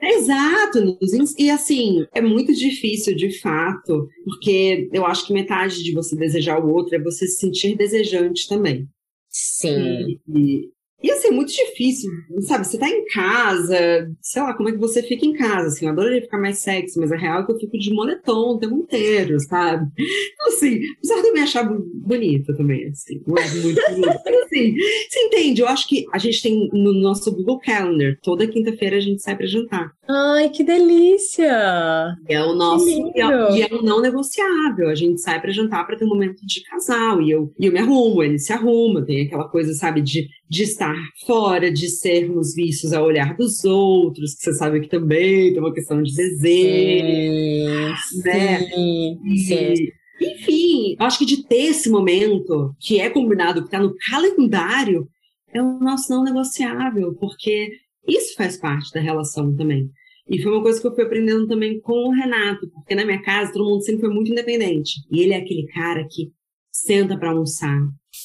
Exato, 0.00 0.98
e 1.38 1.48
assim, 1.48 2.04
é 2.12 2.20
muito 2.20 2.52
difícil 2.52 3.14
de 3.14 3.38
fato, 3.38 4.08
porque 4.24 4.88
eu 4.92 5.06
acho 5.06 5.26
que 5.26 5.32
metade 5.32 5.82
de 5.82 5.92
você 5.92 6.16
desejar 6.16 6.58
o 6.58 6.72
outro 6.72 6.96
é 6.96 6.98
você 6.98 7.26
se 7.26 7.38
sentir 7.38 7.76
desejante 7.76 8.48
também. 8.48 8.88
Sim. 9.28 10.18
E, 10.28 10.70
e 11.02 11.10
assim, 11.10 11.28
é 11.28 11.30
muito 11.30 11.52
difícil, 11.52 12.10
sabe? 12.40 12.66
Você 12.66 12.78
tá 12.78 12.88
em 12.88 13.04
casa, 13.06 14.10
sei 14.20 14.42
lá, 14.42 14.54
como 14.54 14.68
é 14.68 14.72
que 14.72 14.78
você 14.78 15.02
fica 15.02 15.26
em 15.26 15.32
casa, 15.32 15.68
assim, 15.68 15.86
eu 15.86 15.92
adoraria 15.92 16.22
ficar 16.22 16.38
mais 16.38 16.60
sexy, 16.60 16.98
mas 16.98 17.10
a 17.12 17.16
real 17.16 17.42
é 17.42 17.46
que 17.46 17.52
eu 17.52 17.58
fico 17.58 17.78
de 17.78 17.92
moletom 17.92 18.54
o 18.54 18.58
tempo 18.58 18.76
inteiro, 18.76 19.38
sabe? 19.40 19.90
Então, 19.96 20.48
assim, 20.48 20.80
apesar 20.98 21.20
de 21.20 21.28
eu 21.28 21.34
me 21.34 21.40
achar 21.40 21.68
bonita 21.94 22.54
também, 22.56 22.88
assim, 22.88 23.20
não 23.26 23.36
é 23.36 23.48
muito 23.50 23.80
bonita, 23.90 24.30
assim, 24.44 24.74
você 25.08 25.20
entende? 25.20 25.60
Eu 25.62 25.68
acho 25.68 25.88
que 25.88 26.04
a 26.12 26.18
gente 26.18 26.42
tem 26.42 26.68
no 26.72 26.92
nosso 26.92 27.34
Google 27.34 27.60
Calendar, 27.60 28.16
toda 28.22 28.46
quinta-feira 28.46 28.96
a 28.96 29.00
gente 29.00 29.22
sai 29.22 29.36
pra 29.36 29.46
jantar. 29.46 29.92
Ai, 30.08 30.50
que 30.50 30.64
delícia! 30.64 32.16
E 32.28 32.34
é 32.34 32.42
o 32.44 32.54
nosso, 32.54 32.88
e 32.88 33.20
é, 33.20 33.52
e 33.56 33.62
é 33.62 33.68
o 33.72 33.82
não 33.82 34.00
negociável, 34.00 34.88
a 34.88 34.94
gente 34.96 35.20
sai 35.20 35.40
pra 35.40 35.52
jantar 35.52 35.86
pra 35.86 35.96
ter 35.96 36.04
um 36.04 36.08
momento 36.08 36.44
de 36.44 36.60
casal, 36.64 37.22
e 37.22 37.30
eu, 37.30 37.52
e 37.58 37.66
eu 37.66 37.72
me 37.72 37.78
arrumo, 37.78 38.20
ele 38.22 38.36
se 38.38 38.52
arruma, 38.52 39.04
tem 39.04 39.26
aquela 39.26 39.48
coisa, 39.48 39.72
sabe, 39.74 40.00
de 40.02 40.26
de 40.48 40.64
estar 40.64 40.94
fora, 41.26 41.72
de 41.72 41.88
sermos 41.88 42.54
vistos 42.54 42.92
ao 42.92 43.06
olhar 43.06 43.34
dos 43.38 43.64
outros, 43.64 44.34
que 44.34 44.42
você 44.42 44.52
sabe 44.52 44.80
que 44.80 44.88
também 44.88 45.50
tem 45.50 45.58
uma 45.60 45.72
questão 45.72 46.02
de 46.02 46.14
desejo, 46.14 47.96
sim, 48.08 48.22
né? 48.22 48.58
Sim, 48.68 49.18
e, 49.24 49.38
sim. 49.38 49.74
Enfim, 50.20 50.96
acho 50.98 51.18
que 51.18 51.24
de 51.24 51.42
ter 51.48 51.68
esse 51.70 51.88
momento 51.88 52.74
que 52.78 53.00
é 53.00 53.08
combinado, 53.08 53.62
que 53.62 53.68
está 53.68 53.78
no 53.80 53.94
calendário, 54.10 55.08
é 55.54 55.62
o 55.62 55.78
nosso 55.78 56.12
não 56.12 56.22
negociável, 56.22 57.14
porque 57.18 57.70
isso 58.06 58.34
faz 58.36 58.56
parte 58.56 58.92
da 58.92 59.00
relação 59.00 59.54
também. 59.54 59.90
E 60.28 60.40
foi 60.40 60.52
uma 60.52 60.62
coisa 60.62 60.80
que 60.80 60.86
eu 60.86 60.94
fui 60.94 61.04
aprendendo 61.04 61.46
também 61.46 61.80
com 61.80 62.08
o 62.08 62.12
Renato, 62.12 62.70
porque 62.70 62.94
na 62.94 63.04
minha 63.04 63.20
casa 63.22 63.52
todo 63.52 63.68
mundo 63.68 63.82
sempre 63.82 64.02
foi 64.02 64.10
muito 64.10 64.30
independente. 64.30 65.00
E 65.10 65.20
ele 65.20 65.34
é 65.34 65.38
aquele 65.38 65.66
cara 65.66 66.06
que 66.08 66.32
senta 66.70 67.18
para 67.18 67.30
almoçar, 67.30 67.78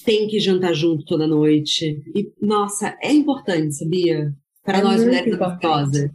tem 0.05 0.27
que 0.27 0.39
jantar 0.39 0.73
junto 0.73 1.03
toda 1.05 1.27
noite. 1.27 2.01
E, 2.15 2.31
nossa, 2.41 2.97
é 3.01 3.11
importante, 3.11 3.75
sabia? 3.75 4.31
Para 4.63 4.79
é 4.79 4.81
nós 4.83 5.03
mulheres 5.03 5.37
gostosas. 5.37 6.11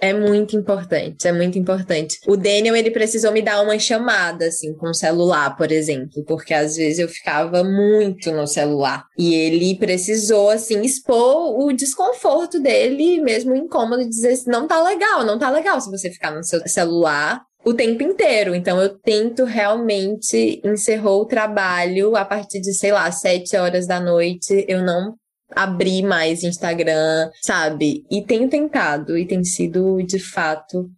É 0.00 0.12
muito 0.12 0.56
importante, 0.56 1.26
é 1.26 1.32
muito 1.32 1.58
importante. 1.58 2.18
O 2.26 2.36
Daniel, 2.36 2.76
ele 2.76 2.90
precisou 2.90 3.32
me 3.32 3.42
dar 3.42 3.60
uma 3.62 3.78
chamada, 3.78 4.46
assim, 4.46 4.72
com 4.74 4.90
o 4.90 4.94
celular, 4.94 5.56
por 5.56 5.72
exemplo, 5.72 6.24
porque 6.24 6.54
às 6.54 6.76
vezes 6.76 7.00
eu 7.00 7.08
ficava 7.08 7.64
muito 7.64 8.30
no 8.30 8.46
celular. 8.46 9.04
E 9.18 9.34
ele 9.34 9.76
precisou, 9.76 10.50
assim, 10.50 10.82
expor 10.82 11.58
o 11.60 11.72
desconforto 11.72 12.60
dele, 12.60 13.20
mesmo 13.20 13.56
incômodo, 13.56 14.02
e 14.02 14.08
dizer 14.08 14.32
assim, 14.32 14.50
não 14.50 14.68
tá 14.68 14.82
legal, 14.82 15.24
não 15.24 15.38
tá 15.38 15.50
legal 15.50 15.80
se 15.80 15.90
você 15.90 16.10
ficar 16.10 16.30
no 16.30 16.44
seu 16.44 16.60
celular 16.68 17.42
o 17.64 17.74
tempo 17.74 18.02
inteiro. 18.02 18.54
Então 18.54 18.80
eu 18.80 18.90
tento 18.98 19.44
realmente 19.44 20.60
encerrou 20.64 21.22
o 21.22 21.26
trabalho 21.26 22.16
a 22.16 22.24
partir 22.24 22.60
de, 22.60 22.72
sei 22.72 22.92
lá, 22.92 23.10
sete 23.10 23.56
horas 23.56 23.86
da 23.86 24.00
noite. 24.00 24.64
Eu 24.68 24.82
não 24.82 25.14
abri 25.54 26.02
mais 26.02 26.42
Instagram, 26.42 27.30
sabe? 27.42 28.04
E 28.10 28.22
tenho 28.22 28.48
tentado 28.48 29.16
e 29.16 29.26
tem 29.26 29.42
sido 29.44 30.02
de 30.02 30.18
fato 30.18 30.88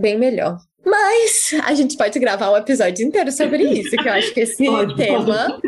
bem 0.00 0.18
melhor. 0.18 0.58
Mas 0.84 1.50
a 1.64 1.74
gente 1.74 1.96
pode 1.96 2.18
gravar 2.18 2.50
um 2.50 2.56
episódio 2.56 3.06
inteiro 3.06 3.30
sobre 3.30 3.64
isso, 3.64 3.90
que 3.90 4.08
eu 4.08 4.12
acho 4.12 4.32
que 4.32 4.40
esse 4.40 4.56
tema 4.96 5.60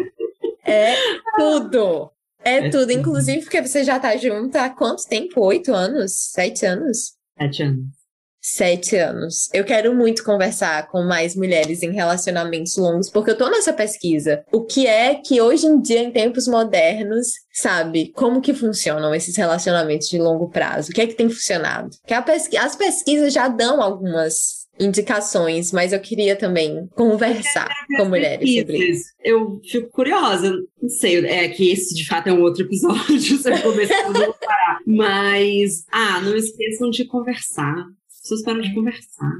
é 0.65 0.95
tudo. 1.37 2.13
É, 2.45 2.65
é 2.65 2.71
tudo, 2.71 2.81
tudo, 2.87 2.93
inclusive 2.93 3.43
porque 3.43 3.61
você 3.61 3.85
já 3.85 3.99
tá 3.99 4.17
junto 4.17 4.57
há 4.57 4.71
quanto 4.71 5.07
tempo? 5.07 5.41
Oito 5.45 5.73
anos? 5.75 6.13
Sete 6.33 6.65
anos? 6.65 7.15
Sete 7.39 7.63
anos. 7.63 8.02
Sete 8.45 8.97
anos. 8.97 9.49
Eu 9.55 9.65
quero 9.65 9.95
muito 9.95 10.25
conversar 10.25 10.89
com 10.89 11.05
mais 11.05 11.37
mulheres 11.37 11.81
em 11.81 11.93
relacionamentos 11.93 12.77
longos, 12.77 13.09
porque 13.09 13.31
eu 13.31 13.39
tô 13.39 13.49
nessa 13.49 13.73
pesquisa. 13.73 14.43
O 14.53 14.65
que 14.65 14.85
é 14.85 15.15
que 15.15 15.41
hoje 15.41 15.65
em 15.65 15.81
dia, 15.81 16.01
em 16.01 16.11
tempos 16.11 16.49
modernos, 16.49 17.29
sabe, 17.53 18.11
como 18.13 18.41
que 18.41 18.53
funcionam 18.53 19.15
esses 19.15 19.37
relacionamentos 19.37 20.09
de 20.09 20.19
longo 20.19 20.51
prazo? 20.51 20.91
O 20.91 20.93
que 20.93 21.01
é 21.01 21.07
que 21.07 21.15
tem 21.15 21.31
funcionado? 21.31 21.91
Que 22.05 22.57
as 22.57 22.75
pesquisas 22.75 23.33
já 23.33 23.47
dão 23.47 23.81
algumas 23.81 24.63
indicações, 24.81 25.71
mas 25.71 25.93
eu 25.93 26.01
queria 26.01 26.35
também 26.35 26.89
conversar 26.97 27.69
com 27.97 28.07
mulheres 28.07 28.59
sobre 28.59 28.91
isso. 28.91 29.05
Eu 29.23 29.61
fico 29.71 29.89
curiosa, 29.91 30.53
não 30.81 30.89
sei, 30.89 31.25
é 31.27 31.49
que 31.49 31.71
esse 31.71 31.95
de 31.95 32.07
fato 32.09 32.29
é 32.29 32.33
um 32.33 32.43
outro 32.43 32.65
episódio, 32.65 33.21
se 33.39 33.49
eu 33.49 33.63
começar 33.63 34.01
a 34.01 34.33
parar. 34.33 34.79
Mas, 34.85 35.85
ah, 35.93 36.21
não 36.23 36.35
esqueçam 36.35 36.91
de 36.91 37.05
conversar 37.05 37.87
pessoas 38.23 38.43
param 38.43 38.61
de 38.61 38.75
conversar. 38.75 39.33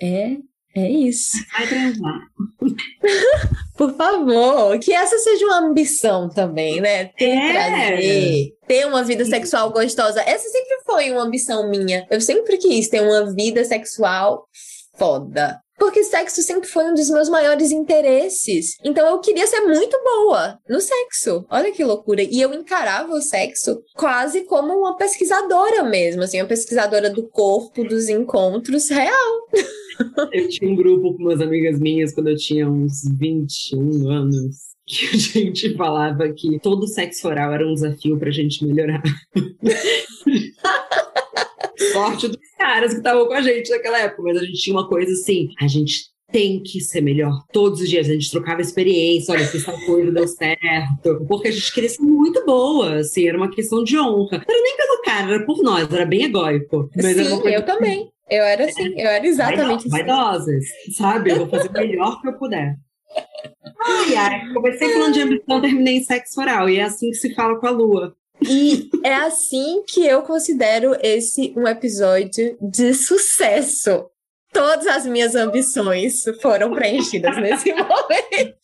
É, 0.00 0.36
é 0.76 0.90
isso. 0.90 1.32
Vai 1.52 1.68
transar. 1.68 2.20
Por 3.76 3.94
favor, 3.96 4.78
que 4.78 4.92
essa 4.92 5.18
seja 5.18 5.44
uma 5.46 5.58
ambição 5.58 6.28
também, 6.28 6.80
né? 6.80 7.06
Ter 7.06 7.30
é. 7.30 7.52
prazer, 7.52 8.48
ter 8.66 8.86
uma 8.86 9.04
vida 9.04 9.24
sexual 9.24 9.70
gostosa. 9.70 10.20
Essa 10.22 10.48
sempre 10.48 10.80
foi 10.84 11.10
uma 11.10 11.22
ambição 11.22 11.68
minha. 11.70 12.06
Eu 12.10 12.20
sempre 12.20 12.56
quis 12.56 12.88
ter 12.88 13.02
uma 13.02 13.32
vida 13.34 13.64
sexual 13.64 14.48
foda. 14.96 15.60
Porque 15.78 16.04
sexo 16.04 16.42
sempre 16.42 16.68
foi 16.68 16.84
um 16.84 16.94
dos 16.94 17.10
meus 17.10 17.28
maiores 17.28 17.70
interesses. 17.70 18.76
Então 18.84 19.06
eu 19.08 19.18
queria 19.18 19.46
ser 19.46 19.60
muito 19.60 19.96
boa 20.02 20.58
no 20.68 20.80
sexo. 20.80 21.44
Olha 21.50 21.72
que 21.72 21.84
loucura. 21.84 22.22
E 22.22 22.40
eu 22.40 22.52
encarava 22.54 23.12
o 23.12 23.20
sexo 23.20 23.82
quase 23.94 24.44
como 24.44 24.72
uma 24.72 24.96
pesquisadora 24.96 25.82
mesmo, 25.82 26.22
assim, 26.22 26.40
uma 26.40 26.48
pesquisadora 26.48 27.10
do 27.10 27.28
corpo, 27.28 27.84
dos 27.84 28.08
encontros 28.08 28.88
real. 28.88 29.48
Eu 30.32 30.48
tinha 30.48 30.68
um 30.68 30.74
grupo 30.74 31.16
com 31.16 31.22
umas 31.22 31.40
amigas 31.40 31.78
minhas 31.78 32.12
quando 32.12 32.28
eu 32.28 32.36
tinha 32.36 32.68
uns 32.68 33.02
21 33.16 34.10
anos 34.10 34.56
que 34.84 35.06
a 35.06 35.16
gente 35.16 35.76
falava 35.76 36.32
que 36.32 36.58
todo 36.58 36.88
sexo 36.88 37.28
oral 37.28 37.52
era 37.52 37.64
um 37.66 37.74
desafio 37.74 38.18
pra 38.18 38.30
gente 38.30 38.66
melhorar. 38.66 39.02
Sorte 41.92 42.28
dos 42.28 42.38
caras 42.58 42.92
que 42.92 42.98
estavam 42.98 43.26
com 43.26 43.34
a 43.34 43.42
gente 43.42 43.70
naquela 43.70 43.98
época, 43.98 44.22
mas 44.22 44.38
a 44.38 44.44
gente 44.44 44.60
tinha 44.60 44.76
uma 44.76 44.88
coisa 44.88 45.12
assim, 45.12 45.48
a 45.60 45.66
gente 45.66 46.14
tem 46.30 46.60
que 46.60 46.80
ser 46.80 47.00
melhor 47.00 47.44
todos 47.52 47.80
os 47.80 47.88
dias. 47.88 48.08
A 48.08 48.12
gente 48.12 48.30
trocava 48.30 48.60
experiência, 48.60 49.32
olha, 49.32 49.46
fiz 49.46 49.64
tal 49.64 49.78
coisa, 49.86 50.10
deu 50.10 50.26
certo. 50.26 51.24
Porque 51.28 51.48
a 51.48 51.52
gente 51.52 51.72
queria 51.72 51.88
ser 51.88 52.02
muito 52.02 52.44
boa, 52.44 52.96
assim, 52.96 53.28
era 53.28 53.36
uma 53.36 53.50
questão 53.50 53.84
de 53.84 53.96
honra. 53.96 54.38
Não 54.38 54.54
era 54.54 54.62
nem 54.62 54.76
pelo 54.76 55.02
cara, 55.02 55.34
era 55.34 55.46
por 55.46 55.62
nós, 55.62 55.92
era 55.92 56.04
bem 56.04 56.24
egóico. 56.24 56.90
Mas 56.96 57.16
Sim, 57.16 57.22
eu 57.22 57.40
que... 57.40 57.62
também. 57.62 58.10
Eu 58.28 58.42
era 58.42 58.64
assim, 58.64 58.98
eu 58.98 59.06
era 59.06 59.26
exatamente 59.26 59.80
assim. 59.80 59.90
Vaidosas, 59.90 60.64
sabe? 60.96 61.30
Eu 61.30 61.36
vou 61.36 61.48
fazer 61.48 61.68
o 61.68 61.72
melhor 61.72 62.20
que 62.20 62.28
eu 62.28 62.38
puder. 62.38 62.74
Ai, 63.86 64.16
ai, 64.16 64.52
comecei 64.52 64.92
falando 64.92 65.12
de 65.12 65.20
ambição, 65.20 65.60
terminei 65.60 65.98
em 65.98 66.02
sexo 66.02 66.40
oral. 66.40 66.68
E 66.68 66.78
é 66.78 66.82
assim 66.82 67.10
que 67.10 67.16
se 67.16 67.34
fala 67.34 67.60
com 67.60 67.66
a 67.66 67.70
lua. 67.70 68.16
E 68.42 68.90
é 69.04 69.14
assim 69.14 69.82
que 69.86 70.06
eu 70.06 70.22
considero 70.22 70.96
esse 71.02 71.52
um 71.56 71.66
episódio 71.66 72.56
de 72.60 72.92
sucesso. 72.94 74.06
Todas 74.52 74.86
as 74.86 75.06
minhas 75.06 75.34
ambições 75.34 76.22
foram 76.40 76.72
preenchidas 76.72 77.36
nesse 77.36 77.72
momento. 77.74 78.58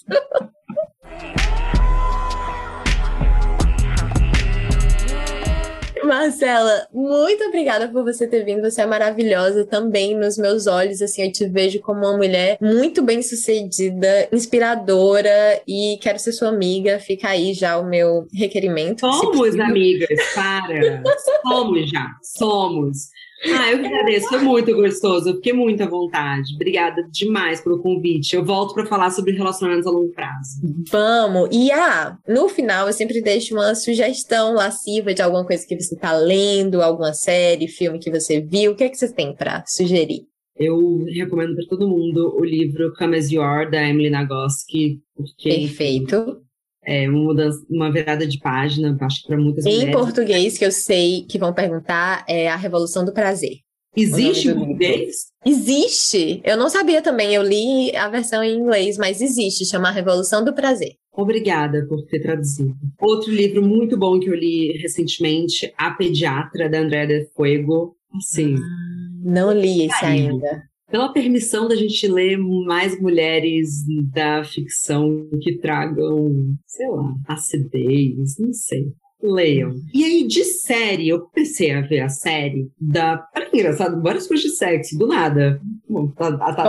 Marcela, 6.10 6.88
muito 6.92 7.44
obrigada 7.44 7.86
por 7.86 8.02
você 8.02 8.26
ter 8.26 8.44
vindo. 8.44 8.62
Você 8.62 8.82
é 8.82 8.86
maravilhosa 8.86 9.64
também 9.64 10.16
nos 10.18 10.36
meus 10.36 10.66
olhos. 10.66 11.00
Assim, 11.00 11.22
eu 11.22 11.30
te 11.30 11.46
vejo 11.46 11.78
como 11.80 12.00
uma 12.00 12.16
mulher 12.16 12.58
muito 12.60 13.00
bem 13.00 13.22
sucedida, 13.22 14.28
inspiradora 14.32 15.62
e 15.68 15.98
quero 16.02 16.18
ser 16.18 16.32
sua 16.32 16.48
amiga. 16.48 16.98
Fica 16.98 17.28
aí 17.28 17.54
já 17.54 17.78
o 17.78 17.88
meu 17.88 18.26
requerimento. 18.34 19.00
Somos 19.00 19.56
amigas, 19.60 20.08
para. 20.34 21.00
somos 21.46 21.88
já, 21.88 22.08
somos. 22.22 22.96
Ah, 23.44 23.72
eu 23.72 23.80
que 23.80 23.86
agradeço, 23.86 24.28
foi 24.28 24.38
muito 24.40 24.74
gostoso, 24.74 25.30
eu 25.30 25.34
fiquei 25.36 25.52
muito 25.52 25.82
à 25.82 25.86
vontade. 25.86 26.54
Obrigada 26.54 27.02
demais 27.10 27.60
pelo 27.60 27.80
convite. 27.80 28.36
Eu 28.36 28.44
volto 28.44 28.74
para 28.74 28.84
falar 28.86 29.10
sobre 29.10 29.32
relacionamentos 29.32 29.86
a 29.86 29.90
longo 29.90 30.12
prazo. 30.12 30.60
Vamos! 30.90 31.48
E 31.50 31.70
ah, 31.72 32.18
no 32.28 32.48
final 32.48 32.86
eu 32.86 32.92
sempre 32.92 33.22
deixo 33.22 33.54
uma 33.54 33.74
sugestão 33.74 34.52
lasciva 34.52 35.14
de 35.14 35.22
alguma 35.22 35.46
coisa 35.46 35.66
que 35.66 35.78
você 35.78 35.94
está 35.94 36.12
lendo, 36.12 36.82
alguma 36.82 37.14
série, 37.14 37.66
filme 37.66 37.98
que 37.98 38.10
você 38.10 38.40
viu. 38.40 38.72
O 38.72 38.74
que 38.76 38.84
é 38.84 38.88
que 38.88 38.98
você 38.98 39.12
tem 39.12 39.34
para 39.34 39.64
sugerir? 39.66 40.26
Eu 40.56 41.04
recomendo 41.14 41.54
para 41.54 41.66
todo 41.66 41.88
mundo 41.88 42.36
o 42.36 42.44
livro 42.44 42.92
Come 42.98 43.16
As 43.16 43.30
You 43.30 43.40
Are, 43.40 43.70
da 43.70 43.82
Emily 43.82 44.10
Nagoski. 44.10 45.00
Porque, 45.16 45.48
Perfeito 45.48 46.42
é, 46.90 47.08
uma 47.08 47.20
mudança, 47.20 47.64
uma 47.70 47.92
virada 47.92 48.26
de 48.26 48.36
página, 48.40 48.96
acho 49.00 49.22
que 49.22 49.28
para 49.28 49.38
muitas 49.38 49.64
em 49.64 49.70
mulheres. 49.70 49.88
Em 49.88 49.92
português, 49.92 50.58
que 50.58 50.64
eu 50.64 50.72
sei 50.72 51.24
que 51.24 51.38
vão 51.38 51.54
perguntar, 51.54 52.24
é 52.28 52.48
A 52.48 52.56
Revolução 52.56 53.04
do 53.04 53.12
Prazer. 53.12 53.58
Existe 53.96 54.48
em 54.48 54.54
português? 54.54 55.26
Existe. 55.46 56.40
Eu 56.44 56.56
não 56.56 56.68
sabia 56.68 57.00
também, 57.00 57.32
eu 57.32 57.42
li 57.42 57.94
a 57.94 58.08
versão 58.08 58.42
em 58.42 58.58
inglês, 58.58 58.98
mas 58.98 59.20
existe, 59.20 59.64
chama 59.64 59.88
A 59.88 59.92
Revolução 59.92 60.44
do 60.44 60.52
Prazer. 60.52 60.94
Obrigada 61.12 61.86
por 61.88 62.04
ter 62.06 62.20
traduzido. 62.20 62.74
Outro 63.00 63.30
livro 63.30 63.62
muito 63.62 63.96
bom 63.96 64.18
que 64.18 64.28
eu 64.28 64.34
li 64.34 64.76
recentemente, 64.78 65.72
A 65.78 65.92
Pediatra, 65.92 66.68
da 66.68 66.80
Andrea 66.80 67.06
de 67.06 67.28
Fuego. 67.36 67.96
Assim. 68.16 68.56
Ah, 68.56 69.10
não 69.22 69.52
li 69.52 69.86
esse 69.86 70.04
ainda 70.04 70.69
pela 70.90 71.12
permissão 71.12 71.68
da 71.68 71.76
gente 71.76 72.06
ler 72.08 72.36
mais 72.38 73.00
mulheres 73.00 73.84
da 74.12 74.44
ficção 74.44 75.28
que 75.40 75.58
tragam, 75.58 76.54
sei 76.66 76.88
lá, 76.88 77.14
acidez, 77.28 78.38
não 78.38 78.52
sei. 78.52 78.86
Leiam. 79.22 79.74
E 79.92 80.02
aí, 80.02 80.26
de 80.26 80.44
série, 80.44 81.08
eu 81.08 81.20
comecei 81.20 81.72
a 81.72 81.82
ver 81.82 82.00
a 82.00 82.08
série 82.08 82.70
da. 82.80 83.18
Para 83.18 83.46
que 83.46 83.56
engraçado, 83.58 84.00
várias 84.02 84.26
coisas 84.26 84.50
de 84.50 84.56
sexo, 84.56 84.98
do 84.98 85.06
nada. 85.06 85.60
Bom, 85.88 86.08
tá, 86.08 86.36
tá, 86.38 86.54
tá 86.54 86.64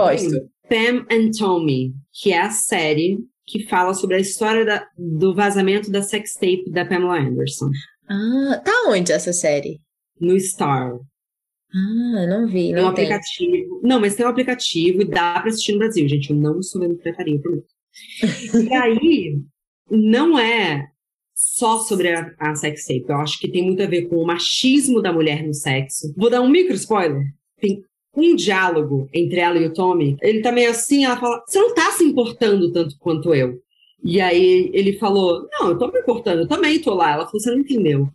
Pam 0.68 1.06
and 1.10 1.30
Tommy, 1.38 1.94
que 2.12 2.32
é 2.32 2.40
a 2.40 2.50
série 2.50 3.18
que 3.46 3.66
fala 3.66 3.94
sobre 3.94 4.16
a 4.16 4.20
história 4.20 4.64
da, 4.64 4.86
do 4.96 5.34
vazamento 5.34 5.90
da 5.90 6.02
sextape 6.02 6.70
da 6.70 6.84
Pamela 6.84 7.18
Anderson. 7.18 7.70
Ah, 8.08 8.60
tá 8.62 8.72
onde 8.88 9.12
essa 9.12 9.32
série? 9.32 9.80
No 10.20 10.38
Star. 10.38 10.92
Ah, 11.74 12.26
não 12.26 12.46
vi. 12.46 12.72
Não 12.72 12.76
tem 12.76 12.84
um 12.84 12.88
aplicativo. 12.88 13.80
Não, 13.82 14.00
mas 14.00 14.14
tem 14.14 14.26
um 14.26 14.28
aplicativo 14.28 15.02
e 15.02 15.04
dá 15.06 15.40
para 15.40 15.48
assistir 15.48 15.72
no 15.72 15.78
Brasil, 15.78 16.08
gente. 16.08 16.30
Eu 16.30 16.36
não 16.36 16.62
sou 16.62 16.80
vendo 16.80 16.96
pretaria, 16.96 17.40
prometo. 17.40 17.66
e 18.22 18.72
aí, 18.74 19.38
não 19.90 20.38
é 20.38 20.88
só 21.34 21.78
sobre 21.78 22.12
a, 22.12 22.34
a 22.38 22.54
sex 22.54 22.86
tape. 22.86 23.06
Eu 23.08 23.16
acho 23.16 23.38
que 23.40 23.50
tem 23.50 23.64
muito 23.64 23.82
a 23.82 23.86
ver 23.86 24.02
com 24.02 24.16
o 24.16 24.26
machismo 24.26 25.00
da 25.00 25.12
mulher 25.12 25.46
no 25.46 25.54
sexo. 25.54 26.12
Vou 26.16 26.30
dar 26.30 26.42
um 26.42 26.48
micro 26.48 26.74
spoiler. 26.74 27.24
Tem 27.58 27.82
um 28.14 28.34
diálogo 28.36 29.08
entre 29.12 29.40
ela 29.40 29.58
e 29.58 29.66
o 29.66 29.72
Tommy. 29.72 30.16
Ele 30.20 30.42
tá 30.42 30.52
meio 30.52 30.70
assim, 30.70 31.04
ela 31.04 31.18
fala: 31.18 31.42
Você 31.46 31.58
não 31.58 31.74
tá 31.74 31.90
se 31.92 32.04
importando 32.04 32.70
tanto 32.72 32.96
quanto 32.98 33.34
eu. 33.34 33.58
E 34.04 34.20
aí 34.20 34.70
ele 34.74 34.94
falou: 34.94 35.48
Não, 35.52 35.70
eu 35.70 35.78
tô 35.78 35.90
me 35.90 36.00
importando, 36.00 36.42
eu 36.42 36.48
também 36.48 36.80
tô 36.80 36.94
lá. 36.94 37.12
Ela 37.12 37.26
falou: 37.26 37.40
Você 37.40 37.50
não 37.50 37.60
entendeu. 37.60 38.08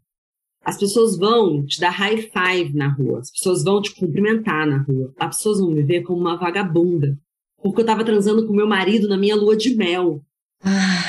As 0.64 0.78
pessoas 0.78 1.18
vão 1.18 1.66
te 1.66 1.80
dar 1.80 1.92
high 1.92 2.18
five 2.18 2.74
na 2.74 2.90
rua, 2.90 3.20
as 3.20 3.32
pessoas 3.32 3.64
vão 3.64 3.82
te 3.82 3.96
cumprimentar 3.96 4.68
na 4.68 4.80
rua, 4.84 5.14
as 5.18 5.38
pessoas 5.38 5.60
vão 5.60 5.72
me 5.72 5.82
ver 5.82 6.02
como 6.02 6.20
uma 6.20 6.38
vagabunda, 6.38 7.18
porque 7.62 7.82
eu 7.82 7.86
tava 7.86 8.04
transando 8.04 8.46
com 8.46 8.54
meu 8.54 8.68
marido 8.68 9.08
na 9.08 9.18
minha 9.18 9.36
lua 9.36 9.56
de 9.56 9.76
mel. 9.76 10.22
Ah, 10.62 11.04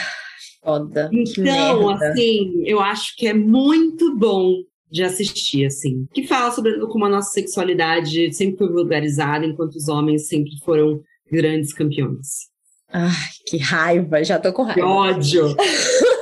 foda. 0.63 1.11
Então, 1.13 1.91
assim, 1.91 2.63
eu 2.65 2.81
acho 2.81 3.17
que 3.17 3.27
é 3.27 3.35
muito 3.35 4.17
bom 4.17 4.63
de 4.91 5.03
assistir, 5.03 5.67
assim. 5.67 6.07
Que 6.13 6.27
fala 6.27 6.51
sobre 6.51 6.79
como 6.87 7.05
a 7.05 7.11
nossa 7.11 7.31
sexualidade 7.31 8.33
sempre 8.33 8.59
foi 8.59 8.69
vulgarizada, 8.69 9.45
enquanto 9.45 9.75
os 9.75 9.89
homens 9.89 10.29
sempre 10.29 10.53
foram 10.65 11.01
grandes 11.31 11.73
campeões. 11.73 12.49
Ai, 12.91 13.11
que 13.47 13.59
raiva, 13.59 14.25
já 14.25 14.39
tô 14.39 14.53
com 14.53 14.63
raiva. 14.63 14.81
Que 14.81 14.87
ódio! 14.87 15.57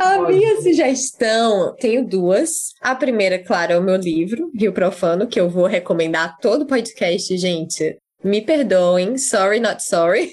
A 0.00 0.22
minha 0.22 0.60
sugestão, 0.62 1.74
tenho 1.78 2.06
duas. 2.06 2.72
A 2.80 2.94
primeira, 2.94 3.38
claro, 3.38 3.72
é 3.72 3.78
o 3.78 3.82
meu 3.82 3.96
livro, 3.96 4.50
Rio 4.54 4.72
Profano, 4.72 5.26
que 5.26 5.38
eu 5.38 5.48
vou 5.48 5.66
recomendar 5.66 6.24
a 6.24 6.32
todo 6.40 6.66
podcast, 6.66 7.36
gente. 7.36 7.96
Me 8.22 8.40
perdoem, 8.40 9.18
sorry, 9.18 9.60
not 9.60 9.82
sorry. 9.82 10.30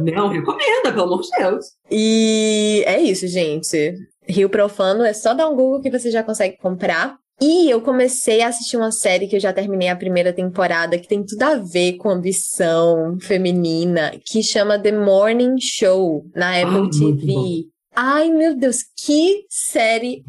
Não, 0.00 0.28
recomenda, 0.28 0.92
pelo 0.92 1.04
amor 1.04 1.22
de 1.22 1.30
Deus. 1.38 1.66
E 1.90 2.84
é 2.86 3.00
isso, 3.00 3.26
gente. 3.26 3.94
Rio 4.28 4.50
Profano 4.50 5.04
é 5.04 5.12
só 5.12 5.32
dar 5.32 5.48
um 5.48 5.56
Google 5.56 5.80
que 5.80 5.90
você 5.90 6.10
já 6.10 6.22
consegue 6.22 6.56
comprar. 6.58 7.16
E 7.40 7.68
eu 7.68 7.82
comecei 7.82 8.40
a 8.40 8.48
assistir 8.48 8.78
uma 8.78 8.90
série 8.90 9.26
que 9.26 9.36
eu 9.36 9.40
já 9.40 9.52
terminei 9.52 9.88
a 9.88 9.96
primeira 9.96 10.32
temporada, 10.32 10.98
que 10.98 11.06
tem 11.06 11.22
tudo 11.22 11.42
a 11.42 11.56
ver 11.56 11.94
com 11.94 12.08
ambição 12.08 13.18
feminina, 13.20 14.12
que 14.24 14.42
chama 14.42 14.78
The 14.78 14.92
Morning 14.92 15.56
Show, 15.60 16.24
na 16.34 16.58
Apple 16.58 16.86
ah, 16.86 16.98
TV. 16.98 17.66
Ai, 17.96 18.28
meu 18.28 18.54
Deus, 18.54 18.84
que 18.94 19.46
série 19.48 20.22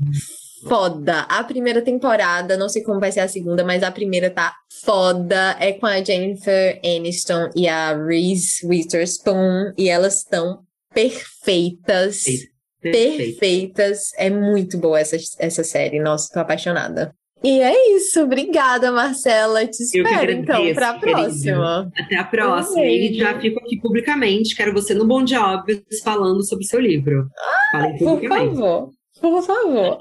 foda. 0.64 1.22
A 1.24 1.44
primeira 1.44 1.82
temporada, 1.82 2.56
não 2.56 2.70
sei 2.70 2.82
como 2.82 3.00
vai 3.00 3.12
ser 3.12 3.20
a 3.20 3.28
segunda, 3.28 3.64
mas 3.66 3.84
a 3.84 3.92
primeira 3.92 4.30
tá 4.30 4.56
foda. 4.82 5.58
É 5.60 5.74
com 5.74 5.86
a 5.86 6.02
Jennifer 6.02 6.80
Aniston 6.82 7.50
e 7.54 7.68
a 7.68 7.94
Reese 7.94 8.66
Witherspoon. 8.66 9.74
E 9.78 9.90
elas 9.90 10.20
estão 10.20 10.64
perfeitas. 10.94 12.24
Perfeita. 12.82 13.18
Perfeitas. 13.24 14.12
É 14.18 14.30
muito 14.30 14.78
boa 14.78 15.00
essa, 15.00 15.18
essa 15.38 15.64
série. 15.64 16.00
Nossa, 16.00 16.34
tô 16.34 16.40
apaixonada. 16.40 17.14
E 17.44 17.62
é 17.62 17.96
isso. 17.96 18.24
Obrigada, 18.24 18.92
Marcela. 18.92 19.66
Te 19.66 19.84
espero, 19.84 20.32
então, 20.32 20.74
para 20.74 20.90
a 20.90 21.00
próxima. 21.00 21.92
Até 21.98 22.18
a 22.18 22.24
próxima. 22.24 22.84
E 22.84 23.14
já 23.14 23.40
fico 23.40 23.60
aqui 23.60 23.80
publicamente. 23.80 24.56
Quero 24.56 24.74
você 24.74 24.94
no 24.94 25.06
Bom 25.06 25.24
Jobs 25.24 25.82
falando 26.04 26.44
sobre 26.44 26.66
o 26.66 26.68
seu 26.68 26.80
livro. 26.80 27.28
Ah, 27.74 27.90
por 28.00 28.22
favor. 28.28 28.90
Por 29.22 29.44
favor. 29.44 30.00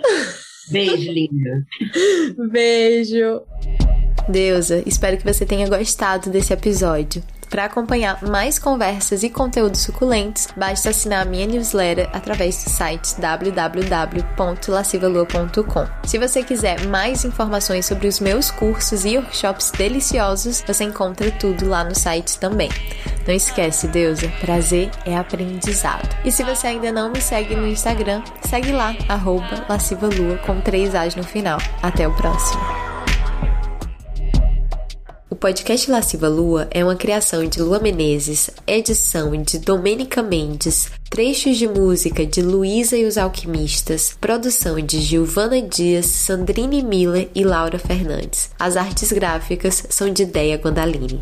Beijo, 0.70 1.12
linda. 1.12 1.64
Beijo. 2.51 3.43
Deusa, 4.28 4.82
espero 4.87 5.16
que 5.16 5.24
você 5.24 5.47
tenha 5.47 5.68
gostado 5.68 6.30
desse 6.30 6.53
episódio. 6.53 7.22
Para 7.49 7.67
acompanhar 7.67 8.21
mais 8.23 8.59
conversas 8.59 9.23
e 9.23 9.31
conteúdos 9.31 9.83
suculentos, 9.83 10.49
basta 10.57 10.91
assinar 10.91 11.23
a 11.23 11.29
minha 11.29 11.47
newsletter 11.47 12.11
através 12.13 12.65
do 12.65 12.71
site 12.71 13.15
www.lascivalua.com. 13.21 15.87
Se 16.07 16.19
você 16.19 16.43
quiser 16.43 16.85
mais 16.87 17.25
informações 17.25 17.87
sobre 17.87 18.09
os 18.09 18.19
meus 18.21 18.51
cursos 18.51 19.05
e 19.05 19.17
workshops 19.17 19.71
deliciosos, 19.71 20.65
você 20.67 20.83
encontra 20.85 21.31
tudo 21.31 21.69
lá 21.69 21.85
no 21.85 21.95
site 21.95 22.37
também. 22.39 22.71
Não 23.27 23.35
esquece, 23.35 23.89
deusa, 23.89 24.31
prazer 24.41 24.91
é 25.05 25.17
aprendizado. 25.17 26.09
E 26.25 26.31
se 26.31 26.45
você 26.45 26.69
ainda 26.69 26.93
não 26.93 27.11
me 27.11 27.21
segue 27.21 27.57
no 27.57 27.67
Instagram, 27.67 28.23
segue 28.43 28.71
lá, 28.73 28.95
arroba 29.09 29.67
lascivalua 29.69 30.39
com 30.39 30.61
três 30.61 30.95
As 30.95 31.17
no 31.17 31.25
final. 31.25 31.59
Até 31.83 32.07
o 32.07 32.15
próximo. 32.15 32.63
O 35.29 35.35
podcast 35.35 35.91
Lasciva 35.91 36.29
Lua 36.29 36.68
é 36.70 36.85
uma 36.85 36.95
criação 36.95 37.45
de 37.45 37.61
Lua 37.61 37.81
Menezes, 37.81 38.49
edição 38.64 39.33
de 39.43 39.59
Domênica 39.59 40.22
Mendes, 40.22 40.89
trechos 41.11 41.57
de 41.57 41.66
música 41.66 42.24
de 42.24 42.41
Luísa 42.41 42.97
e 42.97 43.05
os 43.05 43.18
Alquimistas, 43.18 44.16
produção 44.20 44.81
de 44.81 45.01
Giovana 45.01 45.61
Dias, 45.61 46.07
Sandrine 46.07 46.81
Miller 46.81 47.29
e 47.35 47.43
Laura 47.43 47.77
Fernandes. 47.77 48.51
As 48.57 48.77
artes 48.77 49.11
gráficas 49.11 49.85
são 49.91 50.12
de 50.12 50.24
Deia 50.24 50.59
Guandaline. 50.59 51.20